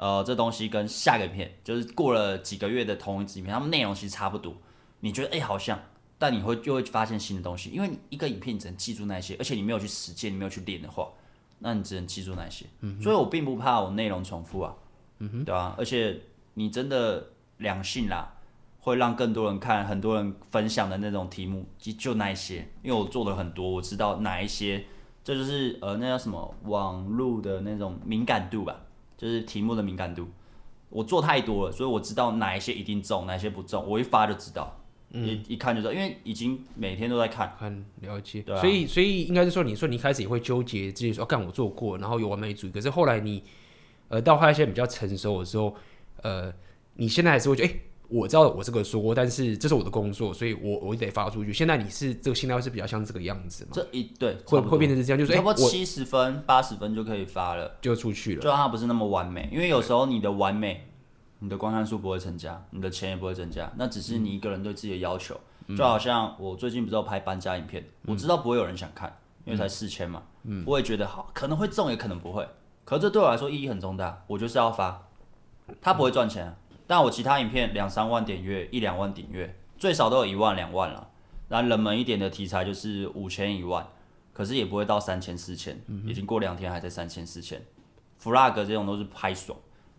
[0.00, 4.56] 呃，这东西跟下个影片就是过了几个月的同一支影片，它们内容其实差不多。
[5.00, 5.78] 你觉得哎、欸、好像，
[6.16, 11.06] 但你会就会发现新的东西，因为一个影片你只能记住那些，而且你没有去实践，你没有去练的话，
[11.58, 12.64] 那你只能记住那些。
[12.80, 14.74] 嗯、所以我并不怕我内容重复啊，
[15.18, 15.74] 嗯、哼对吧、啊？
[15.76, 16.18] 而且
[16.54, 17.22] 你真的
[17.58, 18.32] 良性啦，
[18.80, 24.82] 会让更多人看，很多人分享的那种题目，就就那一些，因为我做了很多，我知道哪一些，
[25.22, 28.80] 这就，就是呃那叫什么网络的那种敏感度吧。
[29.20, 30.26] 就是题目的敏感度，
[30.88, 34.80] 我做太多了，所以我知道哪一些一定中，哪一些不中，我一发就知道，
[35.10, 38.40] 嗯、一一看就知道，因为已经每天都在看，很了解。
[38.40, 43.44] 对啊、所以所以应该是说，你说你一开始也会纠结自己说，干、啊、我做过，然后有完美主义，可是后来你，
[44.08, 45.76] 呃，到后来现在比较成熟的时候，
[46.22, 46.50] 呃，
[46.94, 47.80] 你现在还是会觉得，哎、欸。
[48.10, 51.52] 我知道我这个说，但是这是我的工作，所以我我得发出去。
[51.52, 53.70] 现在你是这个心态是比较像这个样子吗？
[53.72, 58.42] 这一对会会变成是这样，就是差不多七十分八十分就可以发了，就出去了。
[58.42, 60.88] 就让它不是那么完美，因为有时候你的完美，
[61.38, 65.38] 你的观看数不会增加，你的钱也不会增加，那只是你一个人对自己的要求。
[65.68, 69.14] 嗯、就好像我最近不是要拍搬家影片，嗯、我知道不会有人想看，
[69.44, 72.48] 因为才四千嘛，嗯、我也觉得好，可能会中也可能不会，
[72.84, 75.06] 可是这对我来说意义很重大，我就是要发，
[75.80, 76.56] 它不会赚钱。
[76.90, 81.08] 但我其他影片两三万点阅，一两万点阅，最少都有一万两万了。
[81.48, 83.86] 然后冷门一点的题材就是五千一万，
[84.32, 87.64] 可是也不会到三千四千，已经过两天还在三千四千。
[88.20, 89.56] flag 这种都是拍爽，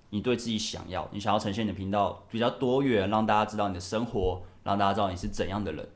[0.09, 5.87] 你对自己想要，你想要呈现你的频道比较多元，让大家知道你的生活，让大家知道你是怎样的人，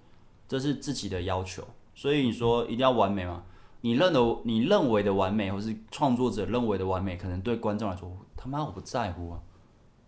[0.47, 1.61] 这是自己的要求。
[1.93, 3.43] 所以你说一定要完美吗？
[3.81, 9.41] 你认的你认为的完美，或是创作者认为的完美，可能对观众来说，他妈我不在乎啊。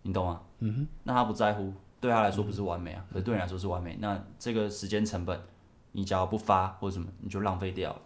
[0.00, 0.40] 你懂吗？
[0.60, 3.96] 嗯哼，那他不在乎，对他来说不是完美啊，可、嗯、哼对你来说是完美。
[4.00, 5.40] 那这个时间成本，
[5.92, 8.02] 你只要不发或者什么，你就浪费掉了。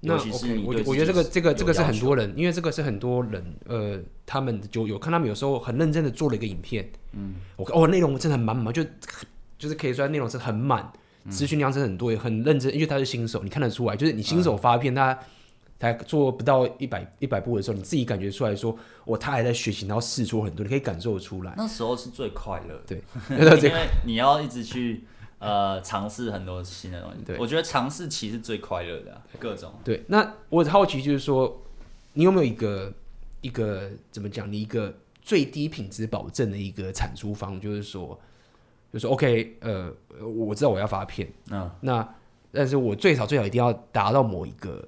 [0.00, 8.82] 那 OK，我我觉得这个这个这个是很多人，因为这个是很多人，呃，他们就有看他们有时候很认真的做了一个影片，嗯，我看哦内容真的很满满，就
[9.58, 10.90] 就是可以说内容是很满，
[11.28, 15.18] 资讯量是很多，也很认真，因为他是新手，你看得出来，就是你新手发片他。
[15.80, 18.76] 嗯才做不到一百一百步的时候，你自己感觉出来说，
[19.06, 21.54] 我他还在学习，然后试错很多，你可以感受出来。
[21.56, 25.04] 那时候是最快乐，对， 因为你要一直去
[25.38, 27.24] 呃尝试很多新的东西。
[27.24, 29.72] 对，我觉得尝试其实最快乐的、啊，各种。
[29.82, 31.62] 对，那我好奇就是说，
[32.12, 32.92] 你有没有一个
[33.40, 34.52] 一个怎么讲？
[34.52, 38.08] 你一个最低品质保证的一个产出方，就是说，
[38.92, 39.90] 就是说 OK，呃，
[40.22, 42.06] 我知道我要发片，嗯，那
[42.52, 44.86] 但是我最少最少一定要达到某一个。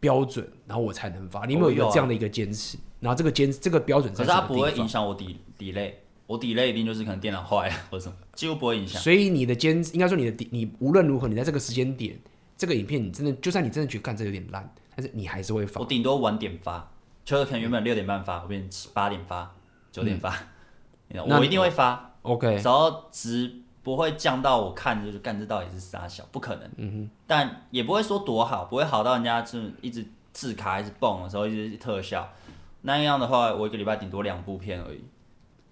[0.00, 1.44] 标准，然后我才能发。
[1.46, 2.78] 你有没有一个这样的一个坚持？
[3.00, 6.02] 然后这个坚这个标准，可是它不会影响我底底类。
[6.26, 9.00] 我 delay 一定就是可能电脑坏了或者什么，几乎不会影响。
[9.00, 12.18] 所以你的坚应该说你的你无论如何，你在这个时间点，
[12.56, 15.80] 这个影片你真的就算你真的觉得干这有点烂，但是你还是会发。
[15.80, 16.90] 我顶多晚点发，
[17.24, 19.54] 就是可能原本六点半发，我变成八点发、
[19.92, 20.36] 九点发，
[21.10, 22.14] 嗯、我一定会发。
[22.22, 26.68] OK，只要值不会降到我看就是干这到底是啥小，不可能。
[26.76, 32.28] 嗯哼，但也不会说多好，不会好到人家就一直自卡还是蹦的时候一直特效。
[32.80, 35.04] 那样的话，我一个礼拜顶多两部片而已。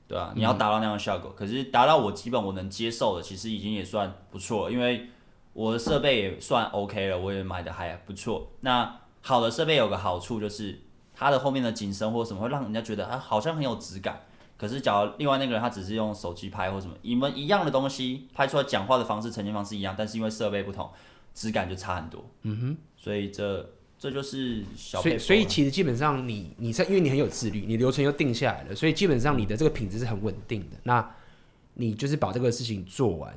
[0.07, 5.09] 对啊，你要达到那样的效果，嗯、可是达到我基本我能接受的，其实已经也算不错了，因为
[5.53, 8.47] 我的设备也算 OK 了，我也买的还不错。
[8.61, 10.81] 那好的设备有个好处就是，
[11.13, 14.21] 它的后面的景深或什么会让人家觉得啊，好像很有质感。
[14.57, 20.91] 可是假如另外那个人他只是用手机拍或什么，你们一样的东西拍出来，讲话的方式、呈现方式一样，但是因为设备不同，
[21.35, 22.25] 质感就差很多。
[22.43, 23.71] 嗯哼，所以这。
[23.97, 30.77] 这就是小，所以所以其实基本上你你在因为你很有自律，你流程又定下来了，所以基本上你的这个品质是很稳定的。
[30.83, 31.15] 那
[31.73, 33.33] 你就是把这个事情做完，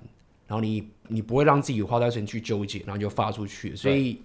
[0.46, 4.20] 然后你你不会让自己花太多时间去纠结，然后就发出去，所以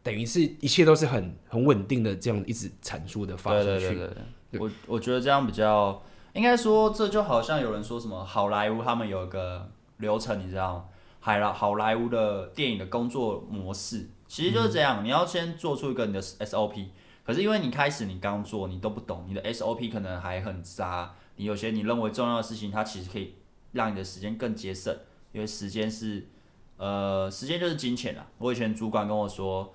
[0.00, 3.64] 等于是一切都是很很稳定的这样一直产出的发出去。
[3.64, 4.16] 对对对对，
[4.52, 6.00] 对我我觉得这样比较
[6.34, 10.84] 应该说，这就好像有人说什么好莱坞他们有一个流程，你知道吗？
[11.20, 14.08] 海了好莱坞的电影的工作模式。
[14.28, 16.86] 其实就是这样，你要先做出一个你的 SOP，
[17.24, 23.34] 可是因为你开始你刚做，你都不懂，你的 SOP 可能还很渣，你有些你认为重要的事情，它其实可以
[23.72, 24.94] 让你的时间更节省，
[25.32, 26.28] 因为时间是，
[26.76, 28.26] 呃，时间就是金钱啊。
[28.36, 29.74] 我以前主管跟我说，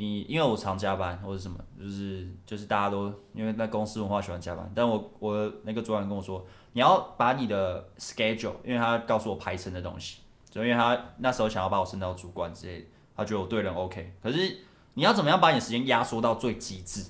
[0.00, 12.86] 你因为我常加班或者什么，就是就是大家都因为在公司文化喜欢加班，但我我那个主管跟我说，你要把你的 schedule，因为他告诉我排程的东西，就因为他那时候想要把我升到主管之类的。
[13.16, 14.58] 他觉得我对人 OK，可是
[14.94, 17.04] 你要怎么样把你的时间压缩到最极致？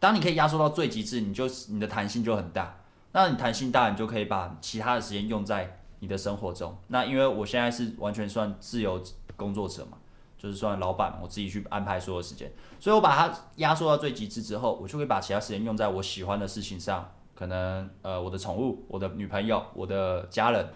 [0.00, 2.80] 当你可以压缩到最极致，你就你的弹性就很大。
[3.12, 6.76] 那你弹性大，你就可以把其他的时间用在你的生活中。
[6.88, 9.00] 那因为我现在是完全算自由
[9.36, 9.96] 工作者嘛，
[10.38, 12.52] 就是算老板，我自己去安排所有时间。
[12.78, 20.68] 所以我把它压缩到最极致之后，我就会把其他时间用在我喜欢的事情上，可能呃我的宠物、我的女朋友、我的家人，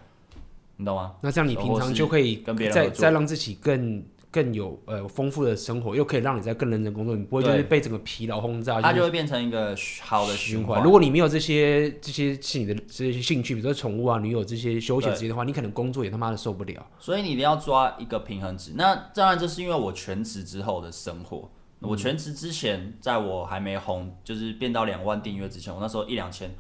[0.77, 1.15] 你懂吗？
[1.21, 4.05] 那这样你平常就可以跟别人再再让自己更。
[4.31, 10.83] 更有呃丰富的生活，又可以让你在更认真工作，你不会就是被整个疲劳轰炸，它就会变成一个好的循环。
[10.83, 16.87] 如果你没有这些这些是你的这些兴趣，比如说宠物啊、女友这些休闲时间的话，你可能工作也他妈的受不了。
[16.99, 18.73] 所以你一定要抓一个平衡值。
[18.77, 21.51] 那当然这是因为我全职之后的生活。
[21.81, 26.55] 我全职之前，在我还没红，就是变到两万订阅之前，我那时候一两千，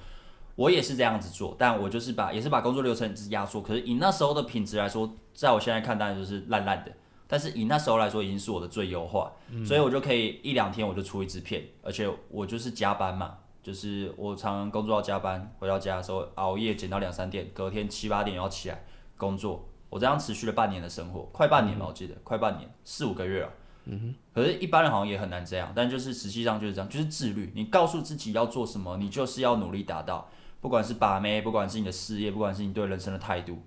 [0.57, 3.61] 我也是这样子做，但我就是把也是把工作流程是压缩。
[3.61, 6.93] 可是以那时候的品质来说，在我现在看当然就是烂烂的。
[7.31, 18.85] 但是以那时候来说，已经是我的最优化，嗯、所以我就可以一两天我就出一支片，而且我就是加班嘛，就是我常常工作要加班，回到家的时候熬夜剪到两三点，隔天七八点要起来
[19.17, 23.53] 工作，我这样持续了半年的生活，快半年吧，我记得、嗯、快半年，四五个月了。
[23.85, 24.15] 嗯哼。
[24.35, 27.53] 可是，一般人好像也很难这样，但就是实际上就是这样，就是自律。
[27.55, 30.29] 你告诉自己要做什么，你就是要努力达到，
[30.61, 33.63] 不管是把妹，不管是你的事业，不管是你对人生的态度，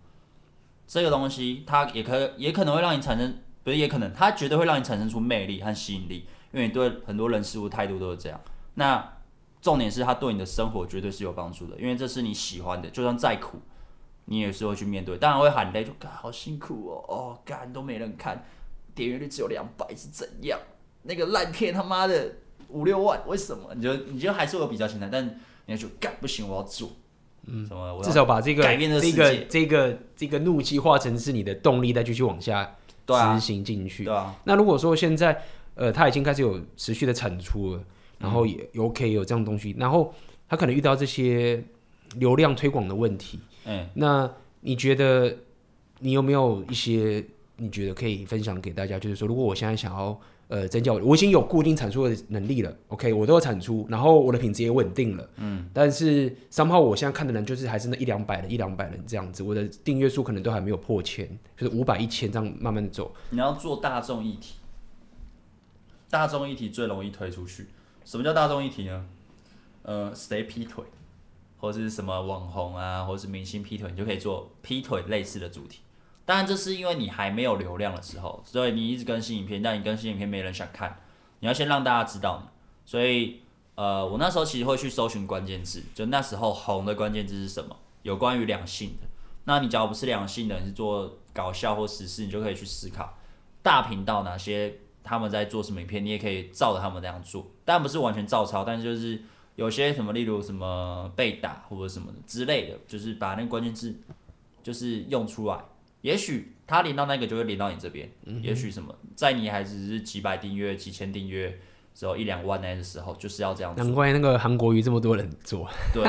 [0.85, 3.37] 这个东西它也可也可能会让你产生。
[3.63, 8.39] 不是，也可能，它绝对会让你产生出魅力和吸引力，因为你对很多人事物态度都是这样。
[8.75, 9.17] 那
[9.61, 13.59] 重点是，它对你的生活绝对是有帮助的，因为这是你喜欢的，就算再苦，
[14.25, 15.17] 你也是会去面对。
[15.17, 18.43] 当然会喊累，就干好辛苦哦，哦干都没人看，
[18.93, 20.59] 点阅率只有两百是怎样？
[21.03, 22.35] 那个烂片他妈的
[22.67, 23.73] 五六万，为什么？
[23.75, 26.91] 你就你就还是会有比较心态，但你要说干不行，我要做，
[27.45, 28.01] 嗯，什么？
[28.03, 32.75] 至少把这个改变这个这个这个怒气化成是你的动力，再继续往下。
[33.05, 34.05] 执行进去。
[34.05, 34.35] 对啊。
[34.43, 35.41] 那如果说现在，
[35.75, 37.83] 呃，他已经开始有持续的产出了，
[38.19, 40.13] 然后也 OK 有这样东西，然后
[40.47, 41.63] 他可能遇到这些
[42.15, 43.39] 流量推广的问题。
[43.65, 43.87] 嗯。
[43.93, 44.29] 那
[44.61, 45.35] 你觉得
[45.99, 47.23] 你有没有一些
[47.57, 48.99] 你觉得可以分享给大家？
[48.99, 50.19] 就是说，如果我现在想要。
[50.53, 52.71] 呃，增加我，我已经有固定产出的能力了。
[52.89, 55.27] OK，我都有产出，然后我的品质也稳定了。
[55.37, 59.41] 嗯，但是三号我现在看的人就是还是那一两百人，一两百人这样子。
[59.41, 61.27] 我的订阅数可能都还没有破千，
[61.57, 63.11] 就是五百、一千这样慢慢的走。
[63.31, 64.57] 你要做大众议题，
[66.11, 67.69] 大众议题最容易推出去。
[68.05, 69.07] 什么叫大众议题呢？
[69.81, 70.85] 呃，谁劈腿，
[71.57, 75.79] 或者是什么网红啊，或者是明星劈腿，你就可以做劈腿类似的主题。
[76.25, 80.97] 当然，这是因为你还没有流量的时候，所以你一直更新影片，但你更新影片没人想看，
[81.39, 82.49] 你要先让大家知道。
[82.85, 83.41] 所以，
[83.75, 87.75] 呃，我那时候其实会去搜寻关键字，就那时候红的关键字是什么？
[88.03, 89.07] 有关于两性的。
[89.43, 93.17] 那你假如不是两性的，你是做搞笑或时事，你就可以去思考
[93.61, 94.73] 大频道哪些
[95.03, 97.45] 他们在做什么影片，你也可以照着他们那样做。
[97.65, 99.21] 但不是完全照抄，但是就是
[99.55, 103.93] 有些什么，例如什么被打或者什么的之类的，就是把那个关键字
[104.61, 105.59] 就是用出来。
[106.03, 111.57] 也许他连到那个就会连到你这边，嗯、也许什么，在你还只是几百订阅、几千订阅，
[111.95, 113.73] 只有一两万那的时候，就是要这样。
[113.77, 115.65] 难怪那个韩国瑜这么多人做。
[115.93, 116.03] 对，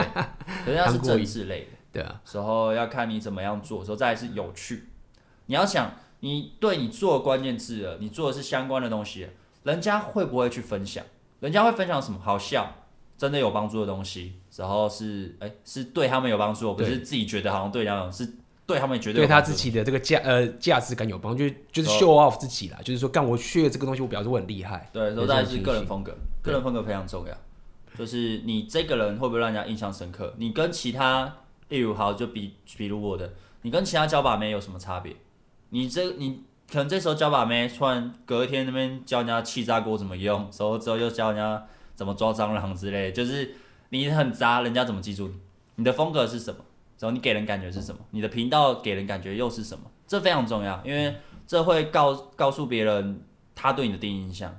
[0.67, 1.67] 人家是政治类的。
[1.93, 2.21] 对啊。
[2.25, 4.89] 时候要看你怎么样做，时候再来是有趣。
[5.47, 9.29] 你要想，你对你做关键字了，你做的是相关的东西，
[9.63, 11.05] 人家会不会去分享？
[11.41, 12.19] 人家会分享什么？
[12.21, 12.79] 好笑。
[13.17, 18.29] 真的有帮助的东西，然后是哎、欸，是对他们有帮助，不是自己觉得好像对他们是
[18.67, 24.89] 对他们绝对对他自己的这个价呃价值感有帮助，就是 show off 自己啦，就是说干我学这个东西，我表示我很厉害。
[24.93, 27.35] 对，说大家是个人风格，个人风格非常重要。
[27.99, 30.35] 就是你这个人会不会让人家印象深刻？
[30.39, 31.37] 你跟其他，
[31.69, 33.33] 例如好就比比如我的，
[33.63, 35.15] 你跟其他教把妹有什么差别？
[35.71, 41.67] 你这你可能这时候教把妹，突然隔一天那边教人家气炸锅怎么用，然后之后又教人家。
[41.97, 43.55] 怎么抓蟑螂之类，就是
[43.91, 45.35] 你很渣，人家怎么记住你？
[45.77, 46.59] 你的风格是什么？
[46.99, 48.01] 然后你给人感觉是什么？
[48.11, 49.85] 你的频道给人感觉又是什么？
[50.07, 51.17] 这非常重要，因为
[51.47, 53.23] 这会告告诉别人
[53.55, 54.57] 他对你的第一印象，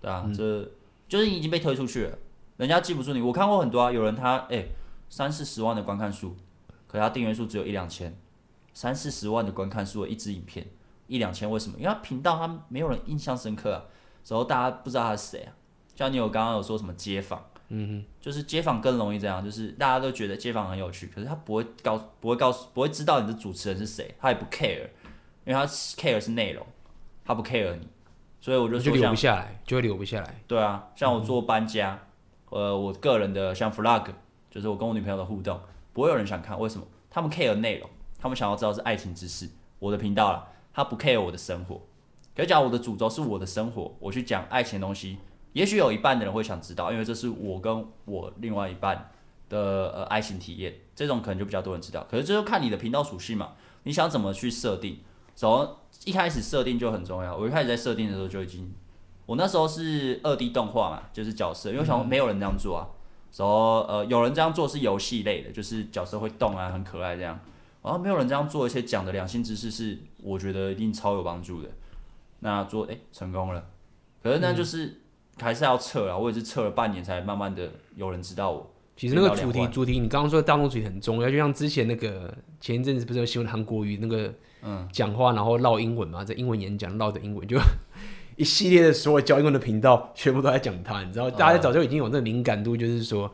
[0.00, 0.70] 对啊，嗯、这
[1.08, 2.18] 就是你已经被推出去了，
[2.56, 3.20] 人家记不住你。
[3.20, 4.66] 我看过很多啊，有人他哎
[5.08, 6.36] 三四十万的观看数，
[6.86, 8.16] 可他订阅数只有一两千，
[8.72, 10.66] 三四十万的观看数的一支影片
[11.06, 11.76] 一两千，为什么？
[11.78, 13.84] 因为他频道他没有人印象深刻啊，
[14.28, 15.52] 然后大家不知道他是谁啊。
[15.94, 24.82] 像你有刚刚有说什么街访，嗯哼，就是街访更容易这样，就是大家都觉得街访很有趣，可是他不会告不会告诉不会知道你的主持人是谁，他也不 care，
[25.44, 26.64] 因为他 care 是内容，
[27.24, 27.88] 他不 care 你，
[28.40, 30.42] 所以我就说就留不下来，就会留不下来。
[30.46, 31.98] 对啊，像我做搬家，
[32.50, 34.06] 嗯、呃，我个人的像 vlog，
[34.50, 35.58] 就是我跟我女朋友的互动，
[35.92, 36.86] 不会有人想看，为什么？
[37.10, 37.88] 他们 care 内容，
[38.18, 41.80] 他们想要知道是爱情之事，我的频道啦，他不 care 我的生活，
[42.36, 45.18] 可以讲我的主轴是我的生活，我去讲爱情的东西。
[45.54, 49.10] 也许有一半的人会想知道，因为这是我跟我另外一半
[49.48, 52.04] 的呃爱情体验，这种可能就比较多人知道。
[52.10, 53.52] 可是这就看你的频道属性嘛，
[53.84, 54.98] 你想怎么去设定？
[55.36, 57.36] 从一开始设定就很重要。
[57.36, 58.74] 我一开始在设定的时候就已经，
[59.26, 62.90] 我那时候是二 D 动画嘛，就是角色，因为想没有人这样做啊。
[63.30, 67.38] 说呃有人这样做是游戏类的，就是角色会动啊，很可爱这样。
[67.82, 71.68] 然后没有人这样做，一些讲的良心知识是我觉得一定超有帮助的。
[72.40, 73.64] 那做诶、成功了，
[74.20, 75.02] 可是那就是。
[75.40, 78.70] 还是要撤啊，我也是撤了半年才慢慢的有人知道我。
[78.96, 84.32] 其实那个主题主题，你刚刚说的大众主题很重要，就像之前那个前一阵子不是有新闻韩国瑜那个
[84.62, 87.58] 嗯讲话，然后唠英文嘛，在英文演讲唠的英文，就
[88.36, 93.28] 一系列的所有教英文的频道全部都在讲他，你知道，大家早就已经有那个敏感度，就是说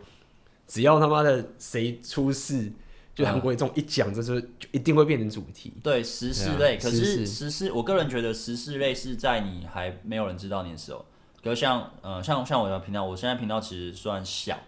[0.66, 2.72] 只要他妈的谁出事，
[3.14, 5.74] 就韩国瑜这种一讲，就是就一定会变成主题。
[5.82, 11.04] 对时事类，啊、可是时事，我个人觉得时事类是在你还没有人知道你的时候。
[11.42, 14.58] 就像呃像像我的频道，我现在频道其实算小，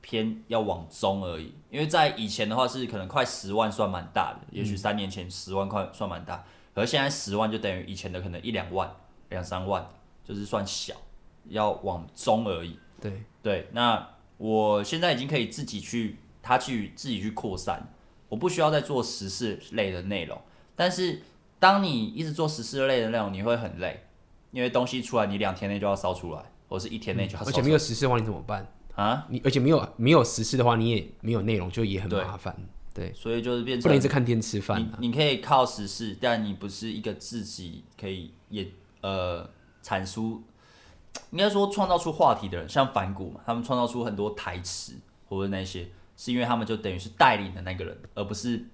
[0.00, 1.54] 偏要往中而已。
[1.70, 8.90] 因为在以前的话是可能快十万算蛮大的，也许三年前十万块算蛮大，而现在十万就等于以前的可能一两万、
[9.28, 9.88] 两三万，
[10.24, 10.94] 就是算小，
[11.48, 12.76] 要往中而已。
[13.00, 17.88] 对对，那我现在已经可以自己去，他去自己去扩散，
[18.28, 20.36] 我不需要再做时事类的内容。
[20.74, 21.22] 但是
[21.60, 24.06] 当你一直做时事类的内容，你会很累。
[24.50, 27.52] 因为东西出来，你两天内就要烧出来，或者是一天内就要烧出来。
[27.52, 29.26] 而且没有实事的话，你怎么办啊？
[29.28, 32.56] 你而且没有没有实事的话，你也没有内容，就也很麻烦。
[32.92, 34.98] 对，所以就是变成不能一直看天吃饭，啊。
[34.98, 38.66] 你可以靠时事，但你不是一个自己可以也
[39.00, 39.48] 呃
[39.82, 40.42] 阐述，
[41.30, 44.94] 应该说创造出话题的人，像反骨嘛，他们创造出很多台词
[45.28, 48.66] 或者那些，是因为他们就等于是带领的那个人，而不是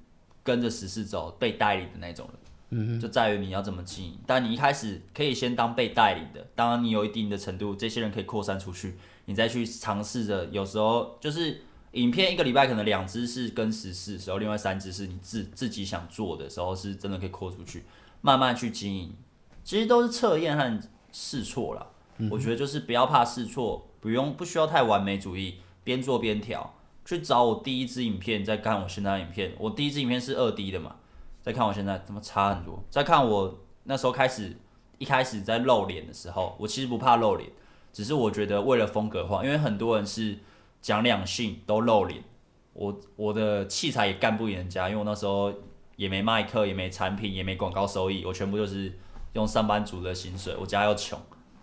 [0.43, 2.37] 跟着时事走被带领的那种人。
[2.71, 4.19] 嗯，就在于你要怎么经营。
[4.27, 10.47] 但你一开始可以先当被带领的，当然你有一定的程度，这些人可以扩散出去，你再去尝试着。
[10.47, 11.63] 有时候就是
[11.93, 17.85] 影片一个礼拜可能两支是跟时事，时候另外三支是你自自己想做的时候，是真的可以扩出去，
[18.21, 19.15] 慢慢去经营。
[19.63, 20.81] 其实都是测验和
[21.13, 21.87] 试错啦。
[22.19, 26.75] 嗯、我觉得就是不要怕试错，不用不需要太完美主义，边做边调。
[27.05, 29.53] 去找我第一支影片，再看我现在的影片。
[29.59, 30.97] 我第一支影片是二 D 的嘛。
[31.47, 32.83] 再看我现在怎么差很多。
[32.91, 34.57] 再看我那时候开始，
[34.99, 37.49] 一开始在露脸的时候，我其实不怕露脸，
[37.93, 40.41] 只是我觉得为了风格化，因为很多人是
[40.83, 42.25] 讲两性都露脸，
[42.73, 45.55] 我我的器材也干不赢人家，因为我那时候
[45.95, 48.99] 也没麦克，也没产品，也没广告收益，我全部就是
[49.35, 51.17] 用上班族的薪水，我家又穷，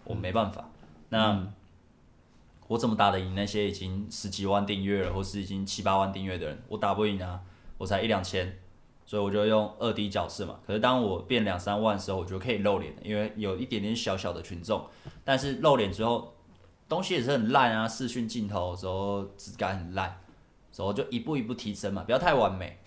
[0.06, 0.70] 我没办法。
[1.10, 1.54] 那、嗯、
[2.70, 6.64] 我怎么打得赢那些已经十几万订阅了，或是已经七八万订阅的人？
[6.70, 7.42] 我打不赢啊，
[7.78, 8.58] 我才一两千。
[9.06, 14.86] 所以我就用二 D 角色嘛，可是当我变两三万的时候，我就可以露脸，因为有一点点小小的群众。
[15.24, 16.34] 但是露脸之后，
[16.88, 20.08] 东西也是很烂啊，视讯镜头时候质感很烂，
[20.76, 22.80] 然后就一步一步提升嘛，不要太完美，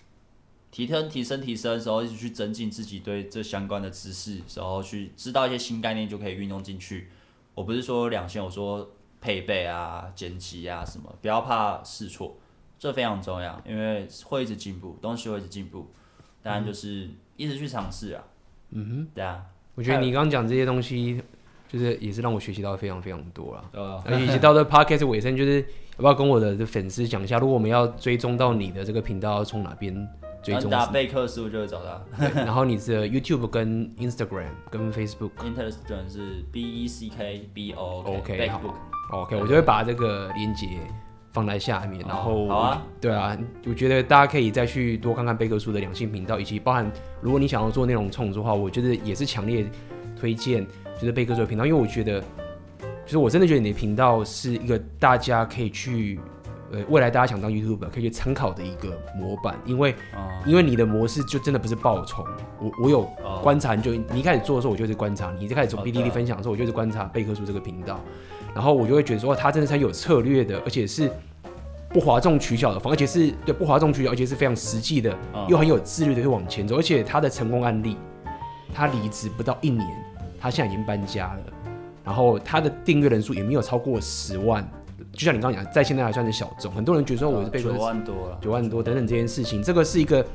[0.71, 7.09] 提升提升提升，时候一直去增进自己对这相关的知识，然后去知道一些新概念就可以运用进去。
[7.53, 8.89] 我不是说两千，我说
[9.19, 12.35] 配备啊、剪辑啊什么，不要怕试错，
[12.77, 15.87] 这非常重要，因为会一直进步，东西会一直进步，
[16.47, 18.23] 当然就是一直去尝试啊。
[18.71, 19.43] 嗯哼，对啊，
[19.75, 21.21] 我觉得你刚刚讲这些东西。
[21.69, 29.93] 就是也是让我学习到非常非常多了，呃，而且以及到这 podcast 尾声，就是要不要跟我的粉丝讲一下，如果我们要追踪到你的这个频道，要从哪边
[30.41, 30.71] 追踪？
[30.71, 32.01] 打贝克书就会找到。
[32.33, 35.31] 然后你的 YouTube 跟 Instagram 跟 Facebook。
[35.43, 38.17] Instagram 是 B E C K B O K。
[38.17, 40.67] OK 好，OK，我就会把这个链接
[41.37, 42.03] 放在下面。
[42.07, 43.37] 然后，好啊，对啊，
[43.67, 46.91] 我觉得大家可以再去多看看贝克书的两性频道，以及包含
[47.21, 49.63] 如果你想要做内容创作的话，我觉得也是强烈
[50.19, 50.65] 推荐。
[50.99, 52.19] 就是贝克书的频道，因为我觉得，
[53.05, 56.19] 就是我真的觉得你的频道是一个大家可以去，
[56.71, 59.93] 呃，未来大家想当 YouTuber 可以去参考的一个模板，因为，
[60.43, 62.25] 因为你的模式就真的不是爆冲，
[62.59, 63.03] 我我有
[63.43, 67.99] 观察，就你一开始做的时候，我就是观察，你一开始从 B D D 分享的时候，我就是观察贝克书这个频道，
[68.57, 71.11] 然后我就会觉得说，他真的是很有策略的，而且是
[71.89, 75.15] 不哗众取巧的方，而且是对不哗众取巧，而且是非常实际的，
[75.47, 77.95] 又很有自律的去往前走，而且他的成功案例，
[78.73, 79.87] 他离职不到一年。
[80.39, 81.71] 他现在已经搬家了，
[82.03, 84.67] 然后他的订阅人数也没有超过十万，
[85.11, 86.71] 就像你刚刚讲，在现在还算是小众。
[86.71, 90.25] 很多人觉得说我是被九万多了，九万多等等这件事情，这个是一个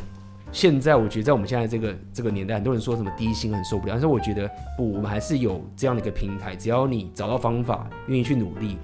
[0.52, 8.76] 现在我觉得在我们现在这个这个年代，很多人说什么低薪很受不了，但是我觉得不，我们还是有这样的一个平台，只要你找到方法，愿意去努力，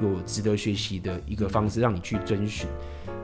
[0.00, 2.66] 有值得学习的一个方式让你去遵循。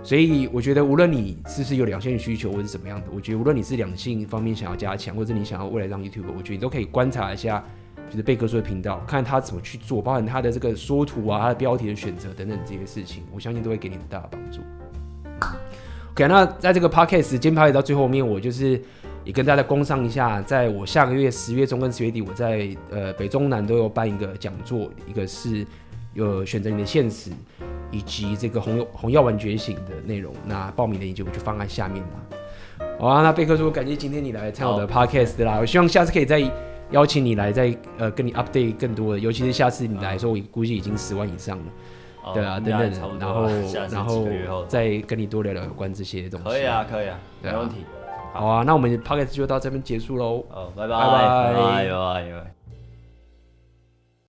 [0.03, 7.65] 所以我觉得，无论你是不是有两性需求，或是怎么样的，我觉得无论你是两性方面想要加强，或者你想要未来让 YouTube，我觉得你都可以观察一下，
[8.11, 14.61] 就是贝克书的频道，看他怎么去做，包含他的这个缩图啊，他的标题的选择等等这些事情，我相信都会给你很大的帮助。
[16.17, 18.81] OK，那在这个 Podcast 今天 Podcast 到最后面，我就是
[19.23, 25.67] 也跟大家工商一下，在我下个月十月中跟十月底，我在呃北中南都有办一个讲座，一个是
[26.15, 27.31] 有选择你的现实。
[27.93, 32.87] 以及这个红红药丸觉醒的内容，那报名的链接我就放在下面啦。
[32.99, 36.43] 好啊，那贝克说，感谢今天你来参我的 podcast 啦，我希望下次可以再
[36.91, 41.65] 邀请你来再，再呃跟你 update 更多的，尤其是下次你来的时候，我估计已经十万以上了。
[42.35, 43.47] 对啊，等等，然后
[43.91, 44.05] 然
[44.49, 46.47] 后再跟你多聊聊有关这些东西。
[46.49, 47.85] 可以啊，可以啊，没问题。
[48.33, 50.45] 好啊，那我们 p o c k e t 就到这边结束喽。
[50.51, 52.56] 哦，拜拜拜拜拜拜。